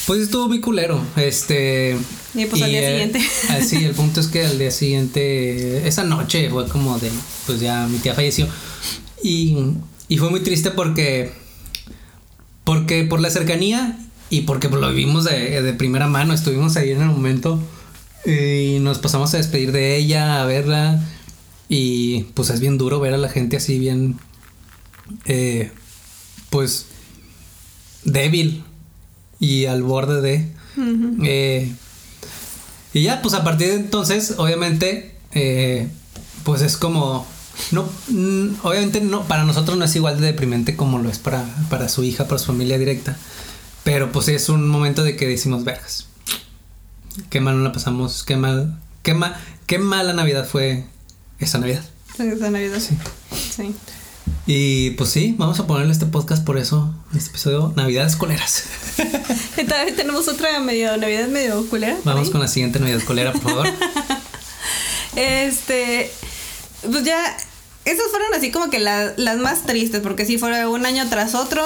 Pues 0.07 0.21
estuvo 0.21 0.47
muy 0.47 0.61
culero. 0.61 1.03
Este. 1.17 1.97
Y, 2.35 2.47
pues, 2.47 2.63
al 2.63 2.71
día 2.71 2.89
siguiente. 2.89 3.21
ah, 3.49 3.61
sí, 3.61 3.85
el 3.85 3.93
punto 3.93 4.21
es 4.21 4.29
que 4.29 4.47
al 4.47 4.57
día 4.57 4.71
siguiente, 4.71 5.89
esa 5.89 6.05
noche 6.05 6.49
fue 6.51 6.69
como 6.69 7.01
de. 7.01 7.11
Pues 7.47 7.59
ya 7.59 7.89
mi 7.89 7.99
tía 7.99 8.15
falleció. 8.15 8.47
Y, 9.25 9.57
y 10.07 10.19
fue 10.19 10.31
muy 10.31 10.41
triste 10.41 10.71
porque. 10.71 11.33
Porque 12.63 13.03
por 13.03 13.21
la 13.21 13.31
cercanía 13.31 13.99
y 14.31 14.43
porque 14.43 14.69
lo 14.69 14.89
vivimos 14.91 15.25
de, 15.25 15.63
de 15.63 15.73
primera 15.73 16.07
mano, 16.09 16.35
estuvimos 16.35 16.77
ahí 16.77 16.91
en 16.91 17.03
el 17.03 17.09
momento. 17.09 17.61
Y 18.25 18.79
nos 18.81 18.99
pasamos 18.99 19.33
a 19.35 19.37
despedir 19.37 19.71
de 19.73 19.97
ella, 19.97 20.43
a 20.43 20.47
verla. 20.47 21.01
Y 21.69 22.25
pues 22.35 22.51
es 22.51 22.61
bien 22.61 22.79
duro 22.79 22.99
ver 23.01 23.15
a 23.15 23.19
la 23.19 23.29
gente 23.29 23.57
así 23.57 23.79
bien. 23.79 24.19
eh, 25.27 25.71
pues. 26.51 26.87
débil 28.05 28.65
y 29.39 29.67
al 29.67 29.83
borde 29.83 30.21
de. 30.21 30.49
eh, 31.25 31.73
y 32.93 33.03
ya, 33.03 33.21
pues 33.23 33.35
a 33.35 33.45
partir 33.45 33.69
de 33.69 33.75
entonces, 33.75 34.35
obviamente, 34.39 35.15
eh, 35.33 35.89
pues 36.45 36.63
es 36.63 36.77
como. 36.77 37.27
No, 37.73 37.89
mm, 38.09 38.57
obviamente 38.65 39.01
no, 39.01 39.25
para 39.27 39.45
nosotros 39.45 39.79
no 39.79 39.85
es 39.85 39.97
igual 39.97 40.21
de 40.21 40.27
deprimente 40.27 40.77
como 40.77 40.99
lo 40.99 41.09
es 41.11 41.19
para, 41.19 41.45
para 41.71 41.89
su 41.89 42.05
hija, 42.05 42.27
para 42.27 42.39
su 42.39 42.47
familia 42.47 42.79
directa. 42.79 43.17
Pero 43.87 44.11
pues 44.11 44.27
es 44.27 44.49
un 44.49 44.69
momento 44.69 45.05
de 45.05 45.15
que 45.15 45.29
decimos, 45.29 45.63
vergas. 45.63 46.09
Qué 47.31 47.41
mal 47.41 47.57
no 47.57 47.63
la 47.63 47.71
pasamos, 47.71 48.25
qué 48.25 48.37
mal, 48.37 48.77
qué 49.05 49.15
mal, 49.15 49.37
qué 49.67 49.79
mala 49.79 50.13
Navidad 50.13 50.45
fue 50.45 50.87
esa 51.39 51.59
Navidad. 51.59 51.85
Esa 52.19 52.51
Navidad. 52.51 52.81
Sí. 52.81 52.99
Sí. 53.33 53.77
Y 54.45 54.91
pues 54.97 55.11
sí, 55.11 55.37
vamos 55.39 55.61
a 55.61 55.69
ponerle 55.69 55.93
este 55.93 56.07
podcast 56.07 56.45
por 56.45 56.59
eso, 56.59 56.93
este 57.15 57.31
episodio, 57.31 57.73
Navidades 57.77 58.17
coleras. 58.17 58.65
Todavía 59.69 59.95
tenemos 59.95 60.27
otra 60.27 60.59
medio 60.59 60.97
Navidad 60.97 61.29
medio 61.29 61.65
culera. 61.69 61.95
por 61.95 62.13
Vamos 62.13 62.31
con 62.31 62.41
la 62.41 62.49
siguiente 62.49 62.81
Navidad 62.81 63.03
colera, 63.05 63.33
por 63.33 63.43
favor. 63.43 63.69
Este, 65.15 66.11
pues 66.91 67.05
ya, 67.05 67.37
esas 67.87 68.09
fueron 68.11 68.35
así 68.35 68.51
como 68.51 68.69
que 68.69 68.79
la- 68.79 69.15
las 69.17 69.39
más 69.39 69.65
tristes, 69.65 70.01
porque 70.01 70.27
sí 70.27 70.37
fueron 70.39 70.67
un 70.69 70.85
año 70.87 71.09
tras 71.09 71.35
otro, 71.35 71.65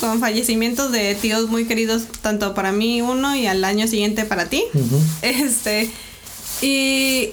con 0.00 0.20
fallecimientos 0.20 0.92
de 0.92 1.14
tíos 1.16 1.48
muy 1.48 1.64
queridos, 1.64 2.02
tanto 2.20 2.54
para 2.54 2.70
mí 2.72 3.02
uno 3.02 3.34
y 3.34 3.46
al 3.46 3.64
año 3.64 3.88
siguiente 3.88 4.24
para 4.24 4.46
ti. 4.48 4.64
Este, 5.22 5.90
y, 6.60 7.30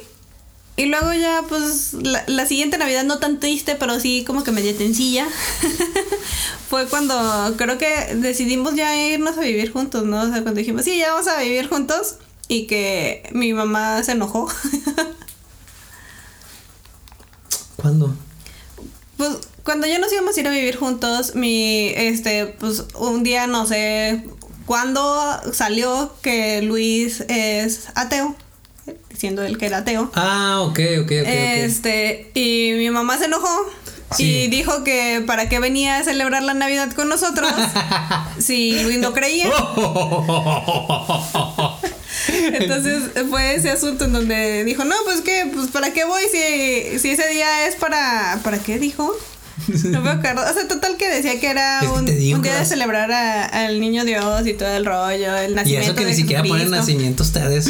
y 0.78 0.86
luego 0.86 1.14
ya, 1.14 1.44
pues, 1.48 1.94
la, 1.94 2.24
la 2.28 2.46
siguiente 2.46 2.78
Navidad 2.78 3.04
no 3.04 3.20
tan 3.20 3.40
triste, 3.40 3.76
pero 3.76 4.00
sí 4.00 4.24
como 4.26 4.44
que 4.44 4.52
media 4.52 4.76
tencilla. 4.78 5.28
Fue 6.70 6.88
cuando 6.88 7.56
creo 7.58 7.78
que 7.78 8.16
decidimos 8.16 8.76
ya 8.76 8.96
irnos 8.96 9.38
a 9.38 9.42
vivir 9.42 9.72
juntos, 9.72 10.06
¿no? 10.06 10.22
O 10.22 10.26
sea, 10.30 10.42
cuando 10.44 10.60
dijimos, 10.60 10.86
sí, 10.86 10.98
ya 10.98 11.12
vamos 11.14 11.28
a 11.28 11.42
vivir 11.42 11.68
juntos. 11.68 12.16
Y 12.48 12.66
que 12.68 13.30
mi 13.34 13.54
mamá 13.54 14.02
se 14.04 14.14
enojó. 14.14 14.48
¿Cuándo? 17.76 18.16
Pues 19.20 19.32
cuando 19.64 19.86
ya 19.86 20.00
nos 20.00 20.12
íbamos 20.14 20.38
a 20.38 20.40
ir 20.40 20.48
a 20.48 20.52
vivir 20.52 20.78
juntos, 20.78 21.36
mi, 21.36 21.90
este, 21.90 22.46
pues 22.46 22.86
un 22.96 23.22
día 23.24 23.48
no 23.48 23.66
sé 23.68 24.24
cuándo 24.66 25.30
salió 25.52 26.14
que 26.22 26.62
Luis 26.62 27.26
es 27.28 27.90
ateo, 27.96 28.34
diciendo 29.10 29.44
él 29.44 29.58
que 29.58 29.66
era 29.66 29.80
ateo. 29.80 30.10
Ah, 30.16 30.62
ok, 30.62 30.80
ok, 31.02 31.12
ok. 31.22 31.28
Este, 31.28 32.32
y 32.34 32.72
mi 32.78 32.90
mamá 32.92 33.18
se 33.18 33.26
enojó 33.26 33.50
Sí. 34.16 34.24
y 34.24 34.48
dijo 34.48 34.84
que 34.86 35.22
para 35.28 35.50
qué 35.50 35.60
venía 35.60 35.98
a 35.98 36.04
celebrar 36.04 36.42
la 36.42 36.54
Navidad 36.56 36.92
con 36.94 37.10
nosotros 37.10 37.52
si 38.40 38.82
Luis 38.84 38.98
no 39.00 39.12
creía. 39.14 39.46
Entonces 42.54 43.04
fue 43.30 43.56
ese 43.56 43.70
asunto 43.70 44.06
en 44.06 44.14
donde 44.14 44.64
dijo, 44.64 44.84
no, 44.86 44.96
pues 45.06 45.22
que, 45.22 45.50
pues 45.54 45.68
para 45.68 45.92
qué 45.94 46.06
voy 46.06 46.22
si, 46.32 47.00
si 47.00 47.10
ese 47.12 47.28
día 47.30 47.68
es 47.68 47.76
para, 47.76 48.40
¿para 48.44 48.58
qué 48.60 48.78
dijo? 48.80 49.14
No 49.86 50.02
me 50.02 50.10
acuerdo. 50.12 50.42
O 50.50 50.54
sea, 50.54 50.68
total 50.68 50.96
que 50.98 51.10
decía 51.10 51.40
que 51.40 51.48
era 51.48 51.82
un, 51.94 52.06
digo 52.06 52.38
un 52.38 52.42
día 52.44 52.58
de 52.58 52.66
celebrar 52.66 53.12
a- 53.12 53.46
al 53.46 53.80
niño 53.80 54.06
Dios 54.06 54.48
y 54.48 54.54
todo 54.54 54.70
el 54.70 54.86
rollo, 54.86 55.36
el 55.36 55.52
y 55.52 55.56
nacimiento 55.56 55.86
eso 55.88 55.96
que 55.96 56.06
de 56.06 56.12
ni 56.12 56.16
siquiera 56.18 56.44
ponen 56.44 56.70
nacimiento 56.72 57.24
ustedes. 57.24 57.70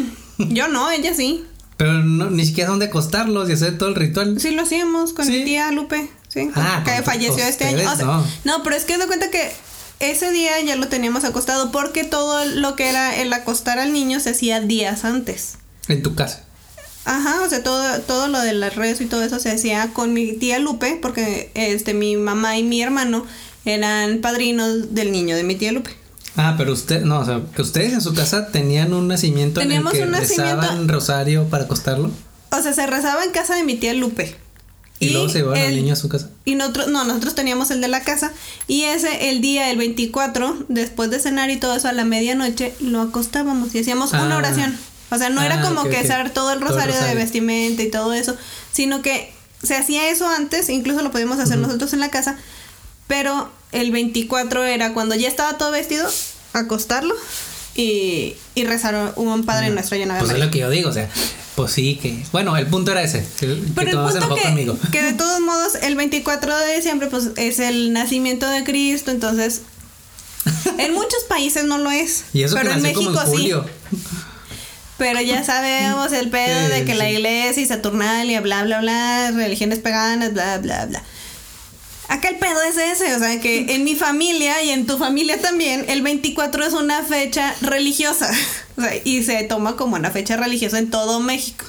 Yo 0.38 0.68
no, 0.68 0.90
ella 0.90 1.14
sí. 1.14 1.44
Pero 1.76 1.94
no, 1.94 2.28
ni 2.30 2.44
siquiera 2.44 2.68
son 2.70 2.78
de 2.78 2.86
acostarlos 2.86 3.48
y 3.48 3.54
hacer 3.54 3.78
todo 3.78 3.88
el 3.88 3.94
ritual. 3.94 4.38
Sí 4.38 4.50
lo 4.50 4.62
hacíamos 4.62 5.12
con 5.14 5.24
¿Sí? 5.26 5.32
mi 5.32 5.44
tía 5.44 5.70
Lupe, 5.72 6.10
sí, 6.28 6.50
Ah, 6.54 6.82
que 6.84 7.02
falleció 7.02 7.42
este 7.44 7.64
año. 7.64 7.90
O 7.90 7.96
sea, 7.96 8.04
no. 8.04 8.26
no. 8.44 8.62
pero 8.62 8.76
es 8.76 8.84
que 8.84 8.98
de 8.98 9.06
cuenta 9.06 9.30
que 9.30 9.50
ese 10.00 10.30
día 10.32 10.60
ya 10.64 10.76
lo 10.76 10.88
teníamos 10.88 11.24
acostado 11.24 11.70
porque 11.72 12.04
todo 12.04 12.44
lo 12.46 12.74
que 12.76 12.88
era 12.88 13.16
el 13.16 13.32
acostar 13.32 13.78
al 13.78 13.92
niño 13.92 14.18
se 14.20 14.30
hacía 14.30 14.60
días 14.60 15.04
antes. 15.04 15.54
En 15.88 16.02
tu 16.02 16.14
casa. 16.14 16.44
Ajá, 17.04 17.42
o 17.44 17.48
sea, 17.48 17.62
todo, 17.62 18.00
todo 18.00 18.28
lo 18.28 18.40
de 18.40 18.52
las 18.52 18.76
redes 18.76 19.00
y 19.00 19.06
todo 19.06 19.22
eso 19.22 19.38
se 19.40 19.50
hacía 19.50 19.92
con 19.92 20.12
mi 20.12 20.32
tía 20.34 20.58
Lupe, 20.58 20.98
porque 21.00 21.50
este 21.54 21.94
mi 21.94 22.16
mamá 22.16 22.58
y 22.58 22.62
mi 22.62 22.82
hermano 22.82 23.24
eran 23.64 24.18
padrinos 24.18 24.94
del 24.94 25.10
niño 25.12 25.36
de 25.36 25.42
mi 25.44 25.54
tía 25.54 25.72
Lupe. 25.72 25.90
Ah, 26.36 26.54
pero 26.56 26.72
usted, 26.72 27.02
no, 27.02 27.18
o 27.20 27.24
sea, 27.24 27.40
que 27.54 27.62
ustedes 27.62 27.92
en 27.92 28.00
su 28.00 28.14
casa 28.14 28.52
tenían 28.52 28.92
un 28.92 29.08
nacimiento 29.08 29.60
Teníamos 29.60 29.94
en 29.94 30.02
el 30.02 30.08
un 30.08 30.14
que 30.14 30.20
nacimiento- 30.20 30.60
rezaban 30.60 30.88
rosario 30.88 31.44
para 31.48 31.64
acostarlo. 31.64 32.10
O 32.52 32.62
sea, 32.62 32.72
se 32.72 32.86
rezaba 32.86 33.24
en 33.24 33.30
casa 33.32 33.54
de 33.56 33.64
mi 33.64 33.74
tía 33.76 33.94
Lupe. 33.94 34.36
Y, 35.00 35.10
luego 35.10 35.28
se 35.30 35.38
llevaban 35.38 35.58
al 35.60 35.68
el- 35.70 35.76
niño 35.76 35.94
a 35.94 35.96
su 35.96 36.08
casa. 36.08 36.28
Y 36.44 36.54
nosotros, 36.56 36.88
no, 36.88 37.04
nosotros 37.04 37.34
teníamos 37.34 37.70
el 37.70 37.80
de 37.80 37.88
la 37.88 38.02
casa. 38.02 38.32
Y 38.68 38.82
ese, 38.84 39.30
el 39.30 39.40
día, 39.40 39.70
el 39.70 39.78
24, 39.78 40.66
después 40.68 41.10
de 41.10 41.18
cenar 41.18 41.50
y 41.50 41.56
todo 41.56 41.74
eso, 41.74 41.88
a 41.88 41.92
la 41.92 42.04
medianoche, 42.04 42.74
lo 42.80 43.00
acostábamos 43.00 43.74
y 43.74 43.80
hacíamos 43.80 44.12
una 44.12 44.34
Ah. 44.34 44.38
oración. 44.38 44.78
O 45.10 45.16
sea, 45.18 45.30
no 45.30 45.42
era 45.42 45.60
Ah, 45.60 45.62
como 45.62 45.84
que 45.88 45.96
hacer 45.96 46.30
todo 46.30 46.52
el 46.52 46.60
Todo 46.60 46.68
el 46.68 46.74
rosario, 46.74 47.00
de 47.00 47.14
vestimenta 47.14 47.82
y 47.82 47.90
todo 47.90 48.12
eso, 48.12 48.36
sino 48.72 49.02
que 49.02 49.32
se 49.62 49.74
hacía 49.76 50.08
eso 50.10 50.28
antes, 50.28 50.68
incluso 50.68 51.02
lo 51.02 51.10
podíamos 51.10 51.38
hacer 51.40 51.58
nosotros 51.58 51.92
en 51.94 52.00
la 52.00 52.10
casa, 52.10 52.36
pero 53.08 53.50
el 53.72 53.90
24 53.90 54.64
era 54.64 54.92
cuando 54.92 55.14
ya 55.14 55.28
estaba 55.28 55.56
todo 55.58 55.70
vestido, 55.72 56.08
acostarlo 56.52 57.14
y, 57.74 58.36
y 58.54 58.64
rezar 58.64 59.14
un 59.16 59.44
Padre 59.44 59.70
Nuestro 59.70 59.96
lleno 59.96 60.14
de 60.14 60.20
Pues 60.20 60.32
es 60.32 60.38
lo 60.38 60.50
que 60.50 60.58
yo 60.58 60.70
digo, 60.70 60.90
o 60.90 60.92
sea, 60.92 61.08
pues 61.54 61.72
sí, 61.72 61.98
que. 62.00 62.22
Bueno, 62.32 62.56
el 62.56 62.66
punto 62.66 62.92
era 62.92 63.02
ese. 63.02 63.24
Que, 63.38 63.46
que 63.46 63.62
Pero 63.74 63.90
el 63.90 63.96
punto 63.96 64.16
enojó 64.16 64.36
conmigo. 64.36 64.78
que, 64.78 64.90
que 64.90 65.02
de 65.02 65.12
todos 65.12 65.40
modos 65.42 65.74
el 65.82 65.96
24 65.96 66.58
de 66.58 66.76
diciembre 66.76 67.08
pues 67.08 67.30
es 67.36 67.58
el 67.58 67.92
nacimiento 67.92 68.48
de 68.48 68.64
Cristo, 68.64 69.10
entonces 69.10 69.62
en 70.78 70.94
muchos 70.94 71.22
países 71.28 71.64
no 71.64 71.78
lo 71.78 71.90
es, 71.90 72.24
Y 72.32 72.42
eso 72.42 72.56
pero 72.56 72.70
que 72.70 72.76
en 72.76 72.82
México 72.82 73.12
como 73.12 73.38
en 73.38 73.42
sí. 73.42 73.52
Pero 74.98 75.20
ya 75.22 75.42
sabemos 75.44 76.12
el 76.12 76.28
pedo 76.28 76.68
de 76.68 76.84
que 76.84 76.94
la 76.94 77.10
iglesia 77.10 77.62
y 77.62 77.66
Saturnalia, 77.66 78.42
bla 78.42 78.64
bla 78.64 78.80
bla, 78.80 79.30
religiones 79.30 79.78
paganas, 79.78 80.34
bla 80.34 80.58
bla 80.58 80.84
bla. 80.86 81.02
Acá 82.10 82.28
el 82.28 82.38
pedo 82.38 82.60
es 82.62 82.76
ese, 82.76 83.14
o 83.14 83.20
sea 83.20 83.40
que 83.40 83.72
en 83.72 83.84
mi 83.84 83.94
familia 83.94 84.60
y 84.64 84.70
en 84.70 84.84
tu 84.84 84.98
familia 84.98 85.40
también, 85.40 85.84
el 85.88 86.02
24 86.02 86.64
es 86.64 86.72
una 86.72 87.04
fecha 87.04 87.54
religiosa. 87.60 88.30
O 88.76 88.82
sea, 88.82 88.94
y 89.04 89.22
se 89.24 89.42
toma 89.42 89.76
como 89.76 89.96
una 89.96 90.10
fecha 90.10 90.38
religiosa 90.38 90.78
en 90.78 90.88
todo 90.88 91.20
México. 91.20 91.66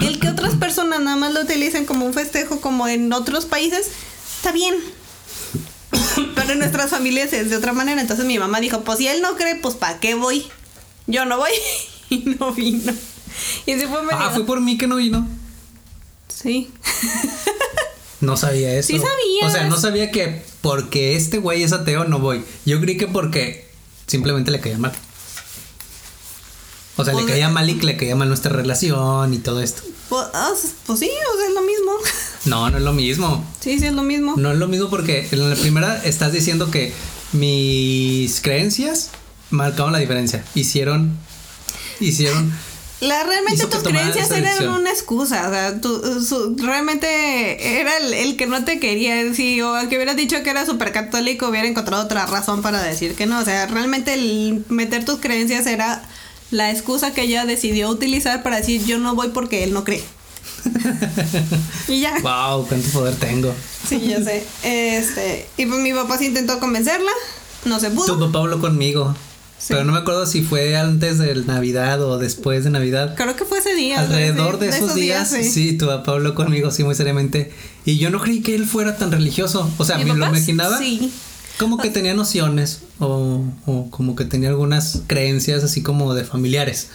Y 0.00 0.06
el 0.06 0.18
que 0.18 0.28
otras 0.28 0.56
personas 0.56 0.98
nada 0.98 1.16
más 1.16 1.32
lo 1.32 1.42
utilicen 1.42 1.86
como 1.86 2.04
un 2.04 2.12
festejo 2.12 2.60
como 2.60 2.88
en 2.88 3.12
otros 3.12 3.46
países, 3.46 3.92
está 4.36 4.50
bien. 4.50 4.74
Pero 6.34 6.52
en 6.52 6.58
nuestras 6.58 6.90
familias 6.90 7.32
es 7.32 7.50
de 7.50 7.56
otra 7.56 7.72
manera. 7.72 8.00
Entonces 8.00 8.26
mi 8.26 8.36
mamá 8.40 8.58
dijo, 8.58 8.80
pues 8.80 8.98
si 8.98 9.06
él 9.06 9.22
no 9.22 9.36
cree, 9.36 9.54
pues 9.54 9.76
¿para 9.76 10.00
qué 10.00 10.14
voy? 10.14 10.44
Yo 11.06 11.24
no 11.24 11.36
voy. 11.38 11.52
y 12.10 12.18
no 12.40 12.52
vino. 12.52 12.92
Y 13.66 13.72
así 13.74 13.86
fue 13.86 14.00
Ah, 14.10 14.32
fue 14.34 14.44
por 14.44 14.60
mí 14.60 14.76
que 14.76 14.88
no 14.88 14.96
vino. 14.96 15.28
Sí. 16.26 16.68
No 18.20 18.36
sabía 18.36 18.74
eso. 18.74 18.88
Sí 18.88 18.94
sabías. 18.98 19.46
O 19.46 19.50
sea, 19.50 19.64
no 19.68 19.76
sabía 19.78 20.10
que 20.10 20.42
porque 20.60 21.16
este 21.16 21.38
güey 21.38 21.62
es 21.62 21.72
ateo 21.72 22.04
no 22.04 22.18
voy. 22.18 22.42
Yo 22.66 22.80
creí 22.80 22.96
que 22.96 23.06
porque 23.06 23.68
simplemente 24.06 24.50
le 24.50 24.60
caía 24.60 24.78
mal. 24.78 24.92
O 26.96 27.04
sea, 27.04 27.14
le 27.14 27.20
Pues- 27.22 27.32
caía 27.32 27.48
mal 27.48 27.68
y 27.70 27.78
que 27.78 27.86
le 27.86 27.96
caía 27.96 28.14
mal 28.16 28.28
nuestra 28.28 28.52
relación 28.52 29.32
y 29.32 29.38
todo 29.38 29.62
esto. 29.62 29.82
Pues, 30.10 30.26
ah, 30.34 30.50
pues 30.86 30.98
sí, 30.98 31.08
o 31.32 31.36
sea, 31.38 31.46
es 31.48 31.54
lo 31.54 31.62
mismo. 31.62 31.92
No, 32.46 32.70
no 32.70 32.78
es 32.78 32.82
lo 32.82 32.94
mismo. 32.94 33.44
Sí, 33.60 33.78
sí, 33.78 33.86
es 33.86 33.92
lo 33.92 34.02
mismo. 34.02 34.34
No 34.38 34.50
es 34.50 34.56
lo 34.58 34.66
mismo 34.66 34.88
porque 34.88 35.28
en 35.30 35.50
la 35.50 35.54
primera 35.56 36.02
estás 36.04 36.32
diciendo 36.32 36.70
que 36.70 36.90
mis 37.32 38.40
creencias 38.40 39.10
marcaron 39.50 39.92
la 39.92 39.98
diferencia. 39.98 40.42
Hicieron. 40.54 41.18
Hicieron. 42.00 42.50
La, 43.00 43.22
realmente 43.24 43.66
tus 43.66 43.82
creencias 43.82 44.30
eran 44.30 44.68
una 44.68 44.90
excusa. 44.90 45.48
O 45.48 45.50
sea, 45.50 45.80
su- 46.22 46.54
realmente 46.58 47.80
era 47.80 47.96
el, 47.96 48.12
el 48.12 48.36
que 48.36 48.46
no 48.46 48.64
te 48.64 48.78
quería. 48.78 49.32
Si 49.34 49.60
o 49.62 49.72
que 49.88 49.96
hubiera 49.96 50.14
dicho 50.14 50.42
que 50.42 50.50
era 50.50 50.66
súper 50.66 50.92
católico 50.92 51.48
hubiera 51.48 51.66
encontrado 51.66 52.04
otra 52.04 52.26
razón 52.26 52.60
para 52.62 52.82
decir 52.82 53.14
que 53.14 53.24
no. 53.26 53.38
O 53.40 53.44
sea, 53.44 53.66
realmente 53.66 54.12
el 54.14 54.64
meter 54.68 55.04
tus 55.04 55.18
creencias 55.20 55.66
era 55.66 56.02
la 56.50 56.70
excusa 56.70 57.14
que 57.14 57.22
ella 57.22 57.46
decidió 57.46 57.88
utilizar 57.88 58.42
para 58.42 58.56
decir 58.56 58.84
yo 58.84 58.98
no 58.98 59.14
voy 59.14 59.28
porque 59.28 59.64
él 59.64 59.72
no 59.72 59.82
cree. 59.84 60.02
y 61.88 62.00
ya. 62.00 62.14
¡Wow! 62.20 62.66
¿Cuánto 62.68 62.88
poder 62.90 63.14
tengo? 63.16 63.54
Sí, 63.88 64.00
ya 64.08 64.22
sé. 64.22 64.44
Este, 64.62 65.48
y 65.56 65.66
pues 65.66 65.80
mi 65.80 65.92
papá 65.92 66.18
sí 66.18 66.26
intentó 66.26 66.58
convencerla. 66.60 67.10
No 67.64 67.80
se 67.80 67.88
Tu 67.90 67.96
pudo. 67.96 68.18
papá 68.26 68.40
habló 68.40 68.60
conmigo. 68.60 69.14
Sí. 69.60 69.66
Pero 69.74 69.84
no 69.84 69.92
me 69.92 69.98
acuerdo 69.98 70.24
si 70.24 70.40
fue 70.40 70.74
antes 70.76 71.18
de 71.18 71.34
Navidad 71.44 72.02
o 72.02 72.16
después 72.18 72.64
de 72.64 72.70
Navidad. 72.70 73.14
Creo 73.14 73.36
que 73.36 73.44
fue 73.44 73.58
ese 73.58 73.74
día. 73.74 74.00
Alrededor 74.00 74.54
sí, 74.54 74.60
de 74.64 74.68
esos 74.70 74.94
días, 74.94 75.28
sí. 75.28 75.74
tu 75.76 75.86
papá 75.86 76.12
habló 76.12 76.34
conmigo, 76.34 76.70
sí, 76.70 76.82
muy 76.82 76.94
seriamente. 76.94 77.52
Y 77.84 77.98
yo 77.98 78.08
no 78.10 78.20
creí 78.20 78.40
que 78.40 78.54
él 78.54 78.66
fuera 78.66 78.96
tan 78.96 79.12
religioso. 79.12 79.70
O 79.76 79.84
sea, 79.84 79.98
¿Mi 79.98 80.04
me 80.06 80.14
lo 80.16 80.26
imaginaba 80.26 80.78
Sí. 80.78 81.12
como 81.58 81.76
que 81.76 81.90
tenía 81.90 82.14
nociones 82.14 82.80
o, 83.00 83.44
o 83.66 83.90
como 83.90 84.16
que 84.16 84.24
tenía 84.24 84.48
algunas 84.48 85.02
creencias 85.06 85.62
así 85.62 85.82
como 85.82 86.14
de 86.14 86.24
familiares. 86.24 86.88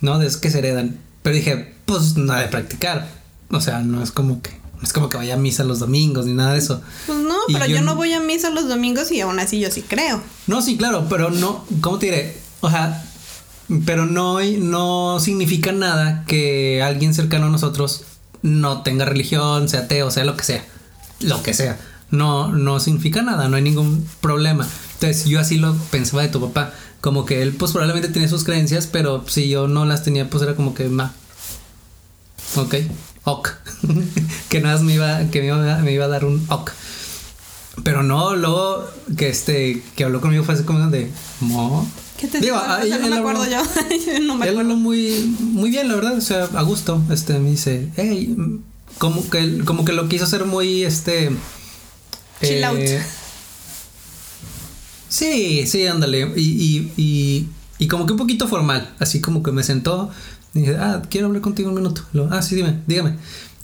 ¿no? 0.00 0.18
De 0.18 0.26
esos 0.26 0.40
que 0.40 0.50
se 0.50 0.60
heredan. 0.60 0.96
Pero 1.22 1.36
dije, 1.36 1.74
pues 1.84 2.16
nada 2.16 2.40
de 2.40 2.48
practicar. 2.48 3.08
O 3.50 3.60
sea, 3.60 3.80
no 3.80 4.02
es 4.02 4.10
como 4.10 4.40
que, 4.40 4.50
es 4.84 4.92
como 4.92 5.08
que 5.08 5.16
vaya 5.16 5.34
a 5.34 5.36
misa 5.38 5.64
los 5.64 5.78
domingos 5.80 6.26
ni 6.26 6.34
nada 6.34 6.52
de 6.52 6.58
eso. 6.58 6.80
Pues 7.06 7.18
no, 7.18 7.36
Y 7.48 7.54
pero 7.54 7.66
yo 7.66 7.76
yo, 7.76 7.82
no- 7.82 7.94
voy 7.96 8.12
a 8.12 8.20
misa 8.20 8.50
los 8.50 8.68
domingos 8.68 9.10
y 9.10 9.20
aún 9.20 9.38
así 9.40 9.58
yo 9.60 9.70
sí 9.70 9.82
creo. 9.82 10.22
No, 10.46 10.62
sí, 10.62 10.76
claro, 10.76 11.06
pero 11.08 11.30
no, 11.30 11.64
¿cómo 11.80 11.98
te 11.98 12.06
diré? 12.06 12.38
O 12.60 12.70
sea, 12.70 13.04
pero 13.86 14.06
no, 14.06 14.40
no 14.40 15.18
significa 15.20 15.72
nada 15.72 16.24
que 16.26 16.82
alguien 16.82 17.14
cercano 17.14 17.46
a 17.46 17.50
nosotros 17.50 18.04
no 18.42 18.82
tenga 18.82 19.04
religión, 19.06 19.68
sea 19.68 19.80
ateo, 19.80 20.10
sea 20.10 20.24
lo 20.24 20.36
que 20.36 20.44
sea. 20.44 20.64
Lo 21.20 21.42
que 21.42 21.54
sea. 21.54 21.78
No, 22.10 22.48
no 22.52 22.78
significa 22.80 23.22
nada, 23.22 23.48
no 23.48 23.56
hay 23.56 23.62
ningún 23.62 24.06
problema. 24.20 24.68
Entonces 24.94 25.24
yo 25.24 25.40
así 25.40 25.56
lo 25.56 25.74
pensaba 25.90 26.22
de 26.22 26.28
tu 26.28 26.40
papá. 26.40 26.72
Como 27.00 27.24
que 27.24 27.42
él 27.42 27.52
pues 27.54 27.72
probablemente 27.72 28.08
tenía 28.08 28.28
sus 28.28 28.44
creencias, 28.44 28.86
pero 28.86 29.24
si 29.28 29.48
yo 29.48 29.66
no 29.68 29.84
las 29.84 30.02
tenía, 30.04 30.28
pues 30.30 30.42
era 30.42 30.54
como 30.56 30.74
que 30.74 30.88
ma. 30.88 31.12
Ok, 32.56 32.74
ok. 33.24 33.50
que 34.48 34.60
nada 34.60 34.74
más 34.76 34.84
me 34.84 34.94
iba, 34.94 35.24
que 35.30 35.40
me 35.40 35.46
iba, 35.46 35.78
me 35.78 35.92
iba 35.92 36.04
a 36.04 36.08
dar 36.08 36.24
un 36.24 36.44
ok. 36.48 36.70
Pero 37.82 38.02
no, 38.04 38.36
luego 38.36 38.88
que 39.16 39.28
este, 39.28 39.82
que 39.96 40.04
habló 40.04 40.20
conmigo 40.20 40.44
fue 40.44 40.54
así 40.54 40.62
como 40.64 40.86
de, 40.90 41.10
mo. 41.40 41.88
¿Qué 42.16 42.28
te 42.28 42.40
Digo, 42.40 42.56
ah, 42.56 42.78
O 42.82 42.86
sea, 42.86 42.96
él- 42.96 43.00
no 43.00 43.00
me 43.00 43.06
él 43.08 43.12
acuerdo 43.14 43.42
habló- 43.42 43.50
yo. 43.50 43.62
Yo 44.12 44.20
no 44.20 44.36
me 44.36 44.44
Él 44.46 44.50
acuerdo. 44.52 44.60
habló 44.60 44.76
muy, 44.76 45.34
muy 45.40 45.70
bien, 45.70 45.88
la 45.88 45.96
verdad, 45.96 46.16
o 46.16 46.20
sea, 46.20 46.44
a 46.44 46.62
gusto. 46.62 47.02
Este, 47.10 47.38
me 47.40 47.50
dice, 47.50 47.88
hey, 47.96 48.36
como 48.98 49.28
que, 49.28 49.64
como 49.64 49.84
que 49.84 49.92
lo 49.92 50.08
quiso 50.08 50.24
hacer 50.24 50.44
muy, 50.44 50.84
este... 50.84 51.30
Chill 52.40 52.62
out. 52.64 52.78
Sí, 55.08 55.66
sí, 55.66 55.86
ándale. 55.86 56.32
Y, 56.36 56.40
y, 56.42 56.92
y, 56.96 57.48
y 57.78 57.88
como 57.88 58.06
que 58.06 58.12
un 58.12 58.18
poquito 58.18 58.48
formal, 58.48 58.92
así 58.98 59.20
como 59.20 59.42
que 59.42 59.52
me 59.52 59.62
sentó 59.62 60.10
y 60.54 60.60
dije, 60.60 60.76
ah, 60.76 61.02
quiero 61.10 61.26
hablar 61.28 61.42
contigo 61.42 61.68
un 61.68 61.76
minuto. 61.76 62.02
Ah, 62.30 62.42
sí, 62.42 62.54
dime, 62.54 62.80
dígame. 62.86 63.16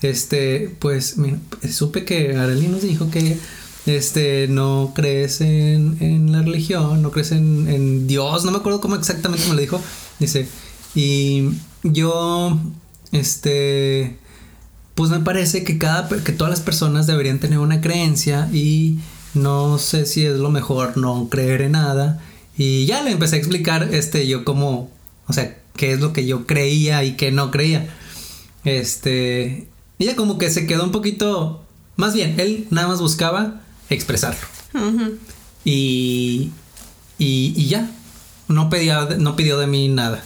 Este, 0.02 0.74
pues, 0.78 1.18
mira, 1.18 1.38
supe 1.70 2.04
que 2.04 2.36
Arely 2.36 2.68
nos 2.68 2.82
dijo 2.82 3.10
que 3.10 3.38
este 3.86 4.46
no 4.48 4.92
crees 4.94 5.40
en, 5.40 5.96
en 6.00 6.32
la 6.32 6.42
religión, 6.42 7.02
no 7.02 7.10
crees 7.10 7.32
en, 7.32 7.68
en 7.68 8.06
Dios, 8.06 8.44
no 8.44 8.50
me 8.50 8.58
acuerdo 8.58 8.80
cómo 8.80 8.96
exactamente 8.96 9.46
me 9.48 9.54
lo 9.54 9.60
dijo. 9.60 9.80
Dice, 10.18 10.48
y 10.94 11.50
yo, 11.82 12.58
este, 13.12 14.16
pues 14.94 15.10
me 15.10 15.20
parece 15.20 15.64
que 15.64 15.78
cada 15.78 16.08
que 16.08 16.32
todas 16.32 16.50
las 16.50 16.60
personas 16.60 17.06
deberían 17.06 17.38
tener 17.38 17.58
una 17.58 17.80
creencia 17.80 18.48
y 18.52 18.98
no 19.34 19.78
sé 19.78 20.06
si 20.06 20.26
es 20.26 20.36
lo 20.36 20.50
mejor 20.50 20.96
no 20.96 21.28
creer 21.28 21.62
en 21.62 21.72
nada 21.72 22.20
y 22.56 22.84
ya 22.86 23.02
le 23.02 23.12
empecé 23.12 23.36
a 23.36 23.38
explicar 23.38 23.94
este 23.94 24.26
yo 24.26 24.44
como 24.44 24.90
o 25.26 25.32
sea 25.32 25.56
qué 25.80 25.92
es 25.92 26.00
lo 26.00 26.12
que 26.12 26.26
yo 26.26 26.46
creía 26.46 27.02
y 27.04 27.12
qué 27.16 27.32
no 27.32 27.50
creía. 27.50 27.88
Este 28.66 29.66
ella 29.98 30.14
como 30.14 30.36
que 30.36 30.50
se 30.50 30.66
quedó 30.66 30.84
un 30.84 30.92
poquito 30.92 31.64
más 31.96 32.12
bien 32.12 32.38
él 32.38 32.66
nada 32.68 32.86
más 32.88 33.00
buscaba 33.00 33.62
expresarlo. 33.88 34.46
Y 35.64 36.50
y, 37.18 37.54
y 37.56 37.66
ya 37.68 37.90
no 38.48 38.68
pedía 38.68 39.08
no 39.18 39.36
pidió 39.36 39.58
de 39.58 39.66
mí 39.68 39.88
nada. 39.88 40.22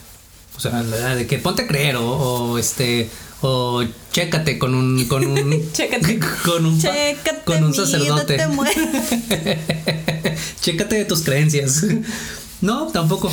O 0.57 0.61
sea 0.61 0.82
de 0.82 1.26
que 1.28 1.38
ponte 1.38 1.62
a 1.62 1.66
creer 1.68 1.96
o, 1.96 2.05
o, 2.05 2.59
este 2.59 3.09
o 3.40 3.84
chécate 4.11 4.59
con 4.59 4.74
un 4.74 5.05
con 5.05 5.24
un 5.24 5.36
Chécate. 5.72 6.18
con 6.44 6.66
un 6.66 6.80
Chécate, 6.80 7.44
con 7.44 7.62
un 7.62 7.72
sacerdote. 7.74 8.38
te 8.38 8.46
mueres. 8.48 8.76
chécate 10.61 10.96
de 10.96 11.05
tus 11.05 11.22
creencias. 11.22 11.86
No 12.61 12.88
tampoco 12.88 13.30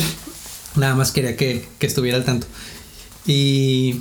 nada 0.76 0.94
más 0.94 1.12
quería 1.12 1.36
que, 1.36 1.64
que 1.78 1.86
estuviera 1.86 2.16
al 2.18 2.24
tanto 2.24 2.46
y 3.26 4.00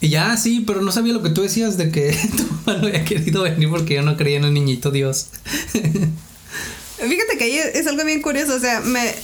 y 0.00 0.08
ya 0.08 0.36
sí 0.36 0.64
pero 0.66 0.82
no 0.82 0.92
sabía 0.92 1.12
lo 1.12 1.22
que 1.22 1.30
tú 1.30 1.42
decías 1.42 1.76
de 1.76 1.90
que 1.90 2.12
tu 2.36 2.42
mamá 2.44 2.78
no 2.80 2.86
había 2.88 3.04
querido 3.04 3.42
venir 3.42 3.68
porque 3.70 3.94
yo 3.94 4.02
no 4.02 4.16
creía 4.16 4.38
en 4.38 4.44
el 4.44 4.54
niñito 4.54 4.90
Dios 4.90 5.28
Fíjate 6.96 7.36
que 7.36 7.44
ahí 7.44 7.58
es 7.58 7.86
algo 7.86 8.04
bien 8.04 8.22
curioso, 8.22 8.54
o 8.54 8.60
sea, 8.60 8.80
me 8.80 9.14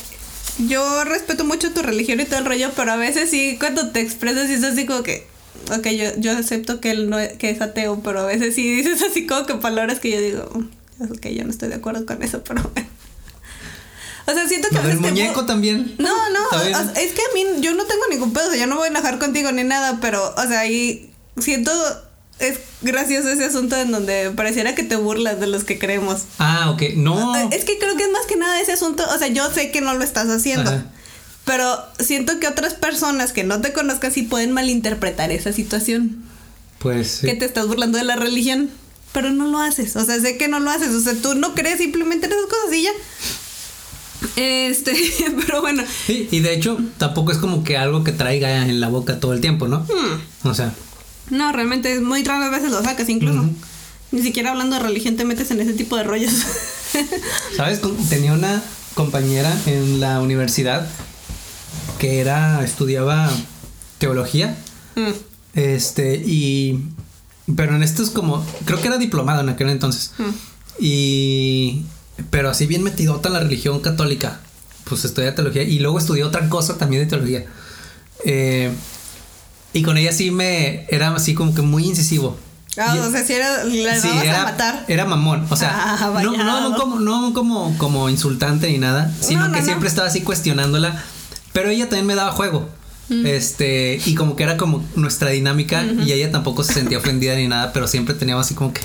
yo 0.68 1.05
respeto 1.05 1.44
mucho 1.44 1.72
tu 1.72 1.80
religión 1.82 2.20
y 2.20 2.26
todo 2.26 2.40
el 2.40 2.44
rollo, 2.44 2.70
pero 2.76 2.92
a 2.92 2.96
veces 2.96 3.30
sí 3.30 3.57
cuando 3.59 3.88
te 3.90 4.01
expresas 4.01 4.51
es 4.51 4.62
así 4.64 4.84
como 4.84 5.03
que 5.03 5.26
ok, 5.74 5.86
yo, 5.88 6.05
yo 6.18 6.36
acepto 6.36 6.80
que 6.80 6.90
él 6.90 7.09
no 7.09 7.18
es, 7.18 7.34
que 7.38 7.51
es 7.51 7.61
ateo, 7.61 8.01
pero 8.03 8.20
a 8.20 8.26
veces 8.26 8.55
sí 8.55 8.70
dices 8.76 9.03
así 9.03 9.26
como 9.26 9.46
que 9.46 9.55
palabras 9.55 10.01
que 10.01 10.11
yo 10.11 10.20
digo, 10.20 10.51
"Mm, 10.55 11.12
ok, 11.12 11.26
yo 11.28 11.44
no 11.44 11.51
estoy 11.51 11.68
de 11.70 11.76
acuerdo 11.76 12.05
con 12.05 12.22
eso, 12.22 12.42
pero 12.44 12.62
bueno. 12.74 12.88
O 14.31 14.35
sea, 14.35 14.49
siento 14.49 14.68
que 14.68 14.78
a 14.78 14.83
veces 14.83 15.01
te 15.01 15.09
muñeco 15.09 15.45
también 15.45 15.95
No, 15.99 16.31
no, 16.31 16.41
o 16.53 16.61
sea, 16.61 16.93
es 16.97 17.12
que 17.12 17.22
a 17.22 17.35
mí 17.35 17.45
yo 17.61 17.74
no 17.74 17.85
tengo 17.85 18.03
ningún 18.11 18.33
pedo, 18.33 18.49
o 18.49 18.51
sea, 18.51 18.61
yo 18.61 18.66
no 18.66 18.76
voy 18.76 18.87
a 18.87 18.91
enojar 18.91 19.18
contigo 19.18 19.51
ni 19.53 19.64
nada, 19.64 19.99
pero, 20.01 20.35
o 20.37 20.43
sea, 20.43 20.61
ahí 20.61 21.11
siento, 21.39 21.72
es 22.39 22.59
gracioso 22.83 23.28
ese 23.28 23.45
asunto 23.45 23.76
en 23.76 23.91
donde 23.91 24.31
pareciera 24.31 24.74
que 24.74 24.83
te 24.83 24.97
burlas 24.97 25.41
de 25.41 25.47
los 25.47 25.64
que 25.64 25.78
creemos. 25.78 26.22
ah 26.39 26.70
ok 26.70 26.83
no 26.97 27.35
Es 27.51 27.64
que 27.64 27.78
creo 27.78 27.97
que 27.97 28.05
es 28.05 28.11
más 28.11 28.26
que 28.26 28.37
nada 28.37 28.61
ese 28.61 28.72
asunto, 28.72 29.05
o 29.14 29.18
sea, 29.18 29.28
yo 29.28 29.51
sé 29.51 29.70
que 29.70 29.81
no 29.81 29.95
lo 29.95 30.05
estás 30.05 30.28
haciendo, 30.28 30.70
Ajá. 30.70 30.85
pero 31.45 31.78
siento 31.99 32.39
que 32.39 32.47
otras 32.47 32.74
personas 32.74 33.33
que 33.33 33.45
no 33.45 33.61
te 33.61 33.72
conozcan 33.72 34.12
sí 34.12 34.22
pueden 34.22 34.53
malinterpretar 34.53 35.33
esa 35.33 35.53
situación, 35.53 36.24
pues 36.78 37.18
sí. 37.20 37.26
que 37.26 37.35
te 37.35 37.45
estás 37.45 37.66
burlando 37.66 37.99
de 37.99 38.05
la 38.05 38.16
religión, 38.16 38.70
pero 39.12 39.31
no 39.31 39.47
lo 39.49 39.59
haces, 39.59 39.97
o 39.97 40.05
sea, 40.05 40.20
sé 40.20 40.37
que 40.37 40.49
no 40.49 40.61
lo 40.61 40.70
haces, 40.70 40.91
o 40.91 41.01
sea, 41.01 41.14
tú 41.14 41.35
no 41.35 41.55
crees 41.55 41.78
simplemente 41.78 42.26
en 42.26 42.33
esas 42.33 42.47
cosas 42.47 42.72
y 42.72 42.83
ya. 42.83 42.93
Este, 44.37 44.93
pero 45.47 45.61
bueno, 45.61 45.83
Sí, 46.07 46.29
y 46.31 46.41
de 46.41 46.55
hecho 46.55 46.79
tampoco 46.99 47.33
es 47.33 47.39
como 47.39 47.64
que 47.64 47.77
algo 47.77 48.05
que 48.05 48.12
traiga 48.12 48.66
en 48.66 48.81
la 48.81 48.89
boca 48.89 49.18
todo 49.21 49.33
el 49.33 49.41
tiempo, 49.41 49.66
¿no? 49.68 49.81
Hmm. 49.81 50.47
O 50.49 50.55
sea, 50.55 50.73
no, 51.31 51.53
realmente 51.53 51.93
es 51.95 52.03
muy 52.03 52.23
raras 52.25 52.51
veces 52.51 52.71
lo 52.71 52.83
sacas 52.83 53.09
incluso. 53.09 53.49
Ni 54.12 54.23
siquiera 54.23 54.51
hablando 54.51 54.77
de 54.77 54.83
religión 54.83 55.16
te 55.16 55.25
metes 55.25 55.51
en 55.53 55.61
ese 55.61 55.73
tipo 55.75 55.97
de 55.97 56.03
rollos. 56.05 56.33
¿sabes? 57.57 57.81
Tenía 58.09 58.33
una 58.33 58.62
compañera 58.95 59.57
en 59.66 60.01
la 60.01 60.21
universidad 60.21 60.87
que 61.99 62.21
era, 62.21 62.64
estudiaba 62.64 63.31
teología, 63.99 64.57
Mm. 64.97 65.11
este, 65.55 66.16
y, 66.16 66.85
pero 67.55 67.77
en 67.77 67.83
esto 67.85 68.03
es 68.03 68.11
como, 68.11 68.45
creo 68.64 68.81
que 68.81 68.89
era 68.89 68.99
diplomado 68.99 69.41
en 69.43 69.49
aquel 69.51 69.68
entonces, 69.71 70.12
Mm. 70.18 70.31
y, 70.81 71.83
pero 72.31 72.51
así 72.51 72.66
bien 72.66 72.83
metidota 72.83 73.29
en 73.29 73.35
la 73.35 73.41
religión 73.41 73.81
católica, 73.81 74.41
pues 74.85 75.05
estudia 75.05 75.35
teología, 75.35 75.62
y 75.62 75.79
luego 75.79 75.99
estudió 75.99 76.27
otra 76.27 76.49
cosa 76.49 76.79
también 76.79 77.03
de 77.03 77.09
teología. 77.09 77.45
Eh, 78.25 78.71
y 79.73 79.83
con 79.83 79.97
ella 79.97 80.12
sí 80.12 80.31
me, 80.31 80.87
era 80.89 81.14
así 81.14 81.35
como 81.35 81.55
que 81.55 81.62
muy 81.62 81.85
incisivo. 81.85 82.37
Ah, 82.77 82.97
o 83.01 83.11
sea, 83.11 83.25
si 83.25 83.33
era, 83.33 83.64
le 83.64 84.01
Sí, 84.01 84.09
era, 84.23 84.43
a 84.43 84.45
matar. 84.45 84.85
era 84.89 85.05
mamón. 85.05 85.47
O 85.51 85.57
sea, 85.57 85.71
Ah, 86.01 86.21
no, 86.23 86.71
no 86.71 86.77
como, 86.77 87.01
no 87.01 87.33
como, 87.35 87.77
como 87.79 88.09
insultante 88.09 88.68
ni 88.68 88.79
nada, 88.79 89.12
sino 89.21 89.41
No, 89.41 89.49
no, 89.49 89.55
que 89.55 89.62
siempre 89.62 89.89
estaba 89.89 90.09
así 90.09 90.21
cuestionándola. 90.21 91.03
Pero 91.53 91.68
ella 91.68 91.89
también 91.89 92.07
me 92.07 92.14
daba 92.14 92.31
juego. 92.31 92.68
Mm. 93.09 93.27
Este, 93.27 94.01
y 94.07 94.14
como 94.14 94.37
que 94.37 94.45
era 94.45 94.57
como 94.57 94.85
nuestra 94.95 95.31
dinámica, 95.31 95.85
y 95.85 96.12
ella 96.12 96.31
tampoco 96.31 96.62
se 96.62 96.75
sentía 96.75 96.99
ofendida 96.99 97.35
ni 97.35 97.49
nada, 97.49 97.73
pero 97.73 97.89
siempre 97.89 98.14
teníamos 98.14 98.47
así 98.47 98.55
como 98.55 98.73
que 98.73 98.83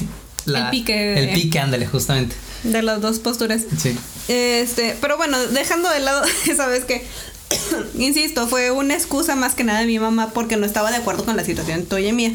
El 0.48 0.70
pique. 0.72 1.20
El 1.20 1.30
pique, 1.34 1.60
ándale, 1.60 1.86
justamente. 1.86 2.36
De 2.72 2.82
las 2.82 3.02
dos 3.02 3.20
posturas. 3.20 3.62
Sí. 3.78 3.98
Este, 4.28 4.98
pero 5.02 5.18
bueno, 5.18 5.38
dejando 5.48 5.90
de 5.90 6.00
lado 6.00 6.24
esa 6.48 6.68
vez 6.68 6.86
que, 6.86 7.06
insisto, 7.96 8.48
fue 8.48 8.72
una 8.72 8.96
excusa 8.96 9.36
más 9.36 9.56
que 9.56 9.64
nada 9.64 9.80
de 9.80 9.86
mi 9.86 10.00
mamá 10.00 10.32
porque 10.34 10.58
no 10.58 10.66
estaba 10.66 10.92
de 10.92 10.98
acuerdo 10.98 11.26
con 11.26 11.38
la 11.38 11.44
situación 11.44 11.86
tuya 11.86 12.10
y 12.10 12.14
mía. 12.14 12.34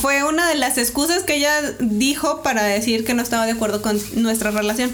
Fue 0.00 0.24
una 0.24 0.48
de 0.48 0.54
las 0.54 0.78
excusas 0.78 1.24
que 1.24 1.34
ella 1.36 1.60
dijo 1.80 2.42
para 2.42 2.62
decir 2.62 3.04
que 3.04 3.12
no 3.12 3.22
estaba 3.22 3.44
de 3.44 3.52
acuerdo 3.52 3.82
con 3.82 4.00
nuestra 4.14 4.50
relación. 4.50 4.90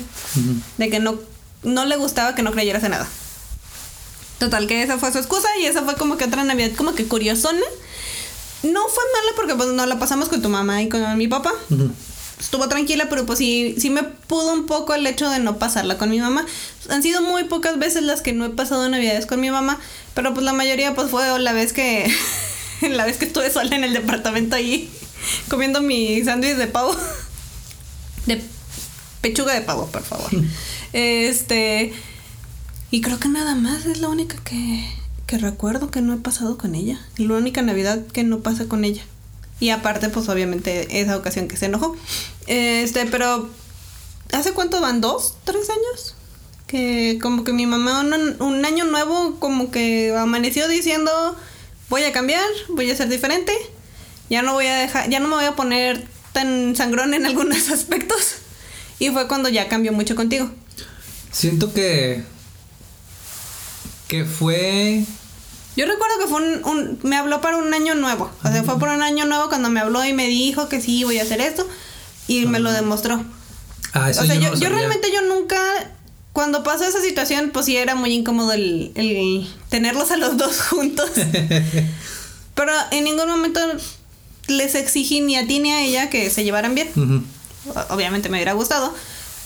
De 0.78 0.90
que 0.90 0.98
no, 0.98 1.20
no 1.62 1.84
le 1.84 1.96
gustaba 1.96 2.34
que 2.34 2.42
no 2.42 2.50
creyeras 2.50 2.82
en 2.82 2.92
nada. 2.92 3.08
Total, 4.38 4.66
que 4.66 4.82
esa 4.82 4.98
fue 4.98 5.12
su 5.12 5.18
excusa 5.18 5.48
y 5.60 5.66
esa 5.66 5.82
fue 5.82 5.94
como 5.96 6.16
que 6.16 6.24
otra 6.24 6.44
Navidad 6.44 6.72
como 6.76 6.94
que 6.94 7.06
curiosona. 7.06 7.60
No 8.62 8.80
fue 8.88 9.04
mala 9.12 9.36
porque 9.36 9.54
pues 9.54 9.68
no 9.68 9.86
la 9.86 9.98
pasamos 9.98 10.28
con 10.28 10.42
tu 10.42 10.48
mamá 10.48 10.82
y 10.82 10.88
con 10.88 11.16
mi 11.16 11.28
papá. 11.28 11.52
Estuvo 12.38 12.68
tranquila, 12.68 13.06
pero 13.08 13.26
pues 13.26 13.38
sí, 13.38 13.74
sí 13.78 13.90
me 13.90 14.02
pudo 14.02 14.52
un 14.52 14.66
poco 14.66 14.94
el 14.94 15.06
hecho 15.06 15.28
de 15.30 15.38
no 15.38 15.58
pasarla 15.58 15.98
con 15.98 16.10
mi 16.10 16.20
mamá. 16.20 16.46
Han 16.88 17.02
sido 17.02 17.22
muy 17.22 17.44
pocas 17.44 17.78
veces 17.78 18.02
las 18.02 18.22
que 18.22 18.32
no 18.32 18.44
he 18.44 18.50
pasado 18.50 18.88
navidades 18.88 19.26
con 19.26 19.40
mi 19.40 19.50
mamá, 19.50 19.78
pero 20.14 20.34
pues 20.34 20.44
la 20.44 20.52
mayoría 20.52 20.94
pues 20.94 21.10
fue 21.10 21.38
la 21.38 21.52
vez 21.52 21.72
que 21.72 22.10
la 22.90 23.04
vez 23.04 23.16
que 23.16 23.24
estuve 23.24 23.50
sola 23.50 23.74
en 23.74 23.84
el 23.84 23.92
departamento 23.92 24.56
ahí 24.56 24.90
comiendo 25.48 25.80
mi 25.80 26.22
sándwich 26.24 26.56
de 26.56 26.66
pavo. 26.66 26.96
De 28.26 28.42
pechuga 29.20 29.54
de 29.54 29.60
pavo, 29.62 29.86
por 29.86 30.02
favor. 30.02 30.30
Este 30.92 31.92
y 32.90 33.00
creo 33.00 33.18
que 33.18 33.28
nada 33.28 33.54
más 33.54 33.86
es 33.86 33.98
la 33.98 34.08
única 34.08 34.36
que 34.44 34.84
que 35.26 35.38
recuerdo 35.38 35.90
que 35.90 36.00
no 36.00 36.14
he 36.14 36.18
pasado 36.18 36.56
con 36.56 36.74
ella. 36.74 37.00
La 37.16 37.34
única 37.34 37.62
Navidad 37.62 38.06
que 38.06 38.22
no 38.22 38.40
pasa 38.40 38.66
con 38.66 38.84
ella. 38.84 39.02
Y 39.58 39.70
aparte, 39.70 40.08
pues 40.08 40.28
obviamente 40.28 41.00
esa 41.00 41.16
ocasión 41.16 41.48
que 41.48 41.56
se 41.56 41.66
enojó. 41.66 41.96
Este, 42.46 43.06
pero 43.06 43.48
¿hace 44.32 44.52
cuánto 44.52 44.80
van? 44.80 45.00
¿Dos? 45.00 45.36
¿Tres 45.44 45.70
años? 45.70 46.14
Que 46.66 47.18
como 47.22 47.44
que 47.44 47.52
mi 47.52 47.66
mamá 47.66 48.00
un, 48.00 48.64
año 48.64 48.84
nuevo 48.84 49.36
como 49.38 49.70
que 49.70 50.14
amaneció 50.16 50.68
diciendo 50.68 51.36
voy 51.88 52.02
a 52.02 52.12
cambiar, 52.12 52.46
voy 52.68 52.90
a 52.90 52.96
ser 52.96 53.08
diferente. 53.08 53.52
Ya 54.28 54.42
no 54.42 54.54
voy 54.54 54.66
a 54.66 54.76
dejar, 54.76 55.08
ya 55.08 55.20
no 55.20 55.28
me 55.28 55.36
voy 55.36 55.44
a 55.44 55.56
poner 55.56 56.06
tan 56.32 56.74
sangrón 56.76 57.14
en 57.14 57.24
algunos 57.26 57.70
aspectos. 57.70 58.36
Y 58.98 59.10
fue 59.10 59.28
cuando 59.28 59.48
ya 59.48 59.68
cambió 59.68 59.92
mucho 59.92 60.16
contigo. 60.16 60.50
Siento 61.30 61.72
que. 61.72 62.24
que 64.08 64.24
fue. 64.24 65.04
Yo 65.76 65.84
recuerdo 65.86 66.18
que 66.20 66.26
fue 66.26 66.40
un, 66.42 66.64
un- 66.64 66.98
me 67.02 67.16
habló 67.16 67.40
para 67.40 67.58
un 67.58 67.72
año 67.74 67.94
nuevo. 67.94 68.30
O 68.42 68.48
sea, 68.50 68.62
fue 68.64 68.78
por 68.78 68.88
un 68.88 69.02
año 69.02 69.24
nuevo 69.26 69.48
cuando 69.48 69.68
me 69.68 69.80
habló 69.80 70.04
y 70.04 70.12
me 70.12 70.26
dijo 70.26 70.68
que 70.68 70.80
sí, 70.80 71.04
voy 71.04 71.18
a 71.18 71.22
hacer 71.22 71.40
esto. 71.40 71.68
Y 72.28 72.46
me 72.46 72.58
lo 72.60 72.72
demostró. 72.72 73.22
Ah, 73.92 74.10
eso 74.10 74.22
o 74.22 74.26
sea, 74.26 74.34
yo, 74.36 74.40
yo, 74.40 74.48
no 74.48 74.54
lo 74.54 74.56
yo 74.60 74.60
sabía. 74.68 74.76
realmente 74.78 75.08
yo 75.12 75.22
nunca, 75.22 75.58
cuando 76.32 76.62
pasó 76.62 76.84
esa 76.84 77.00
situación, 77.00 77.50
pues 77.52 77.66
sí 77.66 77.76
era 77.76 77.94
muy 77.94 78.12
incómodo 78.12 78.52
el, 78.52 78.90
el 78.94 79.48
tenerlos 79.68 80.10
a 80.10 80.16
los 80.16 80.36
dos 80.36 80.60
juntos. 80.70 81.10
Pero 82.54 82.72
en 82.90 83.04
ningún 83.04 83.28
momento 83.28 83.60
les 84.48 84.74
exigí 84.74 85.20
ni 85.20 85.36
a 85.36 85.46
ti 85.46 85.58
ni 85.60 85.72
a 85.72 85.82
ella 85.84 86.08
que 86.10 86.30
se 86.30 86.42
llevaran 86.44 86.74
bien. 86.74 86.88
Obviamente 87.90 88.28
me 88.28 88.38
hubiera 88.38 88.52
gustado, 88.54 88.94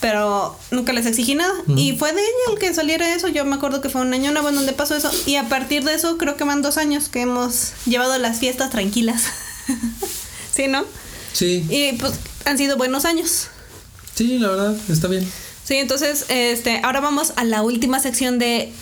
pero 0.01 0.59
nunca 0.71 0.93
les 0.93 1.07
exigí 1.07 1.35
nada. 1.35 1.53
Y 1.77 1.93
fue 1.97 2.13
de 2.13 2.21
ella 2.21 2.53
el 2.53 2.59
que 2.59 2.73
saliera 2.75 3.15
eso. 3.15 3.29
Yo 3.29 3.45
me 3.45 3.57
acuerdo 3.57 3.81
que 3.81 3.89
fue 3.91 4.01
un 4.01 4.13
año 4.15 4.33
nuevo 4.33 4.49
en 4.49 4.55
donde 4.55 4.73
pasó 4.73 4.95
eso. 4.97 5.11
Y 5.27 5.37
a 5.37 5.49
partir 5.49 5.85
de 5.85 5.95
eso 5.95 6.17
creo 6.19 6.37
que 6.37 6.45
van 6.45 6.63
dos 6.63 6.79
años 6.79 7.09
que 7.09 7.21
hemos 7.21 7.73
llevado 7.87 8.17
las 8.19 8.39
fiestas 8.39 8.71
tranquilas. 8.71 9.25
¿Sí, 10.55 10.69
no? 10.69 10.85
Sí, 11.33 11.65
Y 11.71 11.93
pues 11.99 12.15
han 12.45 12.59
sido 12.59 12.77
buenos 12.77 13.05
años. 13.05 13.49
sí, 14.15 14.39
la 14.39 14.49
verdad, 14.49 14.77
está 14.89 15.07
bien. 15.09 15.31
Sí, 15.65 15.77
entonces, 15.77 16.25
este, 16.29 16.81
ahora 16.83 17.01
vamos 17.01 17.33
a 17.37 17.45
la 17.45 17.63
última 17.63 18.01
sección 18.01 18.39
de 18.41 18.73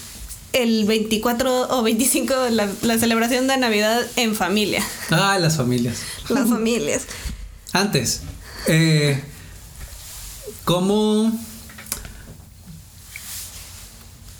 el 0.55 0.87
24 0.87 1.69
o 1.69 1.83
25, 1.83 2.35
la, 2.53 2.69
la 2.81 2.99
celebración 2.99 3.47
de 3.47 3.59
Navidad 3.59 4.07
en 4.17 4.35
familia. 4.35 4.83
Ah, 5.11 5.37
las 5.39 5.59
familias. 5.59 5.99
Las 6.31 6.49
familias. 6.49 7.03
Antes, 7.75 8.23
eh, 8.67 9.23
¿cómo, 10.69 11.33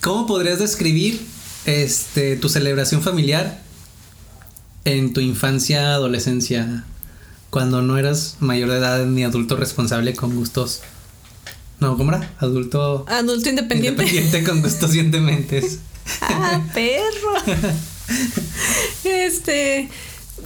¿cómo 0.03 0.27
podrías 0.27 0.59
describir 0.59 1.27
este, 1.65 2.37
tu 2.37 2.51
celebración 2.51 3.01
familiar 3.01 3.63
en 4.85 5.15
tu 5.15 5.23
infancia, 5.23 5.95
adolescencia, 5.95 6.85
cuando 7.49 7.81
no 7.81 7.97
eras 7.97 8.37
mayor 8.41 8.69
de 8.69 8.77
edad 8.77 9.07
ni 9.07 9.25
adulto 9.25 9.57
responsable 9.57 10.15
con 10.15 10.37
gustos? 10.37 10.83
No, 11.81 11.97
¿cómo 11.97 12.13
era? 12.13 12.31
Adulto 12.41 13.07
Adulto 13.09 13.49
independiente. 13.49 14.03
independiente 14.03 14.45
con 14.45 14.61
gustos 14.61 14.95
y 14.95 15.03
dementes. 15.05 15.79
Ah, 16.21 16.63
perro. 16.75 17.61
Este, 19.05 19.89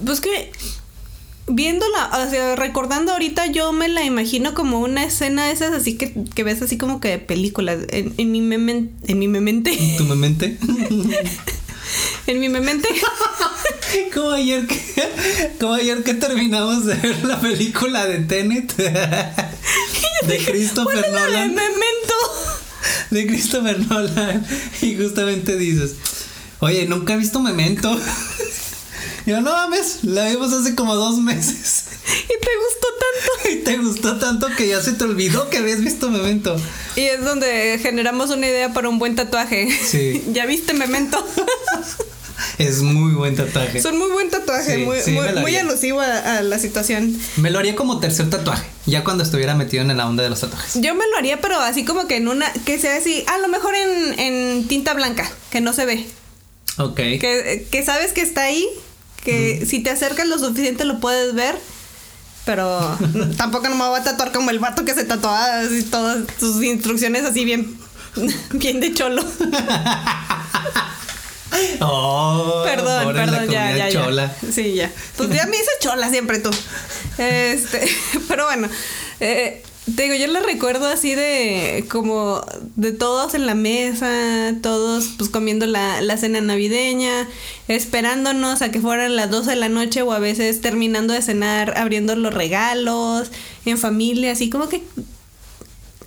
pues 0.05 0.21
que 0.21 0.53
viéndola, 1.55 2.11
o 2.27 2.31
sea, 2.31 2.57
recordando 2.57 3.13
ahorita, 3.13 3.47
yo 3.47 3.73
me 3.73 3.89
la 3.89 4.05
imagino 4.05 4.55
como 4.55 4.81
una 4.81 5.05
escena 5.05 5.47
de 5.47 5.53
esas 5.53 5.73
así 5.73 5.97
que, 5.97 6.13
que 6.35 6.45
ves 6.45 6.61
así 6.63 6.77
como 6.79 7.01
que 7.01 7.09
de 7.09 7.19
películas. 7.19 7.79
En, 7.91 8.15
en 8.17 8.33
mi 8.33 8.41
memen- 8.41 8.91
en 9.07 9.19
mi 9.19 9.29
mente, 9.29 9.77
¿Tu 9.99 10.05
mente? 10.05 10.57
en 12.27 12.41
mi 12.41 12.49
mente. 12.49 12.89
Como 14.15 14.31
ayer 14.31 14.67
que, 14.67 14.79
como 15.61 15.75
ayer 15.75 16.03
que 16.03 16.15
terminamos 16.15 16.87
de 16.87 16.95
ver 16.95 17.25
la 17.27 17.39
película 17.41 18.07
de 18.07 18.19
Tenet 18.21 18.75
de 18.77 20.39
Christopher 20.47 21.05
La 21.11 21.27
de 21.27 21.31
Nolan. 21.31 21.49
memento. 21.55 22.15
De 23.11 23.27
Christopher 23.27 23.79
Nolan. 23.87 24.47
Y 24.81 24.97
justamente 24.97 25.57
dices, 25.59 25.97
oye, 26.61 26.87
nunca 26.87 27.13
he 27.15 27.17
visto 27.19 27.41
Memento. 27.41 27.95
Y 29.27 29.31
yo, 29.31 29.41
no 29.41 29.53
mames, 29.53 30.01
la 30.03 30.29
vimos 30.29 30.53
hace 30.53 30.75
como 30.75 30.95
dos 30.95 31.19
meses. 31.19 31.85
Y 32.25 32.27
te 32.27 32.51
gustó 32.59 32.89
tanto. 32.99 33.49
Y 33.51 33.57
te 33.65 33.79
gustó 33.79 34.19
tanto 34.19 34.49
que 34.57 34.69
ya 34.69 34.81
se 34.83 34.93
te 34.93 35.05
olvidó 35.05 35.49
que 35.51 35.59
habías 35.59 35.81
visto 35.81 36.11
Memento. 36.11 36.57
Y 36.97 37.03
es 37.03 37.25
donde 37.25 37.79
generamos 37.81 38.31
una 38.31 38.47
idea 38.49 38.73
para 38.73 38.89
un 38.89 38.99
buen 38.99 39.15
tatuaje. 39.15 39.69
Sí. 39.87 40.25
ya 40.33 40.47
viste 40.47 40.73
Memento. 40.73 41.25
Es 42.59 42.83
muy 42.83 43.13
buen 43.13 43.37
tatuaje. 43.37 43.81
Son 43.81 43.97
muy 43.97 44.11
buen 44.11 44.29
tatuaje, 44.31 44.77
Sí, 44.77 44.85
muy, 44.85 45.01
sí, 45.01 45.13
muy, 45.13 45.33
muy 45.41 45.57
alusivo 45.57 46.01
a, 46.01 46.39
a 46.39 46.43
la 46.43 46.59
situación. 46.59 47.17
Me 47.37 47.51
lo 47.51 47.59
haría 47.59 47.77
como 47.77 48.01
tercer 48.01 48.31
tatuaje, 48.31 48.67
ya 48.87 49.05
cuando 49.05 49.23
estuviera 49.23 49.55
metido 49.55 49.83
en 49.83 49.97
la 49.97 50.09
onda 50.09 50.23
de 50.25 50.31
los 50.31 50.41
tatuajes. 50.41 50.75
Yo 50.75 50.95
me 50.95 51.07
lo 51.09 51.17
haría, 51.17 51.41
pero 51.41 51.59
así 51.61 51.85
como 51.85 52.07
que 52.09 52.17
en 52.17 52.29
una, 52.29 52.53
que 52.65 52.79
sea 52.79 52.97
así, 52.97 53.25
a 53.29 53.39
lo 53.39 53.49
mejor 53.49 53.75
en, 53.75 54.19
en 54.19 54.69
tinta 54.69 54.93
blanca, 54.95 55.31
que 55.51 55.61
no 55.61 55.73
se 55.73 55.87
ve. 55.87 56.07
Ok. 56.79 56.97
Que, 56.97 57.67
que 57.71 57.85
sabes 57.85 58.13
que 58.13 58.23
está 58.23 58.43
ahí, 58.43 58.69
que 59.23 59.65
si 59.67 59.81
te 59.81 59.91
acercas 59.91 60.27
lo 60.27 60.39
suficiente 60.39 60.85
lo 60.85 60.99
puedes 61.01 61.35
ver. 61.35 61.57
Pero 62.45 62.99
tampoco 63.37 63.69
no 63.69 63.77
me 63.77 63.87
voy 63.89 64.01
a 64.01 64.05
tatuar 64.05 64.33
como 64.33 64.51
el 64.51 64.59
vato 64.59 64.85
que 64.85 64.95
se 64.95 65.05
tatuaba 65.05 65.61
así 65.61 65.83
todas 65.85 66.19
sus 66.41 66.63
instrucciones 66.63 67.25
así 67.25 67.45
bien, 67.45 67.79
bien 68.53 68.81
de 68.81 68.93
cholo. 68.95 69.25
Oh, 71.81 72.63
Perdón, 72.65 73.13
perdón, 73.15 73.47
ya, 73.51 73.77
ya, 73.77 73.89
ya. 73.89 73.93
chola. 73.93 74.35
Sí, 74.53 74.75
ya. 74.75 74.91
Pues 75.17 75.29
ya 75.31 75.47
me 75.47 75.57
hice 75.57 75.71
chola 75.81 76.09
siempre 76.11 76.39
tú. 76.39 76.51
Este, 77.19 77.95
pero 78.27 78.47
bueno, 78.47 78.69
eh, 79.21 79.63
digo, 79.87 80.15
yo 80.15 80.27
la 80.29 80.41
recuerdo 80.41 80.87
así 80.87 81.15
de 81.15 81.85
como 81.91 82.45
de 82.77 82.93
todos 82.93 83.35
en 83.35 83.47
la 83.47 83.55
mesa, 83.55 84.55
todos 84.63 85.11
pues 85.19 85.31
comiendo 85.31 85.67
la, 85.67 86.01
la 86.01 86.17
cena 86.17 86.41
navideña, 86.41 87.29
esperándonos 87.69 88.63
a 88.63 88.71
que 88.71 88.81
fueran 88.81 89.17
las 89.17 89.31
12 89.31 89.51
de 89.51 89.57
la 89.57 89.69
noche 89.69 90.03
o 90.03 90.13
a 90.13 90.19
veces 90.19 90.61
terminando 90.61 91.15
de 91.15 91.23
cenar, 91.23 91.77
abriendo 91.77 92.15
los 92.17 92.33
regalos, 92.33 93.31
en 93.65 93.79
familia, 93.79 94.33
así 94.33 94.51
como 94.51 94.69
que 94.69 94.83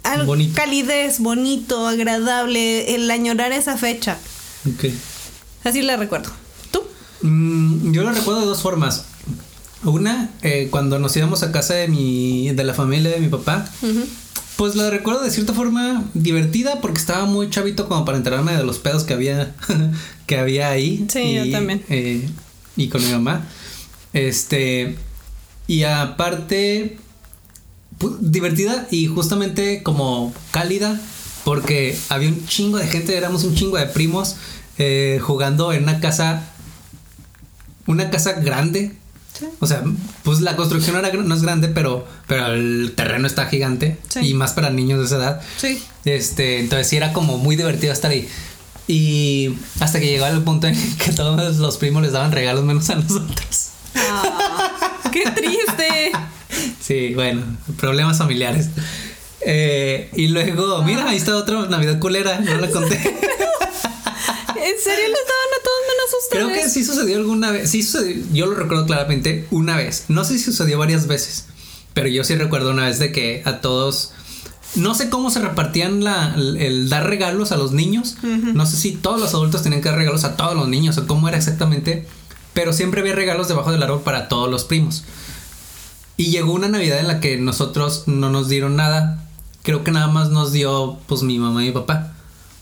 algo 0.03 0.27
Bonito. 0.27 0.55
calidez, 0.55 1.19
bonito, 1.19 1.87
agradable, 1.87 2.95
el 2.95 3.09
añorar 3.09 3.51
esa 3.51 3.75
fecha. 3.77 4.17
Ok. 4.67 4.85
Así 5.63 5.81
la 5.81 5.97
recuerdo. 5.97 6.31
¿Tú? 6.71 6.81
Mm, 7.21 7.91
yo 7.91 8.03
lo 8.03 8.11
recuerdo 8.11 8.41
de 8.41 8.45
dos 8.45 8.61
formas. 8.61 9.05
Una, 9.85 10.29
eh, 10.41 10.67
cuando 10.71 10.99
nos 10.99 11.15
íbamos 11.15 11.43
a 11.43 11.51
casa 11.51 11.75
de 11.75 11.87
mi, 11.87 12.49
de 12.51 12.63
la 12.63 12.73
familia 12.73 13.11
de 13.11 13.19
mi 13.19 13.27
papá, 13.29 13.69
pues 14.57 14.75
la 14.75 14.89
recuerdo 14.89 15.21
de 15.21 15.31
cierta 15.31 15.53
forma 15.53 16.03
divertida 16.13 16.81
porque 16.81 16.97
estaba 16.99 17.25
muy 17.25 17.49
chavito 17.49 17.87
como 17.87 18.03
para 18.05 18.17
enterarme 18.17 18.55
de 18.57 18.63
los 18.63 18.79
pedos 18.79 19.03
que 19.03 19.13
había, 19.13 19.53
que 20.27 20.37
había 20.39 20.69
ahí. 20.69 21.05
Sí, 21.09 21.33
yo 21.35 21.51
también. 21.51 21.83
eh, 21.89 22.27
y 22.75 22.87
con 22.89 23.03
mi 23.05 23.11
mamá. 23.11 23.45
Este, 24.13 24.95
Y 25.67 25.83
aparte, 25.83 26.97
pu- 27.99 28.17
divertida 28.19 28.87
y 28.91 29.07
justamente 29.07 29.83
como 29.83 30.33
cálida, 30.51 30.99
porque 31.43 31.97
había 32.09 32.29
un 32.29 32.45
chingo 32.47 32.77
de 32.77 32.87
gente, 32.87 33.15
éramos 33.15 33.43
un 33.43 33.53
chingo 33.55 33.77
de 33.77 33.85
primos 33.85 34.35
eh, 34.77 35.19
jugando 35.21 35.71
en 35.73 35.83
una 35.83 35.99
casa, 35.99 36.43
una 37.87 38.09
casa 38.09 38.33
grande. 38.33 38.93
Sí. 39.37 39.45
O 39.59 39.67
sea, 39.67 39.83
pues 40.23 40.39
la 40.41 40.55
construcción 40.55 40.95
era 40.95 41.11
no 41.11 41.35
es 41.35 41.41
grande, 41.41 41.67
pero, 41.67 42.07
pero 42.27 42.47
el 42.53 42.93
terreno 42.95 43.27
está 43.27 43.47
gigante 43.47 43.97
Sí. 44.07 44.19
y 44.21 44.33
más 44.33 44.53
para 44.53 44.69
niños 44.69 44.99
de 44.99 45.05
esa 45.05 45.15
edad. 45.17 45.41
Sí. 45.57 45.83
Este, 46.05 46.59
entonces 46.59 46.87
sí 46.87 46.95
era 46.97 47.11
como 47.13 47.37
muy 47.37 47.55
divertido 47.55 47.91
estar 47.91 48.11
ahí. 48.11 48.27
Y 48.87 49.55
hasta 49.79 49.99
que 49.99 50.05
llegaba 50.07 50.29
el 50.35 50.43
punto 50.43 50.67
en 50.67 50.75
que 50.97 51.11
todos 51.11 51.57
los 51.57 51.77
primos 51.77 52.03
les 52.03 52.11
daban 52.11 52.31
regalos 52.31 52.63
menos 52.63 52.89
a 52.89 52.95
nosotros. 52.95 53.69
Ah, 53.95 54.99
¡Qué 55.11 55.23
triste! 55.31 56.11
Sí, 56.79 57.13
bueno, 57.15 57.41
problemas 57.79 58.19
familiares. 58.19 58.69
Eh, 59.41 60.09
y 60.15 60.27
luego, 60.27 60.83
mira, 60.83 61.09
ahí 61.09 61.17
está 61.17 61.35
otra 61.35 61.65
Navidad 61.65 61.99
culera, 61.99 62.39
no 62.39 62.57
la 62.57 62.69
conté. 62.69 62.97
Creo 66.35 66.49
que 66.49 66.69
sí 66.69 66.83
sucedió 66.83 67.17
alguna 67.17 67.51
vez. 67.51 67.69
Sí 67.69 67.83
sucedió, 67.83 68.23
yo 68.33 68.45
lo 68.47 68.55
recuerdo 68.55 68.85
claramente 68.85 69.47
una 69.51 69.77
vez. 69.77 70.05
No 70.07 70.23
sé 70.23 70.37
si 70.37 70.43
sucedió 70.45 70.77
varias 70.77 71.07
veces, 71.07 71.45
pero 71.93 72.07
yo 72.07 72.23
sí 72.23 72.35
recuerdo 72.35 72.71
una 72.71 72.85
vez 72.85 72.99
de 72.99 73.11
que 73.11 73.41
a 73.45 73.61
todos. 73.61 74.11
No 74.75 74.93
sé 74.93 75.09
cómo 75.09 75.31
se 75.31 75.39
repartían 75.39 76.03
la, 76.03 76.33
el, 76.35 76.57
el 76.57 76.89
dar 76.89 77.07
regalos 77.07 77.51
a 77.51 77.57
los 77.57 77.71
niños. 77.71 78.17
No 78.21 78.65
sé 78.65 78.75
si 78.75 78.91
todos 78.91 79.19
los 79.21 79.33
adultos 79.33 79.63
tenían 79.63 79.81
que 79.81 79.89
dar 79.89 79.97
regalos 79.97 80.25
a 80.25 80.35
todos 80.35 80.55
los 80.55 80.67
niños 80.67 80.97
o 80.97 81.07
cómo 81.07 81.29
era 81.29 81.37
exactamente. 81.37 82.07
Pero 82.53 82.73
siempre 82.73 83.01
había 83.01 83.15
regalos 83.15 83.47
debajo 83.47 83.71
del 83.71 83.83
árbol 83.83 84.01
para 84.01 84.27
todos 84.27 84.49
los 84.49 84.65
primos. 84.65 85.03
Y 86.17 86.27
llegó 86.27 86.53
una 86.53 86.67
Navidad 86.67 86.99
en 86.99 87.07
la 87.07 87.19
que 87.19 87.37
nosotros 87.37 88.03
no 88.07 88.29
nos 88.29 88.49
dieron 88.49 88.75
nada. 88.75 89.23
Creo 89.63 89.83
que 89.83 89.91
nada 89.91 90.07
más 90.07 90.29
nos 90.29 90.51
dio 90.51 90.97
pues 91.07 91.23
mi 91.23 91.39
mamá 91.39 91.63
y 91.63 91.67
mi 91.67 91.73
papá. 91.73 92.13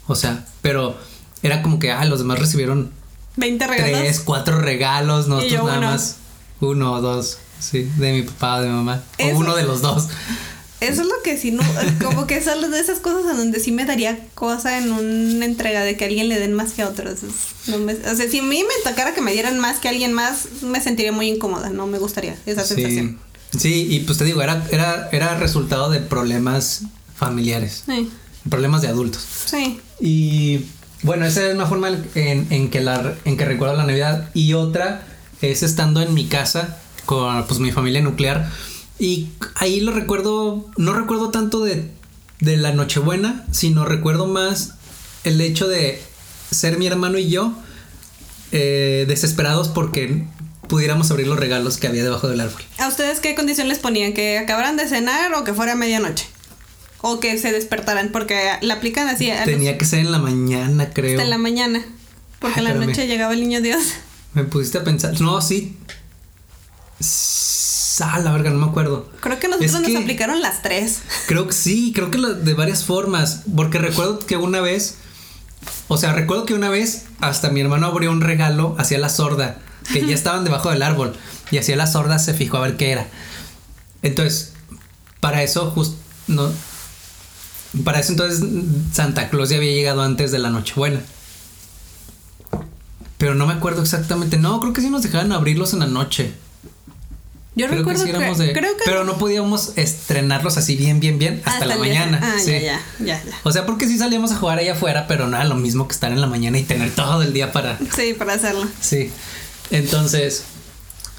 O 0.07 0.15
sea, 0.15 0.45
pero 0.61 0.97
era 1.43 1.61
como 1.61 1.79
que, 1.79 1.91
ah, 1.91 2.05
los 2.05 2.19
demás 2.19 2.39
recibieron 2.39 2.91
20 3.35 3.67
regalos. 3.67 3.99
tres, 3.99 4.19
cuatro 4.19 4.59
regalos, 4.59 5.27
yo 5.49 5.63
nada 5.63 5.77
uno. 5.79 5.91
más 5.91 6.15
uno 6.59 6.93
o 6.93 7.01
dos, 7.01 7.37
sí, 7.59 7.89
de 7.97 8.11
mi 8.13 8.21
papá 8.23 8.57
o 8.57 8.61
de 8.61 8.67
mi 8.69 8.73
mamá. 8.75 9.03
Eso- 9.17 9.35
O 9.35 9.39
uno 9.39 9.55
de 9.55 9.63
los 9.63 9.81
dos. 9.81 10.07
Eso 10.79 11.01
es 11.03 11.07
lo 11.07 11.21
que 11.23 11.37
sí, 11.37 11.51
no, 11.51 11.63
como 12.03 12.27
que 12.27 12.43
son 12.43 12.69
de 12.69 12.77
esas 12.79 12.99
cosas 12.99 13.31
en 13.31 13.37
donde 13.37 13.59
sí 13.61 13.71
me 13.71 13.85
daría 13.85 14.19
cosa 14.35 14.77
en 14.79 14.91
una 14.91 15.45
entrega 15.45 15.81
de 15.83 15.95
que 15.95 16.03
a 16.03 16.07
alguien 16.07 16.27
le 16.27 16.37
den 16.39 16.53
más 16.53 16.73
que 16.73 16.81
a 16.81 16.89
otros. 16.89 17.19
No 17.67 17.77
me- 17.77 17.93
o 17.93 18.15
sea, 18.15 18.29
si 18.29 18.39
a 18.39 18.43
mí 18.43 18.63
me 18.63 18.89
tocara 18.89 19.13
que 19.13 19.21
me 19.21 19.31
dieran 19.31 19.59
más 19.59 19.79
que 19.79 19.87
a 19.87 19.91
alguien 19.91 20.11
más, 20.11 20.61
me 20.61 20.81
sentiría 20.81 21.13
muy 21.13 21.29
incómoda, 21.29 21.69
no 21.69 21.87
me 21.87 21.99
gustaría 21.99 22.35
esa 22.45 22.65
Sí. 22.65 22.75
sensación. 22.75 23.17
Sí, 23.57 23.87
y 23.91 23.99
pues 24.01 24.17
te 24.17 24.25
digo, 24.25 24.41
era, 24.41 24.67
era, 24.71 25.07
era 25.13 25.37
resultado 25.37 25.89
de 25.89 25.99
problemas 26.01 26.81
familiares, 27.15 27.83
Sí, 27.85 28.09
problemas 28.49 28.81
de 28.81 28.89
adultos. 28.89 29.23
sí. 29.45 29.79
Y 30.01 30.65
bueno, 31.03 31.25
esa 31.25 31.47
es 31.47 31.53
una 31.53 31.65
forma 31.65 31.89
en, 32.15 32.69
que 32.69 32.79
en 33.25 33.37
que 33.37 33.45
recuerdo 33.45 33.75
la 33.75 33.85
Navidad. 33.85 34.29
Y 34.33 34.53
otra 34.53 35.05
es 35.41 35.63
estando 35.63 36.01
en 36.01 36.13
mi 36.13 36.27
casa 36.27 36.77
con 37.05 37.45
pues, 37.45 37.59
mi 37.59 37.71
familia 37.71 38.01
nuclear. 38.01 38.49
Y 38.99 39.29
ahí 39.55 39.81
lo 39.81 39.91
recuerdo, 39.91 40.69
no 40.77 40.93
recuerdo 40.93 41.29
tanto 41.29 41.63
de, 41.63 41.89
de 42.39 42.57
la 42.57 42.71
Nochebuena, 42.71 43.45
sino 43.51 43.85
recuerdo 43.85 44.27
más 44.27 44.75
el 45.23 45.41
hecho 45.41 45.67
de 45.67 46.01
ser 46.51 46.77
mi 46.77 46.87
hermano 46.87 47.17
y 47.17 47.29
yo 47.29 47.53
eh, 48.51 49.05
desesperados 49.07 49.67
porque 49.67 50.25
pudiéramos 50.67 51.11
abrir 51.11 51.27
los 51.27 51.39
regalos 51.39 51.77
que 51.77 51.87
había 51.87 52.03
debajo 52.03 52.29
del 52.29 52.39
árbol. 52.39 52.61
¿A 52.77 52.87
ustedes 52.87 53.19
qué 53.19 53.35
condición 53.35 53.67
les 53.67 53.79
ponían? 53.79 54.13
¿Que 54.13 54.37
acabaran 54.37 54.77
de 54.77 54.87
cenar 54.87 55.33
o 55.33 55.43
que 55.43 55.53
fuera 55.53 55.75
medianoche? 55.75 56.27
O 57.05 57.19
que 57.19 57.37
se 57.37 57.51
despertaran, 57.51 58.09
porque 58.13 58.39
la 58.61 58.75
aplican 58.75 59.09
así 59.09 59.29
a 59.29 59.35
los- 59.37 59.45
Tenía 59.45 59.77
que 59.77 59.83
ser 59.85 59.99
en 59.99 60.11
la 60.11 60.19
mañana, 60.19 60.89
creo. 60.91 61.11
hasta 61.11 61.23
en 61.23 61.29
la 61.29 61.37
mañana. 61.37 61.83
Porque 62.39 62.59
en 62.59 62.63
la 62.63 62.73
noche 62.73 63.07
llegaba 63.07 63.33
el 63.33 63.41
niño 63.41 63.59
Dios. 63.61 63.83
Me 64.33 64.43
pusiste 64.45 64.77
a 64.77 64.83
pensar. 64.83 65.19
No, 65.19 65.41
sí. 65.41 65.77
Ah, 68.01 68.19
la 68.19 68.31
verga, 68.31 68.49
no 68.49 68.57
me 68.57 68.65
acuerdo. 68.71 69.09
Creo 69.19 69.39
que 69.39 69.47
nosotros 69.47 69.71
Es 69.75 69.79
nos 69.81 69.91
que- 69.91 69.97
aplicaron 69.97 70.41
las 70.41 70.61
tres. 70.61 70.99
Creo 71.27 71.45
que 71.47 71.53
sí, 71.53 71.91
creo 71.93 72.09
que 72.09 72.17
de 72.17 72.53
varias 72.53 72.83
formas. 72.85 73.41
Porque 73.55 73.77
recuerdo 73.79 74.19
que 74.19 74.35
una 74.37 74.61
vez. 74.61 74.95
O 75.87 75.97
sea, 75.97 76.11
recuerdo 76.13 76.45
que 76.45 76.53
una 76.53 76.69
vez 76.69 77.03
hasta 77.19 77.49
mi 77.49 77.61
hermano 77.61 77.87
abrió 77.87 78.11
un 78.11 78.21
regalo 78.21 78.75
hacia 78.79 78.97
la 78.97 79.09
sorda. 79.09 79.57
Que 79.91 80.05
ya 80.05 80.13
estaban 80.15 80.43
debajo 80.43 80.69
del 80.71 80.81
árbol. 80.81 81.15
Y 81.51 81.57
hacia 81.57 81.75
la 81.75 81.85
sorda 81.87 82.17
se 82.19 82.33
fijó 82.33 82.57
a 82.57 82.61
ver 82.61 82.77
qué 82.77 82.91
era. 82.91 83.07
Entonces, 84.01 84.53
para 85.19 85.43
eso, 85.43 85.69
justo. 85.71 85.95
No. 86.27 86.51
Para 87.83 87.99
eso 87.99 88.11
entonces 88.11 88.43
Santa 88.91 89.29
Claus 89.29 89.49
ya 89.49 89.57
había 89.57 89.71
llegado 89.71 90.03
antes 90.03 90.31
de 90.31 90.39
la 90.39 90.49
Nochebuena. 90.49 91.01
Pero 93.17 93.35
no 93.35 93.47
me 93.47 93.53
acuerdo 93.53 93.81
exactamente. 93.81 94.37
No, 94.37 94.59
creo 94.59 94.73
que 94.73 94.81
sí 94.81 94.89
nos 94.89 95.01
dejaban 95.01 95.31
abrirlos 95.31 95.73
en 95.73 95.79
la 95.79 95.87
noche. 95.87 96.33
Yo 97.55 97.67
creo 97.67 97.79
recuerdo 97.79 98.05
que 98.05 98.11
sí 98.11 98.17
éramos 98.17 98.37
de. 98.37 98.51
creo 98.51 98.75
que 98.75 98.83
Pero 98.83 99.03
no 99.03 99.17
podíamos 99.17 99.73
estrenarlos 99.75 100.57
así 100.57 100.75
bien, 100.75 100.99
bien, 100.99 101.19
bien 101.19 101.41
hasta, 101.45 101.65
la 101.65 101.77
mañana. 101.77 102.19
Ah, 102.21 102.39
sí. 102.39 102.51
ya, 102.51 102.59
ya, 102.59 102.81
ya, 102.99 103.23
ya. 103.23 103.39
O 103.43 103.51
sea, 103.51 103.65
porque 103.65 103.87
sí 103.87 103.97
salíamos 103.97 104.31
a 104.31 104.37
jugar 104.37 104.57
allá 104.57 104.73
afuera, 104.73 105.05
pero 105.07 105.27
nada, 105.27 105.43
lo 105.45 105.55
mismo 105.55 105.87
que 105.87 105.93
estar 105.93 106.11
en 106.11 106.19
la 106.19 106.27
mañana 106.27 106.57
y 106.57 106.63
tener 106.63 106.91
todo 106.91 107.21
el 107.21 107.31
día 107.31 107.51
para. 107.51 107.77
Sí, 107.95 108.13
para 108.13 108.33
hacerlo. 108.33 108.67
Sí. 108.81 109.11
Entonces, 109.69 110.45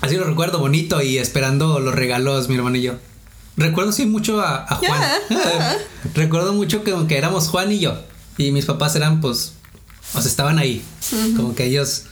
así 0.00 0.16
lo 0.16 0.24
recuerdo 0.24 0.58
bonito 0.58 1.00
y 1.02 1.18
esperando 1.18 1.78
los 1.78 1.94
regalos, 1.94 2.48
mi 2.48 2.56
hermano 2.56 2.76
y 2.76 2.82
yo. 2.82 2.94
Recuerdo 3.56 3.92
sí 3.92 4.06
mucho 4.06 4.40
a, 4.40 4.64
a 4.68 4.74
Juan. 4.76 5.02
Recuerdo 6.14 6.52
mucho 6.54 6.82
que, 6.84 6.94
que 7.08 7.16
éramos 7.18 7.48
Juan 7.48 7.70
y 7.72 7.78
yo. 7.80 7.96
Y 8.36 8.50
mis 8.50 8.64
papás 8.64 8.96
eran, 8.96 9.20
pues, 9.20 9.52
o 10.14 10.20
sea, 10.20 10.28
estaban 10.30 10.58
ahí. 10.58 10.82
Como 11.36 11.54
que 11.54 11.64
ellos, 11.66 12.04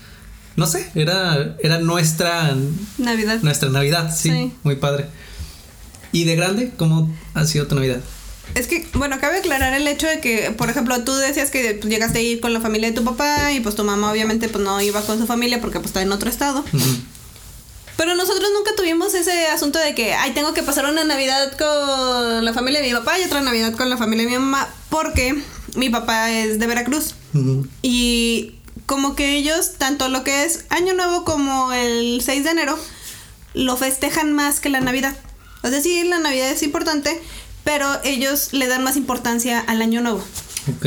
no 0.57 0.67
sé, 0.67 0.89
era, 0.95 1.57
era 1.63 1.79
nuestra, 1.79 2.55
Navidad. 2.99 3.41
nuestra 3.43 3.71
Navidad, 3.71 4.15
sí, 4.17 4.31
Sí. 4.31 4.53
muy 4.63 4.77
padre. 4.77 5.07
¿Y 6.13 6.25
de 6.25 6.37
grande, 6.37 6.73
cómo 6.77 7.13
ha 7.35 7.45
sido 7.47 7.67
tu 7.67 7.75
Navidad? 7.75 8.01
Es 8.55 8.67
que, 8.67 8.87
bueno, 8.95 9.19
cabe 9.19 9.39
aclarar 9.39 9.73
el 9.73 9.89
hecho 9.89 10.07
de 10.07 10.21
que, 10.21 10.53
por 10.57 10.69
ejemplo, 10.69 11.03
tú 11.05 11.15
decías 11.15 11.51
que 11.51 11.75
pues, 11.81 11.91
llegaste 11.91 12.19
a 12.19 12.23
ir 12.23 12.41
con 12.41 12.53
la 12.53 12.61
familia 12.61 12.89
de 12.91 12.95
tu 12.95 13.03
papá 13.03 13.51
y 13.53 13.61
pues 13.61 13.75
tu 13.75 13.83
mamá 13.83 14.13
obviamente 14.13 14.49
pues 14.49 14.63
no 14.63 14.81
iba 14.83 15.01
con 15.01 15.19
su 15.19 15.27
familia 15.27 15.61
porque 15.61 15.79
pues 15.79 15.87
está 15.89 16.03
en 16.03 16.13
otro 16.13 16.29
estado. 16.29 16.63
Pero 17.97 18.15
nosotros 18.15 18.49
nunca 18.55 18.73
tuvimos 18.77 19.15
ese 19.15 19.47
asunto 19.49 19.79
de 19.79 19.95
que, 19.95 20.15
ay, 20.15 20.33
tengo 20.33 20.55
que 20.55 20.63
pasar 20.63 20.87
una 20.87 21.05
Navidad 21.05 21.57
con 21.57 22.45
la 22.45 22.53
familia 22.53 22.81
de 22.81 22.89
mi 22.89 22.95
papá 22.95 23.19
y 23.19 23.25
otra 23.25 23.41
Navidad 23.43 23.75
con 23.77 23.91
la 23.91 23.97
familia 23.97 24.25
de 24.25 24.31
mi 24.31 24.39
mamá 24.39 24.69
porque 24.89 25.43
mi 25.75 25.91
papá 25.91 26.31
es 26.31 26.59
de 26.59 26.67
Veracruz. 26.67 27.15
Y 27.83 28.55
como 28.87 29.15
que 29.15 29.37
ellos, 29.37 29.75
tanto 29.79 30.09
lo 30.09 30.25
que 30.25 30.45
es 30.45 30.65
Año 30.71 30.95
Nuevo 30.95 31.25
como 31.25 31.73
el 31.73 32.21
6 32.25 32.45
de 32.45 32.51
enero, 32.51 32.79
lo 33.55 33.77
festejan 33.77 34.33
más 34.33 34.61
que 34.61 34.69
la 34.71 34.81
Navidad. 34.81 35.15
O 35.63 35.69
sea, 35.69 35.81
sí, 35.81 36.03
la 36.05 36.19
Navidad 36.19 36.51
es 36.51 36.63
importante, 36.63 37.21
pero 37.65 37.87
ellos 38.05 38.53
le 38.53 38.67
dan 38.67 38.83
más 38.83 38.97
importancia 38.97 39.61
al 39.61 39.81
Año 39.83 40.01
Nuevo 40.01 40.25
Ok. 40.77 40.87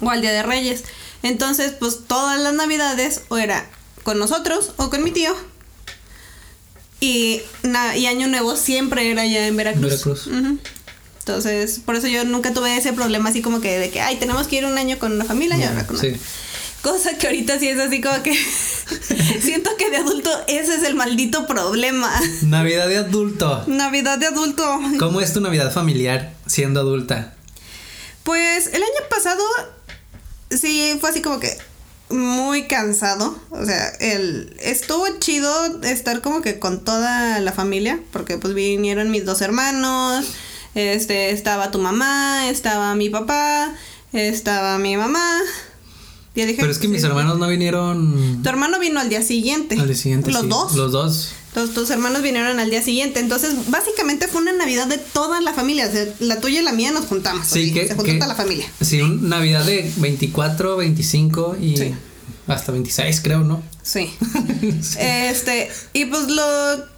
o 0.00 0.10
al 0.10 0.20
Día 0.22 0.32
de 0.32 0.42
Reyes. 0.42 0.84
Entonces, 1.22 1.72
pues 1.78 2.00
todas 2.06 2.40
las 2.40 2.54
Navidades 2.54 3.22
o 3.28 3.36
era 3.36 3.68
con 4.04 4.18
nosotros 4.18 4.72
o 4.76 4.90
con 4.90 5.02
mi 5.02 5.10
tío. 5.10 5.34
Y, 7.00 7.42
na- 7.62 7.96
y 7.96 8.06
Año 8.06 8.26
Nuevo 8.26 8.56
siempre 8.56 9.10
era 9.10 9.22
allá 9.22 9.46
en 9.46 9.56
Veracruz. 9.56 9.82
Veracruz. 9.90 10.28
Entonces, 11.18 11.80
por 11.84 11.96
eso 11.96 12.06
yo 12.06 12.24
nunca 12.24 12.54
tuve 12.54 12.76
ese 12.76 12.92
problema 12.92 13.30
así 13.30 13.42
como 13.42 13.60
que 13.60 13.78
de 13.78 13.90
que, 13.90 14.00
ay, 14.00 14.16
tenemos 14.16 14.46
que 14.46 14.56
ir 14.56 14.64
un 14.64 14.78
año 14.78 14.98
con 14.98 15.12
una 15.12 15.24
familia 15.24 15.56
y 15.58 15.62
ahora 15.64 15.86
con 15.86 15.98
Sí. 15.98 16.14
Cosa 16.82 17.18
que 17.18 17.26
ahorita 17.26 17.58
sí 17.58 17.66
es 17.66 17.80
así 17.80 18.00
como 18.00 18.22
que 18.22 18.32
siento 19.42 19.70
que 19.76 19.90
de 19.90 19.96
adulto 19.96 20.30
ese 20.46 20.76
es 20.76 20.84
el 20.84 20.94
maldito 20.94 21.46
problema. 21.46 22.12
Navidad 22.42 22.86
de 22.88 22.98
adulto. 22.98 23.64
Navidad 23.66 24.18
de 24.18 24.26
adulto. 24.26 24.78
¿Cómo 25.00 25.20
es 25.20 25.32
tu 25.32 25.40
Navidad 25.40 25.72
familiar 25.72 26.32
siendo 26.46 26.78
adulta? 26.80 27.34
Pues 28.22 28.68
el 28.68 28.76
año 28.82 29.08
pasado 29.10 29.42
sí 30.50 30.96
fue 31.00 31.10
así 31.10 31.22
como 31.22 31.40
que 31.40 31.58
muy 32.08 32.66
cansado. 32.66 33.36
O 33.50 33.64
sea, 33.64 33.88
el 34.00 34.54
estuvo 34.60 35.06
chido 35.18 35.82
estar 35.82 36.20
como 36.22 36.42
que 36.42 36.58
con 36.58 36.84
toda 36.84 37.40
la 37.40 37.52
familia. 37.52 38.00
Porque 38.12 38.38
pues 38.38 38.54
vinieron 38.54 39.10
mis 39.10 39.24
dos 39.24 39.40
hermanos. 39.40 40.26
Este, 40.74 41.30
estaba 41.30 41.70
tu 41.70 41.78
mamá, 41.78 42.50
estaba 42.50 42.94
mi 42.94 43.08
papá, 43.08 43.74
estaba 44.12 44.78
mi 44.78 44.96
mamá. 44.96 45.40
Ya 46.34 46.44
dije. 46.44 46.58
Pero 46.60 46.70
es 46.70 46.78
que 46.78 46.88
mis 46.88 47.02
hermanos 47.02 47.38
no 47.38 47.48
vinieron 47.48 48.42
Tu 48.42 48.48
hermano 48.48 48.78
vino 48.78 49.00
al 49.00 49.08
día 49.08 49.22
siguiente. 49.22 49.76
al 49.80 49.86
día 49.86 49.96
siguiente. 49.96 50.30
Los 50.30 50.42
sí. 50.42 50.48
dos. 50.48 50.74
Los 50.74 50.92
dos. 50.92 51.32
Los, 51.56 51.72
tus 51.74 51.88
hermanos 51.90 52.20
vinieron 52.22 52.60
al 52.60 52.68
día 52.70 52.82
siguiente. 52.82 53.18
Entonces, 53.18 53.54
básicamente 53.70 54.28
fue 54.28 54.42
una 54.42 54.52
Navidad 54.52 54.86
de 54.86 54.98
toda 54.98 55.40
la 55.40 55.52
familia. 55.54 55.88
O 55.88 55.90
sea, 55.90 56.06
la 56.20 56.38
tuya 56.38 56.60
y 56.60 56.62
la 56.62 56.72
mía 56.72 56.92
nos 56.92 57.06
juntamos. 57.06 57.48
Sí, 57.48 57.72
que. 57.72 57.88
se 57.88 57.94
juntó 57.94 58.04
que- 58.04 58.14
toda 58.18 58.28
la 58.28 58.34
familia. 58.34 58.70
Sí, 58.80 59.00
un 59.00 59.28
Navidad 59.28 59.64
de 59.64 59.90
24, 59.96 60.76
25 60.76 61.56
y. 61.60 61.76
Sí. 61.78 61.94
hasta 62.46 62.70
26 62.72 63.20
creo, 63.22 63.40
¿no? 63.40 63.62
Sí. 63.82 64.12
Este, 64.98 65.70
y 65.94 66.04
pues 66.04 66.28
lo 66.28 66.44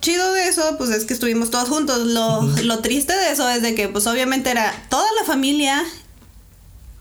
chido 0.01 0.33
de 0.33 0.49
eso, 0.49 0.75
pues 0.77 0.91
es 0.91 1.05
que 1.05 1.15
estuvimos 1.15 1.51
todos 1.51 1.69
juntos. 1.69 2.07
Lo, 2.07 2.43
lo 2.43 2.81
triste 2.81 3.15
de 3.17 3.31
eso 3.31 3.49
es 3.49 3.63
de 3.63 3.75
que, 3.77 3.89
pues 3.89 4.07
obviamente 4.09 4.51
era 4.51 4.75
toda 4.91 5.07
la 5.21 5.25
familia 5.25 5.85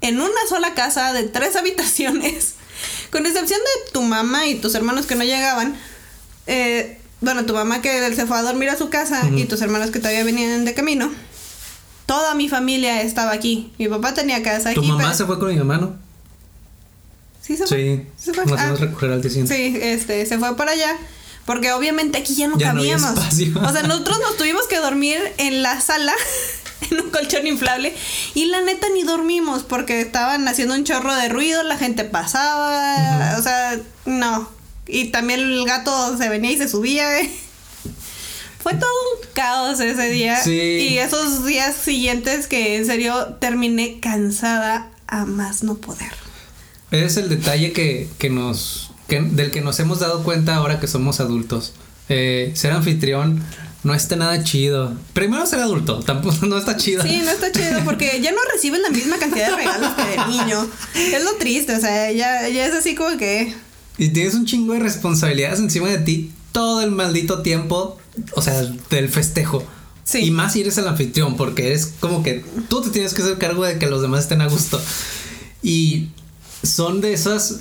en 0.02 0.20
una 0.20 0.42
sola 0.48 0.74
casa 0.76 1.12
de 1.14 1.24
tres 1.24 1.56
habitaciones, 1.58 2.54
con 3.12 3.26
excepción 3.26 3.60
de 3.60 3.92
tu 3.92 4.04
mamá 4.04 4.46
y 4.46 4.56
tus 4.56 4.76
hermanos 4.76 5.08
que 5.08 5.16
no 5.16 5.24
llegaban. 5.24 5.76
Eh, 6.46 6.97
bueno, 7.22 7.46
tu 7.46 7.54
mamá 7.54 7.82
que 7.82 8.14
se 8.16 8.26
fue 8.26 8.38
a 8.38 8.42
dormir 8.44 8.70
a 8.70 8.78
su 8.78 8.90
casa 8.90 9.24
y 9.36 9.46
tus 9.46 9.62
hermanos 9.62 9.92
que 9.92 10.00
todavía 10.00 10.24
venían 10.24 10.66
de 10.66 10.74
camino. 10.74 11.12
Toda 12.06 12.36
mi 12.36 12.48
familia 12.48 13.02
estaba 13.02 13.32
aquí. 13.34 13.72
Mi 13.78 13.88
papá 13.90 14.14
tenía 14.14 14.42
casa 14.44 14.74
Tu 14.74 14.80
aquí. 14.82 14.88
mamá 14.90 15.04
pero- 15.06 15.18
se 15.18 15.26
fue 15.26 15.40
con 15.40 15.50
mi 15.50 15.56
mamá, 15.58 15.78
¿no? 15.78 15.96
Sí, 17.42 17.56
se 17.58 17.66
fue. 17.68 17.78
Sí. 17.78 18.08
Se 18.26 18.34
fue. 18.34 18.46
Nos 18.46 18.60
Ah. 18.60 18.74
recoger 18.78 19.12
al. 19.12 19.24
Sí, 19.30 19.78
este, 19.82 20.26
se 20.26 20.38
fue 20.38 20.56
para 20.56 20.72
allá. 20.72 20.96
Porque 21.46 21.72
obviamente 21.72 22.18
aquí 22.18 22.36
ya 22.36 22.48
no 22.50 22.58
Ya 22.58 22.74
cabíamos. 22.74 23.10
o 23.18 23.72
sea, 23.72 23.84
nosotros 23.84 24.20
nos 24.20 24.36
tuvimos 24.36 24.68
que 24.68 24.78
dormir 24.80 25.18
en 25.38 25.64
la 25.64 25.80
sala, 25.80 26.14
en 26.92 27.00
un 27.00 27.10
colchón 27.10 27.48
inflable. 27.48 27.96
Y 28.34 28.46
la 28.46 28.60
neta 28.62 28.88
ni 28.94 29.04
dormimos 29.04 29.64
porque 29.64 30.02
estaban 30.02 30.46
haciendo 30.50 30.76
un 30.76 30.84
chorro 30.84 31.16
de 31.16 31.30
ruido, 31.30 31.64
la 31.64 31.78
gente 31.78 32.04
pasaba. 32.04 33.36
O 33.40 33.42
sea, 33.42 33.80
no. 34.06 34.50
Y 34.88 35.06
también 35.10 35.40
el 35.42 35.66
gato 35.66 36.18
se 36.18 36.30
venía 36.30 36.52
y 36.52 36.58
se 36.58 36.68
subía. 36.70 37.20
eh. 37.20 37.30
Fue 38.60 38.74
todo 38.74 38.90
un 38.90 39.28
caos 39.34 39.80
ese 39.80 40.10
día. 40.10 40.42
Sí. 40.44 40.52
Y 40.92 40.98
esos 40.98 41.46
días 41.46 41.76
siguientes 41.76 42.48
que 42.48 42.76
en 42.78 42.86
serio 42.86 43.38
terminé 43.40 44.00
cansada 44.00 44.90
a 45.08 45.26
más 45.26 45.64
no 45.64 45.76
poder. 45.76 46.12
Es 46.92 47.18
el 47.18 47.30
detalle 47.30 47.72
que, 47.74 48.10
que 48.18 48.30
nos. 48.30 48.92
que- 49.08 49.22
del 49.22 49.52
que 49.52 49.62
nos 49.62 49.80
hemos 49.80 50.00
dado 50.00 50.24
cuenta 50.24 50.56
ahora 50.56 50.80
que 50.80 50.88
somos 50.88 51.20
adultos. 51.20 51.74
Eh, 52.10 52.52
ser 52.56 52.72
anfitrión 52.72 53.44
no 53.84 53.94
está 53.94 54.16
nada 54.16 54.44
chido. 54.44 54.98
Primero 55.14 55.46
ser 55.46 55.60
adulto, 55.60 56.00
tampoco 56.06 56.46
no 56.46 56.58
está 56.58 56.76
chido. 56.78 57.04
Sí, 57.04 57.22
no 57.24 57.32
está 57.32 57.52
chido 57.52 57.82
porque 57.86 58.20
ya 58.22 58.32
no 58.32 58.40
reciben 58.54 58.82
la 58.82 58.90
misma 58.90 59.18
cantidad 59.18 59.50
de 59.52 59.56
regalos 59.56 59.94
que 59.94 60.04
de 60.04 60.26
niño. 60.28 60.68
Es 60.96 61.24
lo 61.24 61.36
triste, 61.36 61.76
o 61.76 61.80
sea, 61.80 62.12
ya, 62.12 62.48
ya 62.50 62.66
es 62.66 62.74
así 62.74 62.96
como 62.96 63.18
que. 63.18 63.54
Y 63.98 64.10
tienes 64.10 64.36
un 64.36 64.46
chingo 64.46 64.74
de 64.74 64.80
responsabilidades 64.80 65.60
encima 65.60 65.90
de 65.90 66.00
ti 66.00 66.32
todo 66.52 66.82
el 66.82 66.92
maldito 66.92 67.42
tiempo, 67.42 67.98
o 68.36 68.42
sea, 68.42 68.62
del 68.90 69.10
festejo. 69.10 69.64
Sí. 70.04 70.26
Y 70.26 70.32
más 70.32 70.54
si 70.54 70.62
eres 70.62 70.78
el 70.78 70.88
anfitrión, 70.88 71.36
porque 71.36 71.74
es 71.74 71.94
como 72.00 72.24
que 72.24 72.44
tú 72.70 72.82
te 72.82 72.90
tienes 72.90 73.14
que 73.14 73.22
hacer 73.22 73.38
cargo 73.38 73.64
de 73.64 73.78
que 73.78 73.88
los 73.88 74.02
demás 74.02 74.22
estén 74.22 74.42
a 74.42 74.48
gusto. 74.48 74.82
Y 75.62 76.10
son 76.64 77.02
de 77.02 77.14
esas. 77.14 77.60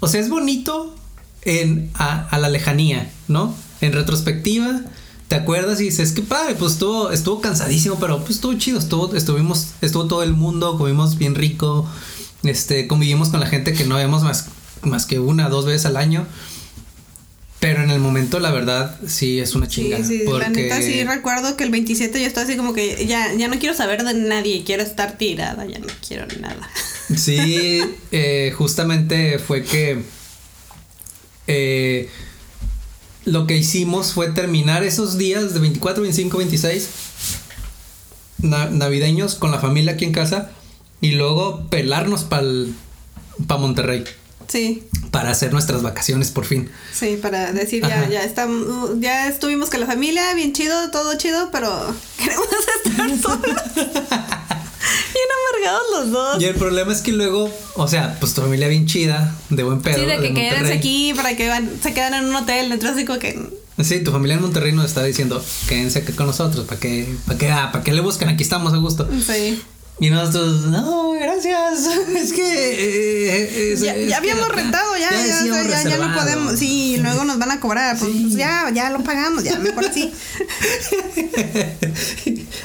O 0.00 0.08
sea, 0.08 0.20
es 0.20 0.28
bonito 0.28 0.94
en, 1.42 1.90
a, 1.94 2.28
a 2.28 2.38
la 2.38 2.50
lejanía, 2.50 3.10
¿no? 3.28 3.54
En 3.80 3.92
retrospectiva, 3.92 4.82
te 5.28 5.34
acuerdas 5.34 5.80
y 5.80 5.84
dices, 5.84 6.12
qué 6.12 6.22
padre, 6.22 6.54
pues 6.54 6.74
estuvo, 6.74 7.10
estuvo 7.10 7.40
cansadísimo, 7.40 7.98
pero 7.98 8.20
pues 8.20 8.36
estuvo 8.36 8.54
chido, 8.54 8.78
estuvo, 8.78 9.14
estuvimos, 9.14 9.68
estuvo 9.80 10.06
todo 10.06 10.22
el 10.22 10.34
mundo, 10.34 10.78
comimos 10.78 11.18
bien 11.18 11.34
rico, 11.34 11.88
este, 12.42 12.86
convivimos 12.86 13.30
con 13.30 13.40
la 13.40 13.46
gente 13.46 13.72
que 13.72 13.84
no 13.84 13.96
vemos 13.96 14.22
más, 14.22 14.46
más 14.82 15.06
que 15.06 15.18
una, 15.18 15.48
dos 15.48 15.64
veces 15.66 15.86
al 15.86 15.96
año. 15.96 16.26
Pero 17.58 17.82
en 17.82 17.90
el 17.90 17.98
momento, 18.00 18.38
la 18.38 18.50
verdad, 18.50 19.00
sí 19.06 19.40
es 19.40 19.54
una 19.54 19.66
Sí, 19.66 19.76
chingada. 19.82 20.04
sí, 20.04 20.18
la 20.24 20.30
porque- 20.30 20.50
neta 20.50 20.80
sí 20.82 21.02
recuerdo 21.04 21.56
que 21.56 21.64
el 21.64 21.70
27 21.70 22.20
yo 22.20 22.26
estaba 22.26 22.46
así 22.46 22.56
como 22.56 22.74
que 22.74 23.06
ya, 23.06 23.32
ya 23.34 23.48
no 23.48 23.58
quiero 23.58 23.74
saber 23.74 24.04
de 24.04 24.12
nadie, 24.12 24.62
quiero 24.64 24.82
estar 24.82 25.16
tirada, 25.16 25.64
ya 25.64 25.78
no 25.78 25.86
quiero 26.06 26.26
nada. 26.40 26.68
Sí, 27.16 27.80
eh, 28.10 28.52
justamente 28.58 29.38
fue 29.38 29.62
que 29.62 30.02
eh, 31.46 32.10
lo 33.24 33.46
que 33.46 33.56
hicimos 33.56 34.12
fue 34.12 34.30
terminar 34.30 34.82
esos 34.84 35.16
días 35.16 35.54
de 35.54 35.60
24, 35.60 36.02
25, 36.02 36.38
26 36.38 36.88
na- 38.38 38.70
navideños 38.70 39.34
con 39.36 39.50
la 39.50 39.60
familia 39.60 39.92
aquí 39.92 40.04
en 40.04 40.12
casa 40.12 40.50
y 41.00 41.12
luego 41.12 41.68
pelarnos 41.70 42.24
para 42.24 42.42
Monterrey 43.58 44.04
Sí, 44.48 44.84
para 45.10 45.30
hacer 45.30 45.52
nuestras 45.52 45.82
vacaciones 45.82 46.30
por 46.30 46.44
fin. 46.44 46.70
sí, 46.92 47.18
para 47.20 47.52
decir 47.52 47.82
ya, 47.82 48.00
Ajá. 48.02 48.08
ya 48.10 48.22
estamos, 48.24 48.90
ya 49.00 49.28
estuvimos 49.28 49.70
con 49.70 49.80
la 49.80 49.86
familia, 49.86 50.34
bien 50.34 50.52
chido, 50.52 50.90
todo 50.90 51.16
chido, 51.18 51.50
pero 51.50 51.94
queremos 52.18 52.46
estar 52.84 53.18
solos. 53.22 53.62
bien 53.74 55.28
amargados 55.50 55.82
los 55.94 56.10
dos. 56.10 56.42
Y 56.42 56.44
el 56.44 56.54
problema 56.54 56.92
es 56.92 57.00
que 57.02 57.12
luego, 57.12 57.50
o 57.74 57.88
sea, 57.88 58.16
pues 58.20 58.34
tu 58.34 58.42
familia 58.42 58.68
bien 58.68 58.86
chida, 58.86 59.34
de 59.50 59.62
buen 59.62 59.80
pedo. 59.80 59.96
sí, 59.98 60.06
de 60.06 60.16
que 60.18 60.30
Monterrey. 60.32 60.78
aquí 60.78 61.12
para 61.14 61.36
que 61.36 61.48
van, 61.48 61.70
se 61.82 61.92
quedan 61.94 62.14
en 62.14 62.24
un 62.26 62.36
hotel, 62.36 62.72
entonces 62.72 63.04
como 63.06 63.18
que 63.18 63.66
Sí, 63.82 64.00
tu 64.02 64.10
familia 64.10 64.36
en 64.36 64.42
Monterrey 64.42 64.72
nos 64.72 64.86
está 64.86 65.02
diciendo, 65.02 65.44
quédense 65.68 65.98
aquí 65.98 66.12
con 66.12 66.26
nosotros, 66.26 66.64
¿para 66.66 66.80
qué, 66.80 67.14
para 67.26 67.38
qué, 67.38 67.50
ah, 67.50 67.70
para 67.72 67.84
qué 67.84 67.92
le 67.92 68.00
buscan? 68.00 68.30
Aquí 68.30 68.42
estamos 68.42 68.72
a 68.72 68.78
gusto. 68.78 69.06
sí. 69.26 69.60
Y 69.98 70.10
nosotros, 70.10 70.66
no, 70.66 71.12
gracias. 71.12 71.86
Es 72.16 72.32
que. 72.32 72.42
eh, 72.42 73.72
es- 73.72 73.80
Ya, 73.80 73.94
es 73.94 74.10
ya 74.10 74.20
que 74.20 74.30
habíamos 74.30 74.48
rentado, 74.54 74.96
ya, 74.98 75.10
ya, 75.10 75.26
ya, 75.26 75.46
ya, 75.46 75.62
reservado. 75.62 76.20
podemos. 76.20 76.58
Sí, 76.58 76.98
luego 77.00 77.24
nos 77.24 77.38
van 77.38 77.50
a 77.52 77.60
cobrar. 77.60 77.98
Pues, 77.98 78.12
Sí. 78.12 78.22
pues 78.24 78.34
ya, 78.36 78.70
ya 78.74 78.90
lo 78.90 79.02
pagamos, 79.02 79.42
ya, 79.44 79.58
mejor 79.58 79.86
sí. 79.92 80.12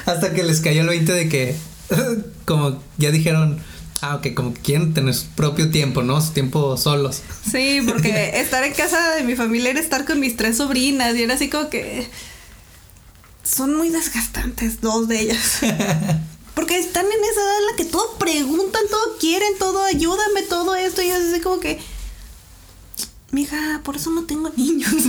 Hasta 0.06 0.32
que 0.34 0.42
les 0.42 0.60
cayó 0.60 0.82
el 0.82 0.88
20 0.88 1.12
de 1.12 1.28
que, 1.28 1.56
como 2.44 2.82
ya 2.98 3.10
dijeron, 3.10 3.58
ah, 4.00 4.16
ok, 4.16 4.34
como 4.34 4.54
que 4.54 4.60
quieren 4.60 4.94
tener 4.94 5.14
su 5.14 5.26
propio 5.28 5.70
tiempo, 5.70 6.02
¿no? 6.02 6.20
Su 6.20 6.32
tiempo 6.32 6.76
solos. 6.76 7.22
Sí, 7.50 7.80
porque 7.86 8.40
estar 8.40 8.64
en 8.64 8.72
casa 8.74 9.14
de 9.16 9.22
mi 9.22 9.36
familia 9.36 9.70
era 9.70 9.80
estar 9.80 10.04
con 10.04 10.20
mis 10.20 10.36
tres 10.36 10.56
sobrinas 10.58 11.16
y 11.16 11.22
era 11.22 11.34
así 11.34 11.48
como 11.48 11.68
que. 11.70 12.06
Son 13.44 13.76
muy 13.76 13.88
desgastantes, 13.88 14.80
dos 14.80 15.08
de 15.08 15.20
ellas. 15.20 15.58
Porque 16.54 16.78
están 16.78 17.06
en 17.06 17.24
esa 17.24 17.40
edad 17.40 17.58
en 17.58 17.66
la 17.66 17.76
que 17.76 17.84
todo 17.86 18.14
preguntan, 18.18 18.82
todo 18.90 19.16
quieren, 19.18 19.56
todo 19.58 19.82
ayúdame, 19.84 20.42
todo 20.42 20.74
esto. 20.74 21.02
Y 21.02 21.08
es 21.08 21.22
así 21.22 21.40
como 21.40 21.60
que. 21.60 21.80
Mija, 23.30 23.80
por 23.82 23.96
eso 23.96 24.10
no 24.10 24.24
tengo 24.24 24.50
niños. 24.56 24.92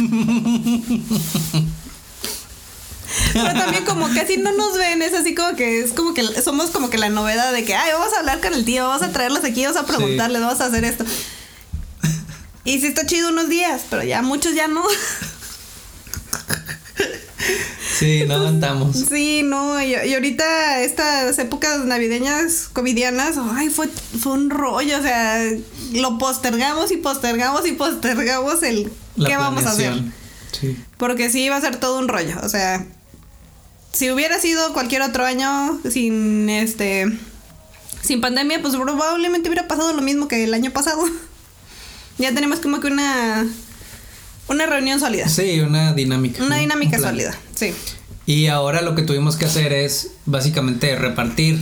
Pero 3.34 3.54
también 3.54 3.86
como 3.86 4.08
casi 4.14 4.38
no 4.38 4.52
nos 4.54 4.78
ven, 4.78 5.02
es 5.02 5.14
así 5.14 5.36
como 5.36 5.56
que 5.56 5.82
es 5.82 5.92
como 5.92 6.14
que 6.14 6.24
somos 6.42 6.72
como 6.72 6.90
que 6.90 6.98
la 6.98 7.10
novedad 7.10 7.52
de 7.52 7.64
que, 7.64 7.76
ay, 7.76 7.92
vamos 7.92 8.14
a 8.14 8.20
hablar 8.20 8.42
con 8.42 8.54
el 8.54 8.66
tío, 8.66 8.88
vamos 8.88 9.04
a 9.04 9.12
traerlos 9.12 9.44
aquí, 9.44 9.64
vamos 9.64 9.78
a 9.78 9.86
preguntarles, 9.86 10.42
vamos 10.42 10.62
a 10.62 10.66
hacer 10.66 10.84
esto. 10.84 11.06
Y 12.66 12.80
sí 12.80 12.88
está 12.88 13.06
chido 13.06 13.30
unos 13.30 13.50
días, 13.50 13.82
pero 13.90 14.04
ya 14.04 14.22
muchos 14.22 14.56
ya 14.56 14.68
no. 14.68 14.84
Sí, 17.98 18.24
no 18.28 18.36
aguantamos. 18.36 18.98
Sí, 18.98 19.42
no, 19.44 19.82
y, 19.82 19.94
y 19.94 20.14
ahorita 20.14 20.82
estas 20.82 21.38
épocas 21.40 21.86
navideñas 21.86 22.70
covidianas, 22.74 23.38
ay, 23.38 23.70
fue, 23.70 23.88
fue 23.88 24.34
un 24.34 24.50
rollo, 24.50 24.98
o 24.98 25.02
sea, 25.02 25.44
lo 25.94 26.18
postergamos 26.18 26.92
y 26.92 26.98
postergamos 26.98 27.68
y 27.68 27.74
postergamos 27.74 28.64
el 28.64 28.92
La 29.16 29.30
qué 29.30 29.38
vamos 29.38 29.66
a 29.66 29.72
hacer. 29.72 30.02
Sí. 30.60 30.78
Porque 30.98 31.30
sí 31.30 31.44
iba 31.44 31.56
a 31.56 31.62
ser 31.62 31.78
todo 31.78 32.00
un 32.00 32.08
rollo. 32.08 32.36
O 32.44 32.50
sea, 32.50 32.86
si 33.94 34.10
hubiera 34.10 34.40
sido 34.40 34.74
cualquier 34.74 35.04
otro 35.04 35.26
año 35.26 35.80
sin 35.90 36.50
este. 36.50 37.06
Sin 38.02 38.20
pandemia, 38.20 38.62
pues 38.62 38.76
probablemente 38.76 39.48
hubiera 39.48 39.68
pasado 39.68 39.94
lo 39.94 40.02
mismo 40.02 40.28
que 40.28 40.44
el 40.44 40.54
año 40.54 40.72
pasado. 40.72 41.04
ya 42.18 42.34
tenemos 42.34 42.60
como 42.60 42.80
que 42.80 42.88
una. 42.88 43.46
Una 44.48 44.66
reunión 44.66 45.00
sólida. 45.00 45.28
Sí, 45.30 45.60
una 45.62 45.94
dinámica. 45.94 46.44
Una 46.44 46.56
un- 46.56 46.62
dinámica 46.62 46.98
un 46.98 47.04
sólida. 47.04 47.38
Sí. 47.56 47.74
Y 48.26 48.48
ahora 48.48 48.82
lo 48.82 48.96
que 48.96 49.02
tuvimos 49.02 49.36
que 49.36 49.46
hacer 49.46 49.74
es 49.74 50.12
básicamente 50.26 50.96
repartir, 50.96 51.60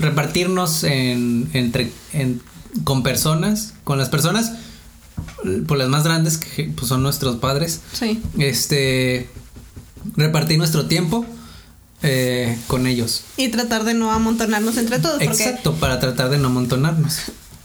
repartirnos 0.00 0.84
en, 0.84 1.48
entre, 1.52 1.90
en- 2.12 2.40
con 2.84 3.02
personas, 3.02 3.72
con 3.84 3.98
las 3.98 4.08
personas, 4.08 4.52
por 5.66 5.78
las 5.78 5.88
más 5.88 6.04
grandes 6.04 6.36
que 6.38 6.64
pues, 6.64 6.88
son 6.88 7.02
nuestros 7.02 7.36
padres, 7.36 7.80
Sí. 7.92 8.20
este, 8.38 9.28
repartir 10.16 10.58
nuestro 10.58 10.86
tiempo 10.86 11.24
eh, 12.02 12.58
con 12.66 12.86
ellos. 12.86 13.22
Y 13.36 13.48
tratar 13.48 13.84
de 13.84 13.94
no 13.94 14.12
amontonarnos 14.12 14.76
entre 14.76 14.98
todos. 14.98 15.14
Porque 15.22 15.26
Exacto, 15.44 15.74
para 15.76 15.98
tratar 15.98 16.28
de 16.28 16.38
no 16.38 16.48
amontonarnos. 16.48 17.16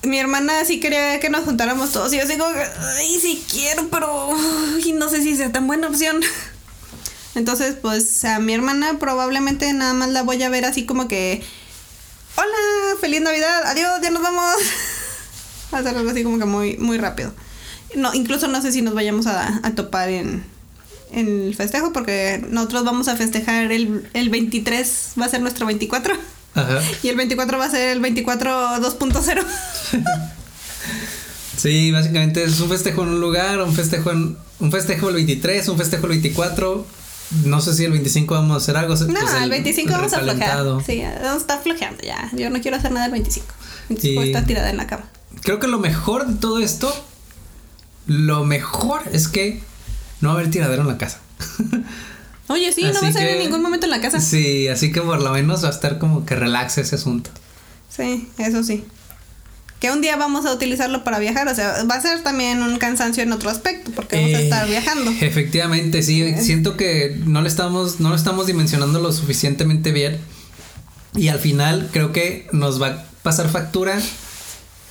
Mi 0.04 0.18
hermana 0.18 0.66
sí 0.66 0.80
quería 0.80 1.20
que 1.20 1.30
nos 1.30 1.44
juntáramos 1.44 1.92
todos. 1.92 2.14
Y 2.14 2.18
yo 2.18 2.26
digo, 2.26 2.46
ay, 2.46 3.20
sí 3.20 3.44
quiero, 3.50 3.88
pero 3.90 4.30
no 4.94 5.10
sé 5.10 5.22
si 5.22 5.36
sea 5.36 5.52
tan 5.52 5.68
buena 5.68 5.88
opción. 5.88 6.22
Entonces, 7.36 7.76
pues 7.82 8.26
a 8.26 8.40
mi 8.40 8.54
hermana 8.54 9.00
probablemente 9.00 9.72
nada 9.74 9.94
más 9.94 10.10
la 10.10 10.24
voy 10.24 10.42
a 10.44 10.50
ver 10.50 10.66
así 10.66 10.86
como 10.86 11.08
que, 11.08 11.44
hola, 12.36 13.00
feliz 13.00 13.22
Navidad, 13.22 13.64
adiós, 13.66 14.02
ya 14.02 14.10
nos 14.10 14.22
vamos. 14.22 14.56
Hacer 15.72 15.96
algo 15.96 16.10
así 16.10 16.24
como 16.24 16.38
que 16.38 16.46
muy, 16.46 16.78
muy 16.78 16.98
rápido. 16.98 17.34
No, 17.96 18.14
incluso 18.14 18.48
no 18.48 18.62
sé 18.62 18.72
si 18.72 18.82
nos 18.82 18.94
vayamos 18.94 19.28
a, 19.28 19.62
a 19.64 19.76
topar 19.76 20.10
en, 20.10 20.44
en 21.12 21.44
el 21.44 21.56
festejo, 21.56 21.94
porque 21.94 22.44
nosotros 22.50 22.84
vamos 22.84 23.08
a 23.08 23.16
festejar 23.16 23.72
el, 23.72 24.10
el 24.14 24.30
23, 24.30 25.14
va 25.20 25.26
a 25.26 25.30
ser 25.30 25.42
nuestro 25.42 25.66
24. 25.66 26.16
Ajá. 26.56 26.80
Y 27.04 27.10
el 27.10 27.16
24 27.16 27.58
va 27.58 27.66
a 27.66 27.72
ser 27.72 27.90
el 27.90 28.00
24 28.00 28.78
2.0. 28.82 29.46
Sí, 31.58 31.92
básicamente 31.92 32.44
es 32.44 32.60
un 32.60 32.70
festejo 32.70 33.04
en 33.04 33.10
un 33.10 33.22
lugar, 33.22 33.62
un 33.62 33.74
festejo 33.76 34.10
en 34.12 34.36
un 34.60 34.72
festejo 34.72 35.10
el 35.10 35.16
23, 35.16 35.68
un 35.68 35.78
festejo 35.78 36.04
el 36.06 36.10
24. 36.14 36.88
No 37.46 37.62
sé 37.62 37.76
si 37.76 37.86
el 37.86 37.92
25 37.92 38.34
vamos 38.34 38.56
a 38.56 38.58
hacer 38.58 38.78
algo. 38.78 38.96
No, 38.96 39.20
pues 39.20 39.34
el 39.42 39.50
25 39.50 39.92
vamos 39.92 40.14
a 40.14 40.20
flojear. 40.22 40.66
Sí, 40.86 41.02
vamos 41.04 41.34
a 41.34 41.38
estar 41.38 41.62
flojeando 41.62 42.02
ya. 42.04 42.32
Yo 42.34 42.50
no 42.50 42.60
quiero 42.62 42.78
hacer 42.78 42.92
nada 42.92 43.06
el 43.06 43.12
25. 43.12 43.46
El 43.90 43.96
25 43.96 44.24
Y- 44.24 44.28
está 44.28 44.44
tirada 44.46 44.70
en 44.72 44.78
la 44.78 44.88
cama. 44.88 45.04
Creo 45.44 45.60
que 45.60 45.68
lo 45.68 45.78
mejor 45.80 46.26
de 46.28 46.34
todo 46.36 46.60
esto, 46.60 46.92
lo 48.08 48.44
mejor 48.44 49.04
es 49.14 49.28
que 49.28 49.62
no 50.20 50.30
va 50.30 50.36
a 50.36 50.38
haber 50.40 50.52
tiradero 50.52 50.82
en 50.82 50.88
la 50.88 50.98
casa. 50.98 51.20
Oye, 52.48 52.72
sí, 52.74 52.84
no 52.84 53.02
va 53.02 53.08
a 53.08 53.12
ser 53.14 53.28
en 53.30 53.40
ningún 53.40 53.62
momento 53.62 53.86
en 53.86 53.92
la 53.92 54.02
casa. 54.02 54.20
Sí, 54.20 54.68
así 54.68 54.92
que 54.92 55.02
por 55.02 55.22
lo 55.22 55.32
menos 55.32 55.64
va 55.64 55.70
a 55.70 55.72
estar 55.72 55.98
como 56.00 56.26
que 56.26 56.36
relaxe 56.36 56.82
ese 56.82 56.96
asunto. 56.96 57.30
Sí, 57.90 58.28
eso 58.38 58.64
sí. 58.64 58.84
Que 59.80 59.90
un 59.92 60.02
día 60.02 60.16
vamos 60.16 60.46
a 60.46 60.54
utilizarlo 60.54 61.04
para 61.04 61.18
viajar, 61.18 61.48
o 61.48 61.56
sea, 61.56 61.84
va 61.90 61.96
a 61.96 62.02
ser 62.02 62.22
también 62.22 62.62
un 62.62 62.78
cansancio 62.78 63.24
en 63.24 63.32
otro 63.32 63.50
aspecto, 63.50 63.90
porque 63.96 64.16
vamos 64.18 64.34
a 64.36 64.40
Eh, 64.40 64.44
estar 64.44 64.68
viajando. 64.68 65.12
Efectivamente, 65.22 66.04
sí. 66.04 66.36
Siento 66.40 66.78
que 66.78 67.18
no 67.26 67.42
le 67.42 67.48
estamos, 67.48 68.00
no 68.00 68.10
lo 68.10 68.16
estamos 68.16 68.46
dimensionando 68.48 69.00
lo 69.00 69.12
suficientemente 69.12 69.92
bien. 69.92 70.20
Y 71.16 71.30
al 71.30 71.40
final 71.40 71.90
creo 71.92 72.12
que 72.14 72.48
nos 72.52 72.82
va 72.82 72.88
a 72.88 73.06
pasar 73.24 73.50
factura 73.50 74.00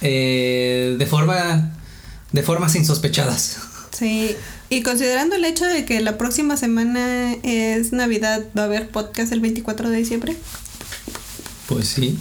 eh, 0.02 0.96
de 0.98 1.06
forma. 1.06 1.72
de 2.32 2.42
formas 2.42 2.74
insospechadas. 2.76 3.58
Sí, 3.96 4.36
y 4.70 4.82
considerando 4.82 5.34
el 5.34 5.44
hecho 5.44 5.66
de 5.66 5.84
que 5.84 6.00
la 6.00 6.16
próxima 6.16 6.56
semana 6.56 7.34
es 7.42 7.92
Navidad, 7.92 8.44
va 8.56 8.62
a 8.62 8.64
haber 8.66 8.88
podcast 8.88 9.32
el 9.32 9.40
24 9.40 9.90
de 9.90 9.96
diciembre. 9.96 10.36
Pues 11.66 11.88
sí. 11.88 12.16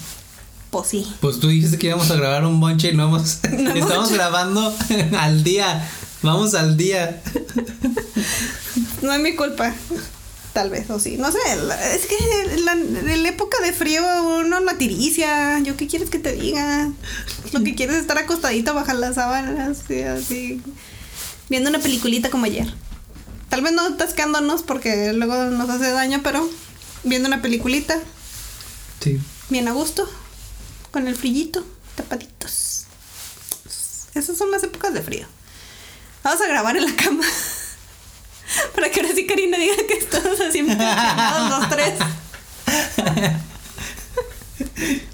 Pues 0.71 0.87
sí. 0.87 1.07
Pues 1.21 1.39
tú 1.39 1.47
dijiste 1.47 1.77
que 1.77 1.87
íbamos 1.87 2.09
a 2.09 2.15
grabar 2.15 2.45
un 2.45 2.59
bonche 2.59 2.89
y 2.89 2.95
no 2.95 3.03
hemos. 3.03 3.39
No 3.51 3.75
estamos 3.75 4.11
grabando 4.11 4.75
al 5.19 5.43
día. 5.43 5.87
Vamos 6.23 6.55
al 6.55 6.75
día. 6.75 7.21
No 9.03 9.13
es 9.13 9.19
mi 9.21 9.35
culpa. 9.35 9.73
Tal 10.53 10.71
vez, 10.71 10.89
o 10.89 10.99
sí. 10.99 11.17
No 11.17 11.31
sé, 11.31 11.37
es 11.93 12.07
que 12.07 12.61
la, 12.61 12.71
en 12.73 13.23
la 13.23 13.29
época 13.29 13.61
de 13.61 13.73
frío 13.73 14.03
uno 14.39 14.59
la 14.59 14.77
tiricia. 14.79 15.59
¿Yo 15.59 15.77
qué 15.77 15.85
quieres 15.85 16.09
que 16.09 16.17
te 16.17 16.33
diga? 16.33 16.91
Lo 17.51 17.63
que 17.63 17.75
quieres 17.75 17.97
es 17.97 18.01
estar 18.01 18.17
acostadito 18.17 18.73
bajo 18.73 18.91
las 18.93 19.15
sábanas, 19.15 19.81
así, 19.81 20.01
así, 20.01 20.61
viendo 21.49 21.69
una 21.69 21.79
peliculita 21.79 22.29
como 22.29 22.45
ayer. 22.45 22.71
Tal 23.49 23.61
vez 23.61 23.73
no 23.73 23.81
atascándonos 23.85 24.63
porque 24.63 25.11
luego 25.13 25.35
nos 25.45 25.69
hace 25.69 25.89
daño, 25.91 26.21
pero 26.23 26.47
viendo 27.03 27.27
una 27.27 27.41
peliculita, 27.41 27.99
Sí. 29.01 29.19
bien 29.49 29.67
a 29.67 29.71
gusto, 29.71 30.09
con 30.91 31.07
el 31.07 31.15
frillito, 31.15 31.65
tapaditos. 31.95 32.85
Esas 34.13 34.37
son 34.37 34.51
las 34.51 34.63
épocas 34.63 34.93
de 34.93 35.01
frío. 35.01 35.25
Vamos 36.23 36.41
a 36.41 36.47
grabar 36.47 36.75
en 36.77 36.85
la 36.85 36.95
cama. 36.95 37.23
Para 38.75 38.89
que 38.89 38.99
ahora 39.01 39.13
sí 39.15 39.25
Karina 39.25 39.57
diga 39.57 39.75
que 39.87 39.93
estamos 39.93 40.39
así 40.41 40.61
los 40.61 41.69
tres. 41.69 41.93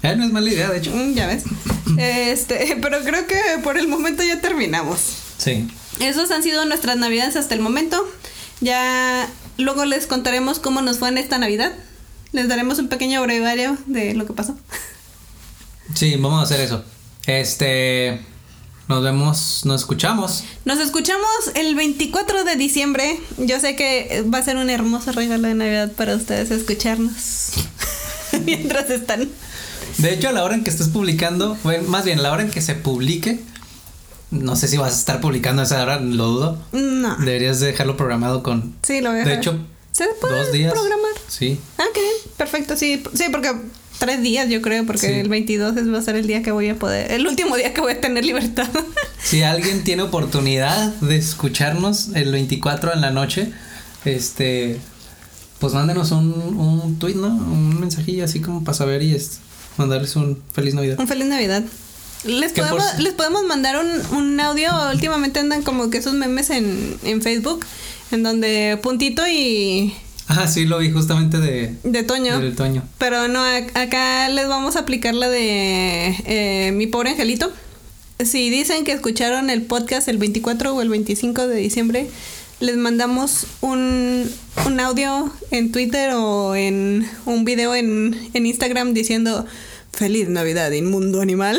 Eh, 0.02 0.14
no 0.16 0.24
es 0.24 0.30
mala 0.30 0.48
idea, 0.48 0.70
de 0.70 0.78
hecho. 0.78 0.92
Mm, 0.92 1.14
ya 1.14 1.26
ves. 1.26 1.42
Este, 1.98 2.78
pero 2.80 3.00
creo 3.02 3.26
que 3.26 3.36
por 3.64 3.76
el 3.76 3.88
momento 3.88 4.22
ya 4.22 4.40
terminamos. 4.40 5.00
Sí. 5.38 5.68
Esos 6.00 6.30
han 6.30 6.42
sido 6.42 6.64
nuestras 6.64 6.96
navidades 6.96 7.36
hasta 7.36 7.54
el 7.54 7.60
momento. 7.60 8.06
Ya 8.60 9.28
luego 9.58 9.84
les 9.84 10.06
contaremos 10.06 10.58
cómo 10.58 10.82
nos 10.82 10.98
fue 10.98 11.08
en 11.08 11.18
esta 11.18 11.38
Navidad. 11.38 11.72
Les 12.32 12.48
daremos 12.48 12.78
un 12.78 12.88
pequeño 12.88 13.22
brevario 13.22 13.76
de 13.86 14.14
lo 14.14 14.26
que 14.26 14.32
pasó. 14.32 14.56
Sí, 15.94 16.16
vamos 16.16 16.40
a 16.40 16.42
hacer 16.42 16.60
eso. 16.60 16.84
Este. 17.26 18.20
Nos 18.88 19.02
vemos, 19.02 19.62
nos 19.64 19.82
escuchamos. 19.82 20.44
Nos 20.64 20.78
escuchamos 20.78 21.26
el 21.54 21.74
24 21.74 22.44
de 22.44 22.56
diciembre. 22.56 23.18
Yo 23.38 23.58
sé 23.60 23.76
que 23.76 24.24
va 24.32 24.38
a 24.38 24.42
ser 24.42 24.56
un 24.56 24.68
hermoso 24.68 25.12
regalo 25.12 25.48
de 25.48 25.54
Navidad 25.54 25.92
para 25.92 26.14
ustedes 26.16 26.50
escucharnos. 26.50 27.52
Mientras 28.44 28.90
están. 28.90 29.28
De 29.98 30.12
hecho, 30.12 30.28
a 30.28 30.32
la 30.32 30.44
hora 30.44 30.54
en 30.54 30.64
que 30.64 30.70
estés 30.70 30.88
publicando, 30.88 31.56
bueno, 31.62 31.88
más 31.88 32.04
bien 32.04 32.18
a 32.18 32.22
la 32.22 32.32
hora 32.32 32.42
en 32.42 32.50
que 32.50 32.60
se 32.60 32.74
publique, 32.74 33.40
no 34.30 34.56
sé 34.56 34.68
si 34.68 34.76
vas 34.76 34.92
a 34.92 34.96
estar 34.98 35.20
publicando 35.20 35.62
esa 35.62 35.82
hora, 35.82 36.00
lo 36.00 36.26
dudo. 36.26 36.58
No. 36.72 37.16
Deberías 37.18 37.60
dejarlo 37.60 37.96
programado 37.96 38.42
con. 38.42 38.74
Sí, 38.82 39.00
lo 39.00 39.10
voy 39.12 39.20
a 39.20 39.24
De 39.24 39.34
hecho, 39.34 39.58
¿Se 39.92 40.04
puede 40.20 40.38
dos 40.38 40.52
días. 40.52 40.72
programar? 40.72 41.12
Sí. 41.28 41.58
Ah, 41.78 41.84
qué 41.94 42.00
bien. 42.00 42.12
Perfecto, 42.36 42.76
sí. 42.76 43.02
Sí, 43.14 43.24
porque 43.30 43.52
tres 43.98 44.20
días 44.22 44.48
yo 44.50 44.60
creo, 44.60 44.84
porque 44.84 45.06
Sí. 45.06 45.12
el 45.14 45.28
22 45.28 45.76
es- 45.76 45.90
va 45.92 45.98
a 45.98 46.02
ser 46.02 46.16
el 46.16 46.26
día 46.26 46.42
que 46.42 46.50
voy 46.52 46.68
a 46.68 46.74
poder. 46.78 47.10
El 47.12 47.26
último 47.26 47.56
día 47.56 47.72
que 47.72 47.80
voy 47.80 47.92
a 47.92 48.00
tener 48.00 48.24
libertad. 48.24 48.68
Si 49.22 49.42
alguien 49.42 49.82
tiene 49.82 50.02
oportunidad 50.02 50.92
de 51.00 51.16
escucharnos 51.16 52.10
el 52.14 52.30
24 52.30 52.92
en 52.94 53.00
la 53.00 53.10
noche, 53.10 53.52
este. 54.04 54.78
Pues 55.58 55.72
mándenos 55.72 56.10
un, 56.12 56.32
un 56.32 56.98
tweet, 56.98 57.14
¿no? 57.14 57.28
Un 57.28 57.80
mensajillo 57.80 58.24
así 58.24 58.40
como 58.40 58.62
para 58.62 58.76
saber 58.76 59.02
y 59.02 59.14
es, 59.14 59.38
mandarles 59.78 60.14
un 60.14 60.40
feliz 60.52 60.74
Navidad. 60.74 61.00
Un 61.00 61.08
feliz 61.08 61.26
Navidad. 61.26 61.64
Les 62.24 62.52
por 62.52 62.68
podemos, 62.68 62.98
les 62.98 63.12
podemos 63.14 63.44
mandar 63.44 63.76
un, 63.78 64.16
un 64.16 64.40
audio. 64.40 64.70
Últimamente 64.92 65.40
andan 65.40 65.62
como 65.62 65.90
que 65.90 65.98
esos 65.98 66.14
memes 66.14 66.50
en, 66.50 66.96
en 67.04 67.22
Facebook, 67.22 67.64
en 68.10 68.22
donde 68.22 68.78
puntito 68.82 69.26
y 69.28 69.94
Ah, 70.28 70.48
sí, 70.48 70.64
lo 70.64 70.78
vi 70.78 70.90
justamente 70.90 71.38
de. 71.38 71.74
de 71.84 72.02
Toño. 72.02 72.40
Del 72.40 72.56
Toño. 72.56 72.82
Pero 72.98 73.28
no, 73.28 73.44
ac- 73.44 73.70
acá 73.76 74.28
les 74.28 74.48
vamos 74.48 74.74
a 74.74 74.80
aplicar 74.80 75.14
la 75.14 75.28
de 75.28 76.16
eh, 76.26 76.72
mi 76.74 76.88
pobre 76.88 77.10
angelito. 77.10 77.52
Si 78.18 78.50
dicen 78.50 78.82
que 78.84 78.90
escucharon 78.92 79.50
el 79.50 79.62
podcast 79.62 80.08
el 80.08 80.18
24 80.18 80.74
o 80.74 80.82
el 80.82 80.88
25 80.88 81.46
de 81.46 81.56
diciembre, 81.56 82.08
les 82.58 82.76
mandamos 82.76 83.46
un, 83.60 84.28
un 84.66 84.80
audio 84.80 85.30
en 85.52 85.70
Twitter 85.70 86.10
o 86.14 86.56
en 86.56 87.08
un 87.26 87.44
video 87.44 87.74
en, 87.76 88.18
en 88.34 88.46
Instagram 88.46 88.94
diciendo 88.94 89.46
Feliz 89.96 90.28
Navidad, 90.28 90.70
inmundo 90.72 91.20
animal. 91.20 91.58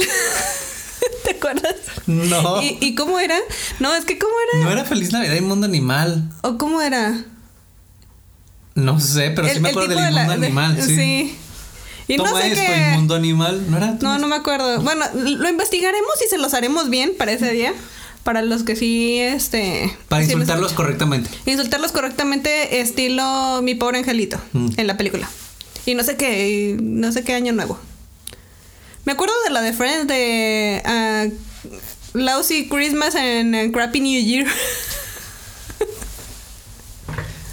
¿Te 1.25 1.31
acuerdas? 1.31 1.75
No. 2.05 2.61
¿Y, 2.61 2.77
¿Y 2.81 2.95
cómo 2.95 3.19
era? 3.19 3.37
No, 3.79 3.93
es 3.95 4.05
que 4.05 4.17
¿cómo 4.17 4.33
era? 4.53 4.63
No 4.65 4.71
era 4.71 4.85
Feliz 4.85 5.11
Navidad 5.11 5.35
y 5.35 5.41
Mundo 5.41 5.65
Animal. 5.65 6.29
¿O 6.41 6.57
cómo 6.57 6.81
era? 6.81 7.25
No 8.75 8.99
sé, 8.99 9.31
pero 9.31 9.49
sí 9.49 9.59
me 9.59 9.69
acuerdo 9.69 9.89
del 9.89 9.97
tipo 9.97 10.05
de 10.07 10.11
la- 10.13 10.23
Mundo 10.23 10.39
de- 10.39 10.45
Animal, 10.47 10.81
sí. 10.85 11.35
Y 12.07 12.15
Toma 12.17 12.29
no 12.31 12.37
sé 12.37 12.47
esto, 12.53 12.61
qué. 12.65 12.87
el 12.89 12.93
Mundo 12.95 13.15
Animal. 13.15 13.65
¿No 13.69 13.77
era? 13.77 13.97
No, 14.01 14.17
no 14.19 14.27
me 14.27 14.35
acuerdo. 14.37 14.79
Bueno, 14.81 15.03
lo 15.13 15.49
investigaremos 15.49 16.11
y 16.25 16.29
se 16.29 16.37
los 16.37 16.53
haremos 16.53 16.89
bien 16.89 17.11
para 17.17 17.33
ese 17.33 17.51
día. 17.51 17.73
Para 18.23 18.41
los 18.41 18.63
que 18.63 18.75
sí, 18.75 19.19
este... 19.19 19.91
Para 20.09 20.21
sí 20.23 20.27
los 20.31 20.41
insultarlos 20.41 20.73
correctamente. 20.73 21.29
Insultarlos 21.45 21.91
correctamente 21.93 22.81
estilo 22.81 23.61
Mi 23.63 23.73
Pobre 23.75 23.99
Angelito 23.99 24.37
Mm. 24.53 24.69
en 24.77 24.87
la 24.87 24.95
película. 24.97 25.29
Y 25.85 25.95
no 25.95 26.03
sé 26.03 26.15
qué, 26.17 26.77
no 26.81 27.11
sé 27.13 27.23
qué 27.23 27.33
año 27.33 27.51
nuevo. 27.53 27.79
Me 29.07 29.13
acuerdo 29.13 29.33
de 29.45 29.51
la 29.51 29.61
de 29.61 29.71
Friends 29.71 30.05
de 30.05 30.81
ah, 30.83 31.27
Lousy 32.13 32.67
Christmas 32.67 33.15
and 33.15 33.55
ah, 33.55 33.71
Crappy 33.71 34.01
New 34.01 34.21
Year. 34.21 34.45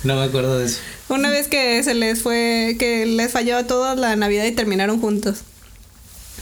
No 0.02 0.16
me 0.16 0.24
acuerdo 0.24 0.58
de 0.58 0.66
eso. 0.66 0.80
Una 1.08 1.30
vez 1.30 1.46
que 1.46 1.80
se 1.84 1.94
les 1.94 2.22
fue, 2.22 2.74
que 2.76 3.06
les 3.06 3.30
falló 3.30 3.56
a 3.56 3.68
todos 3.68 3.96
la 3.96 4.16
Navidad 4.16 4.44
y 4.46 4.50
terminaron 4.50 5.00
juntos. 5.00 5.42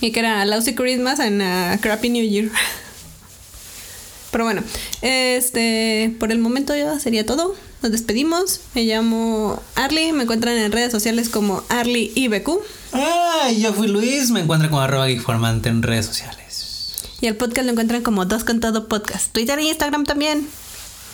Y 0.01 0.13
que 0.13 0.21
era 0.21 0.47
Lousy 0.47 0.75
Christmas 0.75 1.21
and 1.21 1.43
a 1.43 1.79
Crappy 1.83 2.09
New 2.09 2.27
Year. 2.27 2.51
Pero 4.31 4.45
bueno, 4.45 4.63
este, 5.03 6.17
por 6.19 6.33
el 6.33 6.39
momento 6.39 6.75
ya 6.75 6.99
sería 7.01 7.27
todo. 7.27 7.55
Nos 7.83 7.91
despedimos. 7.91 8.61
Me 8.74 8.85
llamo 8.85 9.61
Arly. 9.74 10.12
Me 10.12 10.22
encuentran 10.22 10.57
en 10.57 10.70
redes 10.70 10.93
sociales 10.93 11.28
como 11.28 11.64
Arly 11.68 12.12
IBQ. 12.14 12.61
Ay, 12.93 13.61
yo 13.61 13.72
fui 13.72 13.89
Luis. 13.89 14.30
Me 14.30 14.41
encuentro 14.41 14.70
con 14.70 14.83
arroba 14.83 15.07
geekformante 15.07 15.68
en 15.68 15.83
redes 15.83 16.07
sociales. 16.07 17.03
Y 17.20 17.26
el 17.26 17.37
podcast 17.37 17.66
lo 17.66 17.72
encuentran 17.72 18.03
como 18.03 18.24
Dos 18.24 18.45
con 18.45 18.61
Todo 18.61 18.89
Podcast. 18.89 19.33
Twitter 19.33 19.59
e 19.59 19.64
Instagram 19.64 20.05
también. 20.05 20.49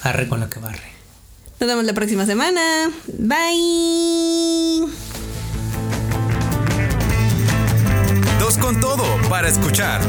Arre 0.03 0.29
con 0.29 0.41
lo 0.41 0.49
que 0.51 0.59
barre. 0.59 0.93
Nos 1.61 1.69
vemos 1.69 1.85
la 1.85 1.93
próxima 1.93 2.25
semana. 2.25 2.91
Bye. 3.19 4.87
Dos 8.39 8.59
con 8.59 8.79
todo 8.81 9.05
para 9.29 9.49
escuchar. 9.49 10.01